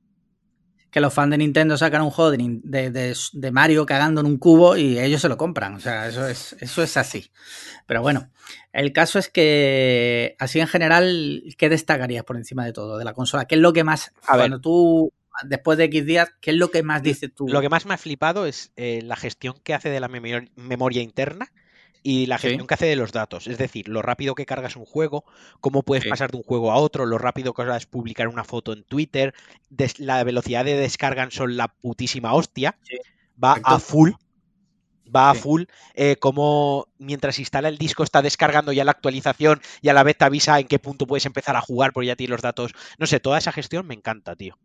[0.91, 4.27] Que los fans de Nintendo sacan un juego de, de- de- de Mario cagando en
[4.27, 5.75] un cubo y ellos se lo compran.
[5.75, 7.29] O sea, eso es, eso es así.
[7.85, 8.31] Pero bueno,
[8.73, 13.13] el caso es que, así en general, ¿qué destacarías por encima de todo de la
[13.13, 13.45] consola?
[13.45, 14.47] ¿Qué es lo que más, A ver.
[14.49, 15.13] cuando tú,
[15.43, 17.47] después de X días, qué es lo que más dices tú?
[17.47, 20.49] Lo que más me ha flipado es eh, la gestión que hace de la memor-
[20.55, 21.51] memoria interna
[22.01, 22.47] y la Sí.
[22.47, 23.47] gestión que hace de los datos.
[23.47, 25.25] Es decir, lo rápido que cargas un juego,
[25.59, 26.09] cómo puedes Sí.
[26.09, 29.33] pasar de un juego a otro, lo rápido que puedes publicar una foto en Twitter,
[29.69, 32.77] des- la velocidad de descarga son la putísima hostia.
[32.83, 32.97] Sí,
[33.43, 34.11] Va a full.
[35.13, 35.41] va a Sí.
[35.41, 35.63] full,
[35.95, 40.15] eh, como mientras instala el disco está descargando ya la actualización y a la vez
[40.17, 42.73] te avisa en qué punto puedes empezar a jugar porque ya tienes los datos.
[42.99, 44.55] No sé, toda esa gestión me encanta, tío.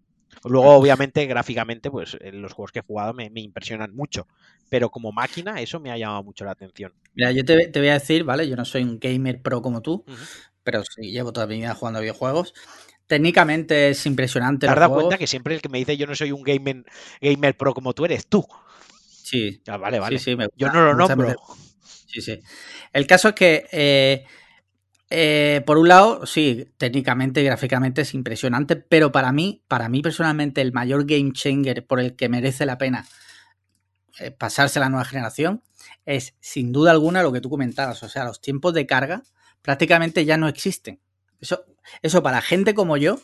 [0.44, 4.26] Luego, obviamente, gráficamente, pues eh, los juegos que he jugado me, me impresionan mucho.
[4.68, 6.92] Pero como máquina, eso me ha llamado mucho la atención.
[7.14, 8.48] Mira, yo te, te voy a decir, ¿vale?
[8.48, 10.04] Yo no soy un gamer pro como tú,
[10.62, 12.54] pero sí llevo toda mi vida jugando a videojuegos.
[13.06, 14.66] Técnicamente es impresionante.
[14.66, 15.04] ¿Te has dado juegos.
[15.04, 16.84] cuenta que siempre el que me dice yo no soy un gamer,
[17.20, 18.46] gamer pro como tú eres tú?
[19.24, 20.18] Sí, Ah, vale, vale.
[20.18, 21.34] sí, sí, me Yo no lo nombro.
[22.06, 22.40] Sí, sí.
[22.92, 24.24] El caso es que, eh,
[25.16, 30.02] eh, por un lado, sí, técnicamente y gráficamente es impresionante, pero para mí, para mí
[30.02, 33.06] personalmente, el mayor game changer por el que merece la pena
[34.18, 35.62] eh, pasarse a la nueva generación
[36.04, 38.02] es, sin duda alguna, lo que tú comentabas.
[38.02, 39.22] O sea, los tiempos de carga
[39.62, 40.98] prácticamente ya no existen.
[41.40, 41.64] Eso,
[42.02, 43.20] eso para gente como yo,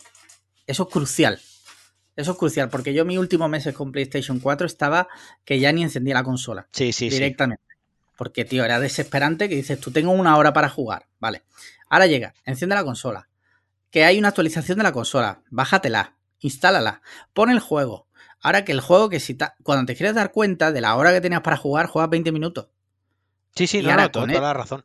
[0.69, 1.41] eso es crucial.
[2.15, 5.09] Eso es crucial, porque yo mis últimos meses con PlayStation 4 estaba
[5.45, 7.17] que ya ni encendía la consola Sí, sí, sí.
[7.17, 7.65] directamente.
[8.17, 11.07] Porque, tío, era desesperante que dices, tú tengo una hora para jugar.
[11.19, 11.43] Vale.
[11.91, 13.29] Ahora llega, enciende la consola.
[13.91, 15.43] Que hay una actualización de la consola.
[15.51, 17.03] Bájatela, instálala,
[17.35, 18.07] pon el juego.
[18.41, 21.13] Ahora que el juego que si ta- cuando te quieres dar cuenta de la hora
[21.13, 22.69] que tenías para jugar, juegas 20 minutos.
[23.55, 24.85] Sí, sí, Y no, ahora no, toda, con toda la razón.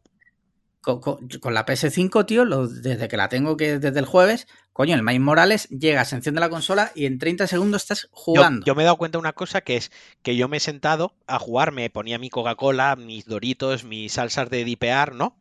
[0.82, 4.48] Con, con- con la PS5, tío, lo- desde que la tengo que desde el jueves,
[4.74, 8.10] coño, el Miles Morales llega, se enciende la consola y en 30 segundos estás Yo,
[8.12, 8.66] jugando.
[8.66, 9.92] yo me he dado cuenta de una cosa que es
[10.22, 14.50] que yo me he sentado a jugar, me ponía mi Coca-Cola, mis Doritos, mis salsas
[14.50, 15.38] de dipear, ¿no?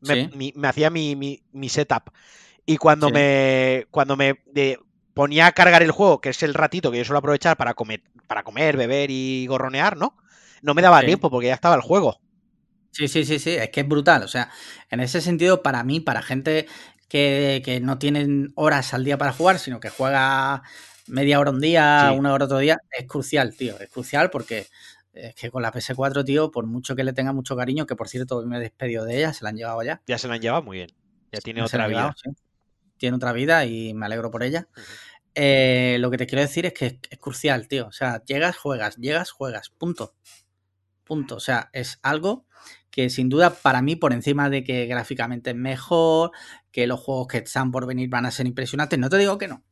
[0.00, 2.10] Me, mi- me hacía mi, mi- mi setup.
[2.66, 4.78] Y cuando me cuando me de-
[5.14, 8.02] ponía a cargar el juego, que es el ratito que yo suelo aprovechar para comer,
[8.26, 10.16] para comer, beber y gorronear, ¿no?
[10.62, 12.20] No me daba tiempo porque ya estaba el juego.
[12.90, 14.22] Sí, sí, sí, sí, es que es brutal.
[14.22, 14.50] O sea,
[14.90, 16.66] en ese sentido, para mí, para gente
[17.08, 20.62] que, que no tienen horas al día para jugar, sino que juega
[21.06, 22.16] media hora un día, Sí.
[22.16, 23.78] una hora otro día, es crucial, tío.
[23.78, 24.66] Es crucial porque
[25.16, 28.08] es que con la PS4, tío, por mucho que le tenga mucho cariño, que por
[28.08, 30.02] cierto me he despedido de ella, se la han llevado ya.
[30.06, 30.90] Ya se la han llevado muy bien.
[31.32, 31.98] Ya tiene No otra vida.
[31.98, 32.30] llevado, sí.
[32.98, 34.68] Tiene otra vida y me alegro por ella.
[35.34, 37.86] Eh, lo que te quiero decir es que es, es crucial, tío.
[37.88, 39.70] O sea, llegas, juegas, llegas, juegas.
[39.70, 40.14] Punto.
[41.04, 41.36] Punto.
[41.36, 42.46] O sea, es algo
[42.90, 46.30] que sin duda para mí, por encima de que gráficamente es mejor,
[46.72, 49.48] que los juegos que están por venir van a ser impresionantes, no te digo que
[49.48, 49.62] no.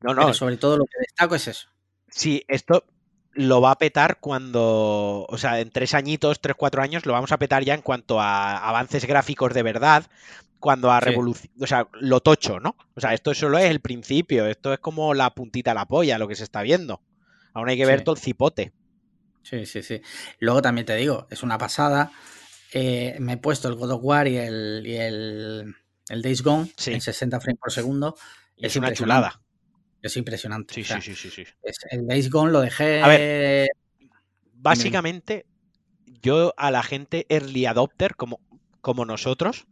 [0.00, 1.68] No, no, Pero sobre todo lo que destaco es eso.
[2.08, 2.84] Sí, esto
[3.32, 7.32] lo va a petar cuando, o sea, en tres añitos, tres, cuatro años, lo vamos
[7.32, 10.04] a petar ya en cuanto a avances gráficos de verdad,
[10.58, 11.06] cuando a Sí.
[11.06, 12.76] revolución, o sea, lo tocho, ¿no?
[12.94, 16.18] O sea, esto solo es el principio, esto es como la puntita a la polla,
[16.18, 17.00] lo que se está viendo.
[17.54, 18.04] Aún hay que ver Sí.
[18.04, 18.72] todo el cipote.
[19.42, 20.02] Sí, sí, sí.
[20.38, 22.12] Luego también te digo, es una pasada.
[22.72, 25.74] Eh, me he puesto el God of War y el, y el,
[26.08, 26.92] el Days Gone Sí.
[26.92, 28.16] en 60 frames por segundo.
[28.56, 29.40] Es es una chulada.
[30.02, 30.74] Es impresionante.
[30.74, 31.52] Sí, o sea, sí, sí, sí, sí.
[31.62, 33.02] es- el Days Gone lo dejé.
[33.02, 33.68] A ver.
[34.54, 35.46] Básicamente,
[36.22, 38.40] yo a la gente early adopter, como,
[38.80, 39.66] como nosotros,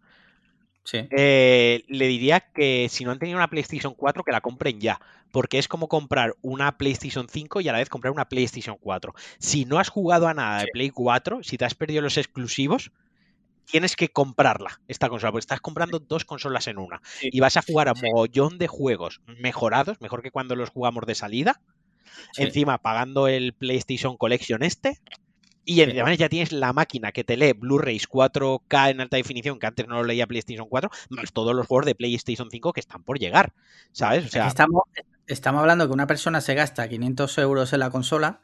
[0.84, 1.06] Sí.
[1.10, 4.98] Eh, le diría que si no han tenido una PlayStation 4, que la compren ya.
[5.32, 9.12] Porque es como comprar una PlayStation 5 y a la vez comprar una PlayStation 4.
[9.38, 10.70] Si no has jugado a nada de Sí.
[10.72, 12.90] Play 4, si te has perdido los exclusivos,
[13.70, 17.00] tienes que comprarla, esta consola, porque estás comprando dos consolas en una.
[17.04, 17.28] Sí.
[17.32, 18.02] Y vas a jugar a Sí.
[18.06, 21.60] mogollón de juegos mejorados, mejor que cuando los jugamos de salida.
[22.32, 22.42] Sí.
[22.44, 24.98] Encima pagando el PlayStation Collection este.
[25.64, 29.66] Y además ya tienes la máquina que te lee Blu-rays 4K en alta definición, que
[29.66, 33.04] antes no lo leía PlayStation 4, más todos los juegos de PlayStation 5 que están
[33.04, 33.52] por llegar.
[33.92, 34.24] ¿Sabes?
[34.24, 34.84] O sea, estamos,
[35.26, 38.40] estamos hablando que una persona se gasta 500 euros en la consola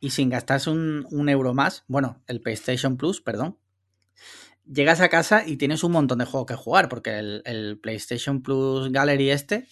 [0.00, 3.58] y sin gastarse un, un euro más, bueno, el PlayStation Plus, perdón,
[4.66, 8.42] llegas a casa y tienes un montón de juegos que jugar, porque el, el PlayStation
[8.42, 9.66] Plus Gallery este,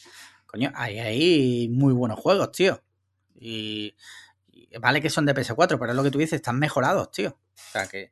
[0.47, 2.83] coño, hay ahí muy buenos juegos, tío.
[3.35, 3.95] Y,
[4.53, 7.31] y vale que son de PS4, pero es lo que tú dices, están mejorados, tío.
[7.31, 8.11] O sea que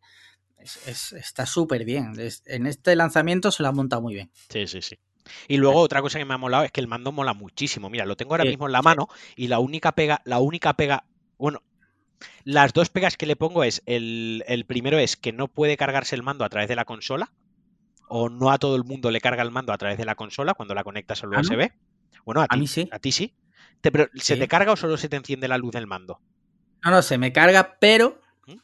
[0.58, 2.18] es- es- está súper bien.
[2.18, 4.30] Es- en este lanzamiento se lo han montado muy bien.
[4.48, 4.98] Sí, sí, sí.
[5.46, 7.88] Y luego otra cosa que me ha molado es que el mando mola muchísimo.
[7.88, 10.74] Mira, lo tengo ahora Sí, mismo en la mano y la única pega, la única
[10.74, 11.04] pega,
[11.38, 11.62] bueno,
[12.44, 16.14] las dos pegas que le pongo es el, el primero es que no puede cargarse
[16.14, 17.32] el mando a través de la consola
[18.08, 20.54] o no a todo el mundo le carga el mando a través de la consola
[20.54, 21.40] cuando la conectas al ¿Ah, no?
[21.42, 21.70] USB.
[22.24, 22.88] Bueno, a, A ti, mí sí.
[22.92, 23.34] a ti sí.
[23.80, 24.40] Te- pero, ¿Se Sí.
[24.40, 26.20] te carga o solo se te enciende la luz del mando?
[26.84, 28.56] No, no, se me carga, pero ¿Mm?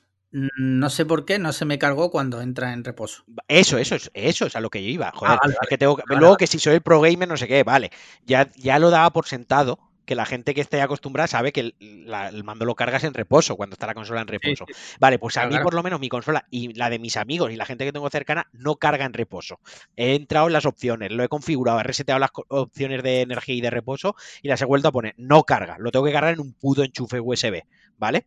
[0.59, 3.25] no sé por qué no se me cargó cuando entra en reposo.
[3.49, 5.11] Eso, eso, es- eso es a lo que yo iba.
[5.13, 6.39] Joder, Ah, vale, es que tengo que- Vale, luego vale.
[6.39, 7.91] que si soy el pro gamer, no sé qué, vale.
[8.27, 9.79] Ya, ya lo daba por sentado
[10.09, 11.75] que la gente que esté acostumbrada sabe que el,
[12.07, 14.65] la- el mando lo cargas en reposo, cuando está la consola en reposo.
[14.99, 15.65] Vale, pues a Claro, mí claro.
[15.65, 18.09] por lo menos mi consola y la de mis amigos y la gente que tengo
[18.09, 19.61] cercana no carga en reposo.
[19.97, 23.61] He entrado en las opciones, lo he configurado, he reseteado las opciones de energía y
[23.61, 25.15] de reposo y las he vuelto a poner.
[25.19, 27.65] No carga, lo tengo que cargar en un puto enchufe USB,
[27.99, 28.25] ¿vale?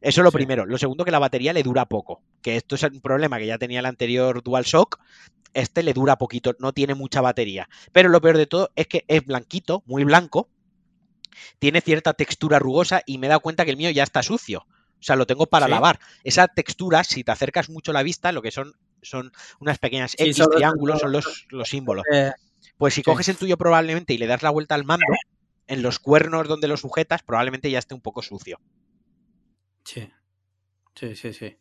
[0.00, 0.36] Eso es lo Sí.
[0.38, 0.66] primero.
[0.66, 2.20] Lo segundo, que la batería le dura poco.
[2.42, 4.98] Que esto es un problema que ya tenía el anterior DualShock.
[5.54, 7.68] Este le dura poquito, no tiene mucha batería.
[7.92, 10.48] Pero lo peor de todo es que es blanquito, muy blanco.
[11.58, 14.66] Tiene cierta textura rugosa y me he dado cuenta que el mío ya está sucio.
[14.68, 15.70] O sea, lo tengo para Sí.
[15.70, 15.98] lavar.
[16.22, 20.44] Esa textura, si te acercas mucho la vista, lo que son son unas pequeñas X
[20.54, 22.04] triángulos, son los, los símbolos.
[22.12, 22.30] Eh,
[22.78, 23.04] Pues si Sí.
[23.04, 25.06] coges el tuyo probablemente y le das la vuelta al mando,
[25.66, 28.58] en los cuernos donde lo sujetas, probablemente ya esté un poco sucio.
[29.84, 30.08] sí.
[30.94, 31.56] Sí, sí, sí.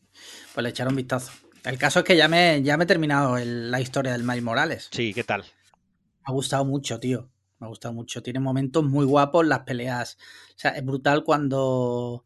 [0.54, 1.32] Pues le echaré un vistazo.
[1.64, 4.44] El caso es que ya me, ya me he terminado el- la historia del Miles
[4.44, 4.90] Morales.
[4.92, 5.42] Sí, ¿qué tal?
[5.42, 5.48] Me
[6.26, 7.30] ha gustado mucho, tío.
[7.62, 8.22] Me ha gustado mucho.
[8.24, 10.18] Tiene momentos muy guapos las peleas.
[10.50, 12.26] O sea, es brutal cuando.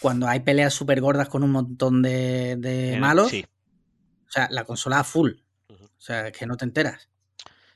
[0.00, 3.28] Cuando hay peleas súper gordas con un montón de, de En- malos.
[3.28, 3.44] Sí.
[4.26, 5.32] O sea, la consola full.
[5.70, 7.08] O sea, es que no te enteras.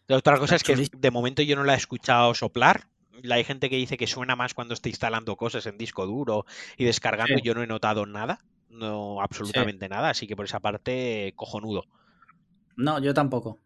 [0.06, 2.88] La otra cosa es que de momento yo no la he escuchado soplar.
[3.22, 6.46] La- Hay gente que dice que suena más cuando está instalando cosas en disco duro
[6.78, 7.34] y descargando.
[7.36, 7.42] Sí.
[7.42, 8.38] Yo no he notado nada,
[8.70, 11.84] no absolutamente nada, así que por esa parte cojonudo.
[12.76, 13.58] No, yo tampoco.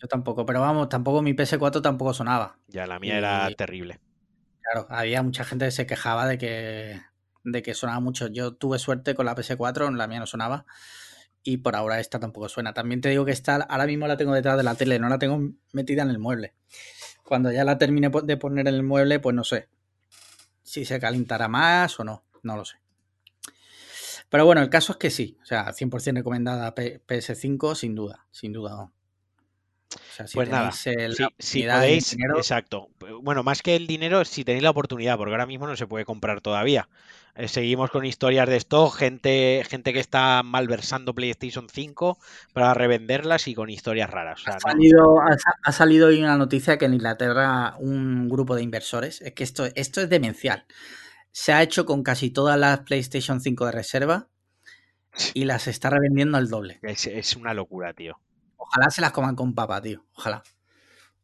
[0.00, 0.44] Yo tampoco.
[0.46, 2.58] Pero vamos, tampoco mi PS4 tampoco sonaba.
[2.68, 4.00] Ya la mía era terrible.
[4.62, 7.00] Claro, había mucha gente que se quejaba de que,
[7.44, 8.26] de que sonaba mucho.
[8.28, 10.66] Yo tuve suerte con la PS4, la mía no sonaba.
[11.42, 12.74] Y por ahora esta tampoco suena.
[12.74, 15.18] También te digo que esta ahora mismo la tengo detrás de la tele, no la
[15.18, 16.54] tengo metida en el mueble.
[17.24, 19.68] Cuando ya la termine de poner en el mueble, pues no sé
[20.62, 22.78] si se calentará más o no, no lo sé.
[24.28, 28.26] Pero bueno, el caso es que sí, o sea, 100% recomendada P- PS5, sin duda,
[28.30, 28.90] sin duda.
[29.94, 30.72] O sea, si Pues nada,
[31.38, 32.88] Si, podéis, dinero, exacto.
[33.22, 36.04] Bueno, más que el dinero, si tenéis la oportunidad, porque ahora mismo no se puede
[36.04, 36.88] comprar todavía.
[37.36, 42.18] Eh, seguimos con historias de esto, gente, gente que está malversando PlayStation 5
[42.52, 44.40] para revenderlas y con historias raras.
[44.40, 47.76] O sea, Ha no- salido, ha, sa- ha salido hoy una noticia que en Inglaterra
[47.78, 50.64] un grupo de inversores, es que esto, esto es demencial,
[51.30, 54.28] se ha hecho con casi todas las PlayStation 5 de reserva
[55.34, 56.78] y las está revendiendo al doble.
[56.82, 58.18] es, es una locura, tío.
[58.56, 60.04] Ojalá se las coman con papa, tío.
[60.16, 60.42] Ojalá.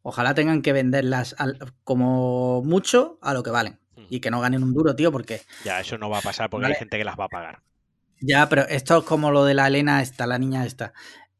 [0.01, 3.79] Ojalá tengan que venderlas al- como mucho a lo que valen.
[4.09, 6.63] Y que no ganen un duro, tío, porque Ya, eso no va a pasar porque
[6.63, 6.73] Vale.
[6.75, 7.61] hay gente que las va a pagar.
[8.19, 10.93] ya, pero esto es como lo de la Elena esta, la niña esta.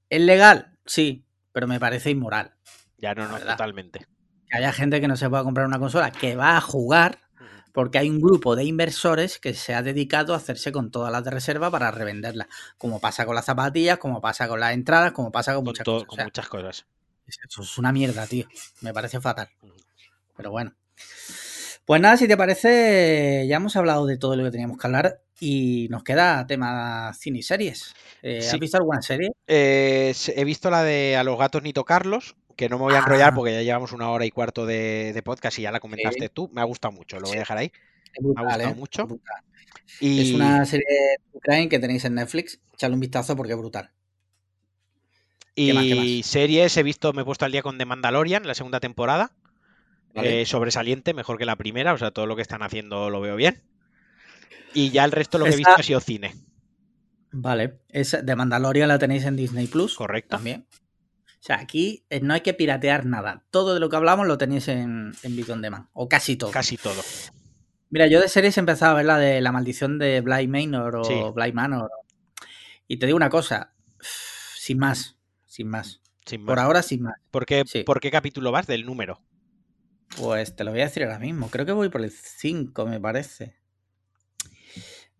[0.09, 0.77] ¿Es legal?
[0.85, 2.53] Sí, pero me parece inmoral.
[2.97, 3.51] Ya no, no, verdad.
[3.53, 4.05] totalmente.
[4.49, 7.19] que haya gente que no se pueda comprar una consola, que va a jugar,
[7.73, 11.23] porque hay un grupo de inversores que se ha dedicado a hacerse con todas las
[11.25, 12.47] de reserva para revenderlas.
[12.77, 15.95] Como pasa con las zapatillas, como pasa con las entradas, como pasa con, muchas todo-
[15.95, 16.05] cosas.
[16.05, 16.85] O con sea, muchas cosas.
[17.27, 18.47] Eso es una mierda, tío.
[18.81, 19.49] Me parece fatal.
[19.61, 19.73] Ujú.
[20.37, 20.73] Pero bueno.
[21.85, 25.21] Pues nada, si te parece, ya hemos hablado de todo lo que teníamos que hablar
[25.39, 27.93] y nos queda tema cine y series.
[28.21, 28.49] Eh, Sí.
[28.55, 29.31] ¿Has visto alguna serie?
[29.47, 32.99] Eh, he visto la de A los gatos ni tocarlos, que no me voy a
[32.99, 33.35] enrollar Ah.
[33.35, 36.31] porque ya llevamos una hora y cuarto de, de podcast y ya la comentaste Sí.
[36.33, 36.49] tú.
[36.53, 37.71] Me ha gustado mucho, lo voy a dejar ahí.
[38.13, 38.75] Es brutal, gustado ¿eh?
[38.75, 39.07] mucho.
[39.07, 39.43] Brutal.
[39.99, 42.59] Y Es una serie de Ukraine que tenéis en Netflix.
[42.73, 43.91] Echadle un vistazo porque es brutal.
[45.55, 48.47] ¿Qué más, qué y series he visto, me he puesto al día con The Mandalorian,
[48.47, 49.31] la segunda temporada.
[50.15, 50.41] ¿vale?
[50.41, 53.35] Eh, sobresaliente, mejor que la primera, o sea, todo lo que están haciendo lo veo
[53.35, 53.61] bien.
[54.73, 56.33] Y ya el resto lo que he visto ha sido cine,
[57.35, 59.95] Vale, es de Mandalorian la tenéis en Disney Plus.
[59.95, 60.35] correcto.
[60.37, 60.65] También.
[61.43, 63.43] O sea, aquí eh, no hay que piratear nada.
[63.51, 65.89] Todo de lo que hablamos lo tenéis en, en On Demand.
[65.91, 66.51] O casi todo.
[66.51, 67.01] Casi todo.
[67.89, 70.95] Mira, yo de series he empezado a ver la de La Maldición de Bly Manor
[70.95, 71.15] o Sí.
[71.35, 71.89] Bly Manor.
[72.87, 73.73] Y te digo una cosa.
[73.99, 75.17] Sin más.
[75.45, 75.99] Sin más.
[76.25, 77.15] Sin Por ahora, sin más.
[77.29, 77.83] ¿Por qué, Sí.
[77.83, 79.19] por qué capítulo vas del número?
[80.15, 81.49] Pues te lo voy a decir ahora mismo.
[81.49, 83.57] Creo que voy por el 5, me parece.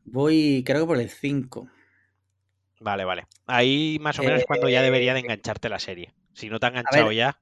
[0.06, 1.68] Voy, creo que por el 5.
[2.84, 3.28] Vale, vale.
[3.48, 6.14] Ahí más o menos es cuando ya debería de Eh, engancharte la serie.
[6.34, 7.40] Si no te ha enganchado ver, ya,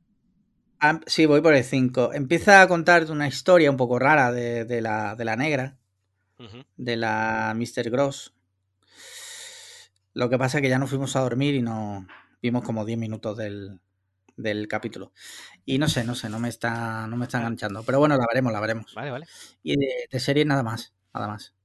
[1.05, 2.13] sí, voy por el 5.
[2.13, 5.77] Empieza a contarte una historia un poco rara de, de la, de la negra,
[6.77, 7.89] de la Mr.
[7.89, 8.33] Gross.
[10.13, 12.05] Lo que pasa es que ya nos fuimos a dormir y no
[12.41, 13.79] vimos como 10 minutos del,
[14.37, 15.13] del capítulo.
[15.65, 17.83] Y no sé, no sé, no me está, no me está enganchando.
[17.83, 18.93] Pero bueno, la veremos, la veremos.
[18.93, 19.27] vale, vale.
[19.63, 21.55] Y de, de serie nada más, nada más.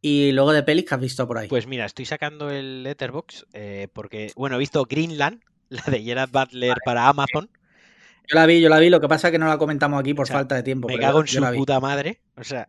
[0.00, 1.48] Y luego de pelis que has visto por ahí.
[1.48, 3.46] Pues mira, estoy sacando el Letterbox
[3.92, 7.50] porque, bueno, he visto Greenland, la de Gerard Butler para Amazon.
[8.28, 10.12] Yo la vi, yo la vi, lo que pasa es que no la comentamos aquí
[10.12, 10.86] por O sea, falta de tiempo.
[10.86, 12.20] Me cago en su puta madre.
[12.36, 12.68] O sea,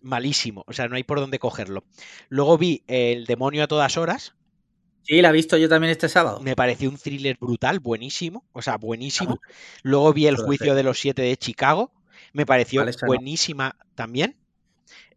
[0.00, 0.64] malísimo.
[0.68, 1.84] O sea, no hay por dónde cogerlo.
[2.28, 4.34] Luego vi El demonio a todas horas.
[5.02, 6.40] Sí, la he visto yo también este sábado.
[6.40, 8.46] Me pareció un thriller brutal, buenísimo.
[8.52, 9.40] O sea, buenísimo.
[9.82, 11.92] Luego vi El juicio de los siete de Chicago.
[12.32, 13.08] Me pareció Vale, esa no.
[13.08, 14.36] buenísima también.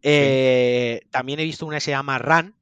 [0.02, 2.54] Eh, También he visto una que se llama Run,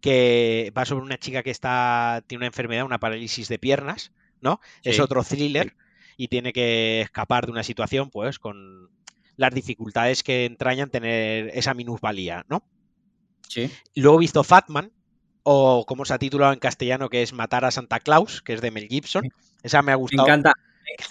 [0.00, 4.60] que va sobre una chica que está tiene una enfermedad, una parálisis de piernas, ¿no?
[4.82, 5.74] Es otro thriller
[6.16, 8.90] y tiene que escapar de una situación, pues, con
[9.36, 12.62] las dificultades que entrañan tener esa minusvalía, ¿no?
[13.48, 13.70] Sí.
[13.96, 14.92] Luego he visto Fatman,
[15.42, 18.60] o como se ha titulado en castellano, que es Matar a Santa Claus, que es
[18.60, 19.24] de Mel Gibson.
[19.62, 20.28] Esa me ha Me gustado.
[20.28, 20.52] encanta,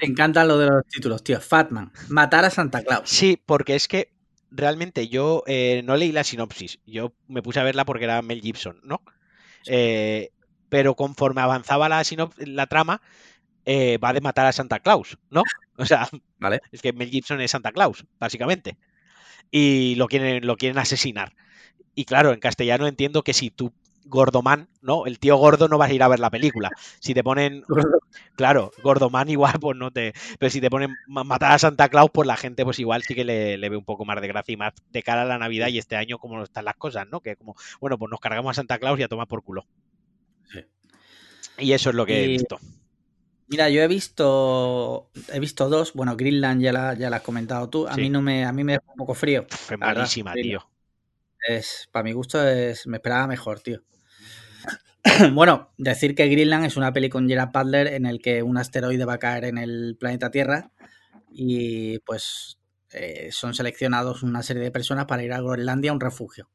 [0.02, 1.41] me encanta lo de los títulos, tío.
[1.41, 3.10] Fatman, matar a Santa Claus.
[3.10, 4.12] Sí, porque es que
[4.52, 6.80] realmente yo eh, no leí la sinopsis.
[6.86, 9.02] Yo me puse a verla porque era Mel Gibson, ¿no?
[9.68, 10.32] Eh,
[10.70, 13.02] pero conforme avanzaba la, trama,
[13.66, 15.44] eh, va de matar a Santa Claus, ¿no?
[15.78, 16.10] O sea,
[16.40, 16.60] Vale.
[16.74, 18.78] es que Mel Gibson es Santa Claus, básicamente.
[19.50, 21.34] Y lo quieren, lo quieren asesinar.
[21.96, 23.74] Y claro, en castellano entiendo que si tú,
[24.06, 25.06] Gordoman, ¿no?
[25.06, 26.74] El tío gordo no vas a ir a ver la película.
[27.00, 27.68] Si te ponen
[28.36, 30.14] Claro, Gordoman igual, pues no te.
[30.40, 33.16] Pero si te ponen ma- matar a Santa Claus, pues la gente, pues igual sí
[33.16, 35.38] que le, le ve un poco más de gracia y más de cara a la
[35.40, 37.22] Navidad y este año, como están las cosas, ¿no?
[37.22, 39.68] Que como, bueno, pues nos cargamos a Santa Claus y a tomar por culo.
[40.52, 40.66] Sí.
[41.60, 42.60] Y eso es lo que he visto.
[43.48, 45.94] Mira, yo he visto he visto dos.
[45.94, 47.88] Bueno, Greenland ya la, ya la has comentado tú.
[47.88, 47.98] A Sí.
[47.98, 49.46] mí no me a mí me deja un poco frío.
[49.68, 50.60] Verdad, malísima, tío.
[51.48, 53.82] Es para mi gusto es me esperaba mejor, tío.
[55.34, 59.06] bueno, decir que Greenland es una peli con Gerard Butler en el que un asteroide
[59.06, 60.72] va a caer en el planeta Tierra
[61.32, 62.57] y pues
[62.91, 66.49] eh, son seleccionados una serie de personas para ir a Groenlandia a un refugio.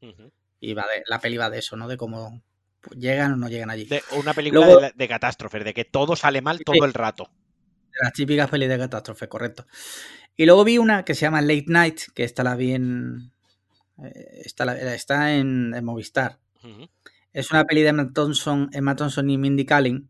[0.60, 1.88] Y va de, la peli va de eso, ¿no?
[1.88, 2.42] De cómo
[2.96, 3.86] llegan o no llegan allí.
[3.86, 6.64] De- una película Luego- de, la- de catástrofes, de que todo sale mal Sí.
[6.64, 7.30] todo el rato.
[7.92, 9.66] De las típicas pelis de catástrofe, correcto.
[10.36, 13.32] Y luego vi una que se llama Late Night, que esta la vi en.
[14.02, 16.38] Eh, Está, en, en Movistar.
[17.32, 20.08] Es una peli de Emma Thompson, Emma Thompson y Mindy Kaling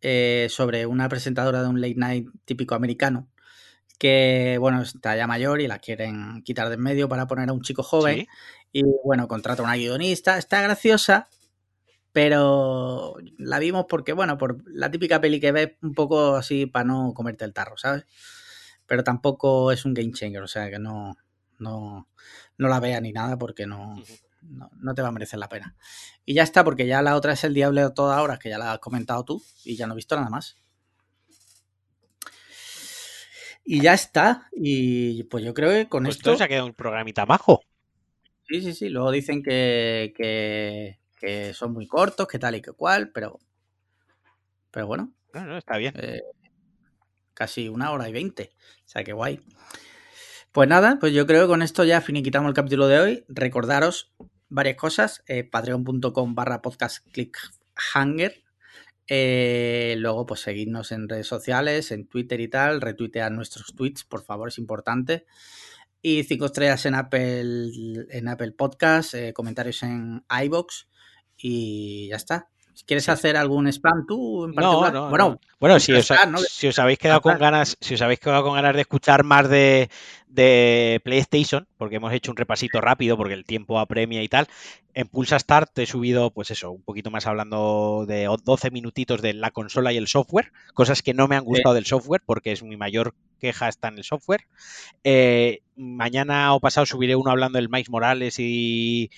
[0.00, 3.28] eh, sobre una presentadora de un late night típico americano
[4.02, 7.52] que, bueno, está ya mayor y la quieren quitar de en medio para poner a
[7.52, 8.16] un chico joven.
[8.16, 8.28] Sí.
[8.72, 11.28] Y bueno, contrata a una guionista, está graciosa,
[12.10, 16.84] pero la vimos porque, bueno, por la típica peli que ves un poco así para
[16.84, 18.04] no comerte el tarro, ¿sabes?
[18.86, 21.16] Pero tampoco es un game changer, o sea que no,
[21.62, 22.08] no,
[22.58, 23.96] no la veas ni nada porque no,
[24.42, 25.76] no, no te va a merecer la pena.
[26.26, 28.58] Y ya está, porque ya la otra es El Diablo de todas horas, que ya
[28.58, 30.56] la has comentado tú y ya no he visto nada más.
[33.64, 34.48] Y ya está.
[34.52, 36.30] Y pues yo creo que con Pues esto.
[36.30, 37.60] entonces ha quedado un programita majo.
[38.48, 38.88] Sí, sí, sí.
[38.88, 43.38] Luego dicen que, que, que son muy cortos, que tal y que cual, pero.
[44.70, 45.94] Pero bueno, No, no, está bien.
[45.94, 46.22] eh,
[47.34, 48.52] casi una hora y veinte.
[48.84, 49.40] O sea, que guay.
[50.52, 53.24] Pues nada, pues yo creo que con esto ya finiquitamos el capítulo de hoy.
[53.28, 54.12] Recordaros
[54.50, 55.22] varias cosas.
[55.26, 58.44] eh, Patreon.com barra podcast clickhanger.
[59.08, 62.82] Eh, luego, pues seguidnos en redes sociales, en Twitter y tal.
[62.82, 65.24] Retuitear nuestros tweets, por favor, es importante.
[66.02, 67.70] Y cinco estrellas en Apple,
[68.10, 70.88] en Apple Podcast, eh, comentarios en iBox
[71.38, 72.51] y ya está.
[72.86, 74.92] ¿Quieres hacer algún spam tú en No, particular?
[74.92, 75.40] no, bueno, no.
[75.60, 76.38] Bueno, si os, está, ¿no?
[76.38, 79.48] si os habéis quedado con ganas, si os habéis quedado con ganas de escuchar más
[79.48, 79.88] de,
[80.26, 84.48] de PlayStation, porque hemos hecho un repasito rápido, porque el tiempo apremia y tal,
[84.94, 89.22] en Pulsa Start he subido, pues eso, un poquito más hablando de o- 12 minutitos
[89.22, 92.52] de la consola y el software, cosas que no me han gustado del software, porque
[92.52, 94.42] es mi mayor queja está en el software.
[95.04, 99.10] Eh, mañana o pasado subiré uno hablando del Miles Morales y,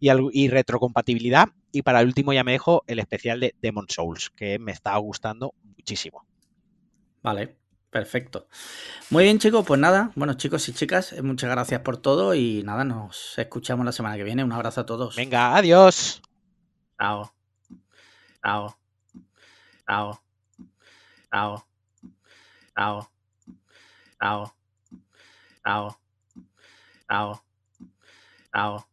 [0.00, 1.48] y, y retrocompatibilidad.
[1.70, 4.96] Y para el último ya me dejo el especial de Demon Souls, que me está
[4.96, 6.26] gustando muchísimo.
[7.22, 7.56] Vale,
[7.90, 8.48] perfecto.
[9.10, 10.10] Muy bien, chicos, pues nada.
[10.16, 14.16] Bueno, chicos y chicas, eh, muchas gracias por todo y nada, nos escuchamos la semana
[14.16, 14.42] que viene.
[14.42, 15.14] Un abrazo a todos.
[15.16, 16.22] Venga, adiós.
[16.98, 17.32] Chao.
[18.42, 18.76] Chao.
[19.86, 20.20] Chao.
[21.30, 21.66] Chao.
[22.74, 23.10] Chao.
[24.18, 24.54] Chao.
[25.62, 25.98] Chao.
[27.08, 27.42] Chao.
[28.52, 28.89] Chao.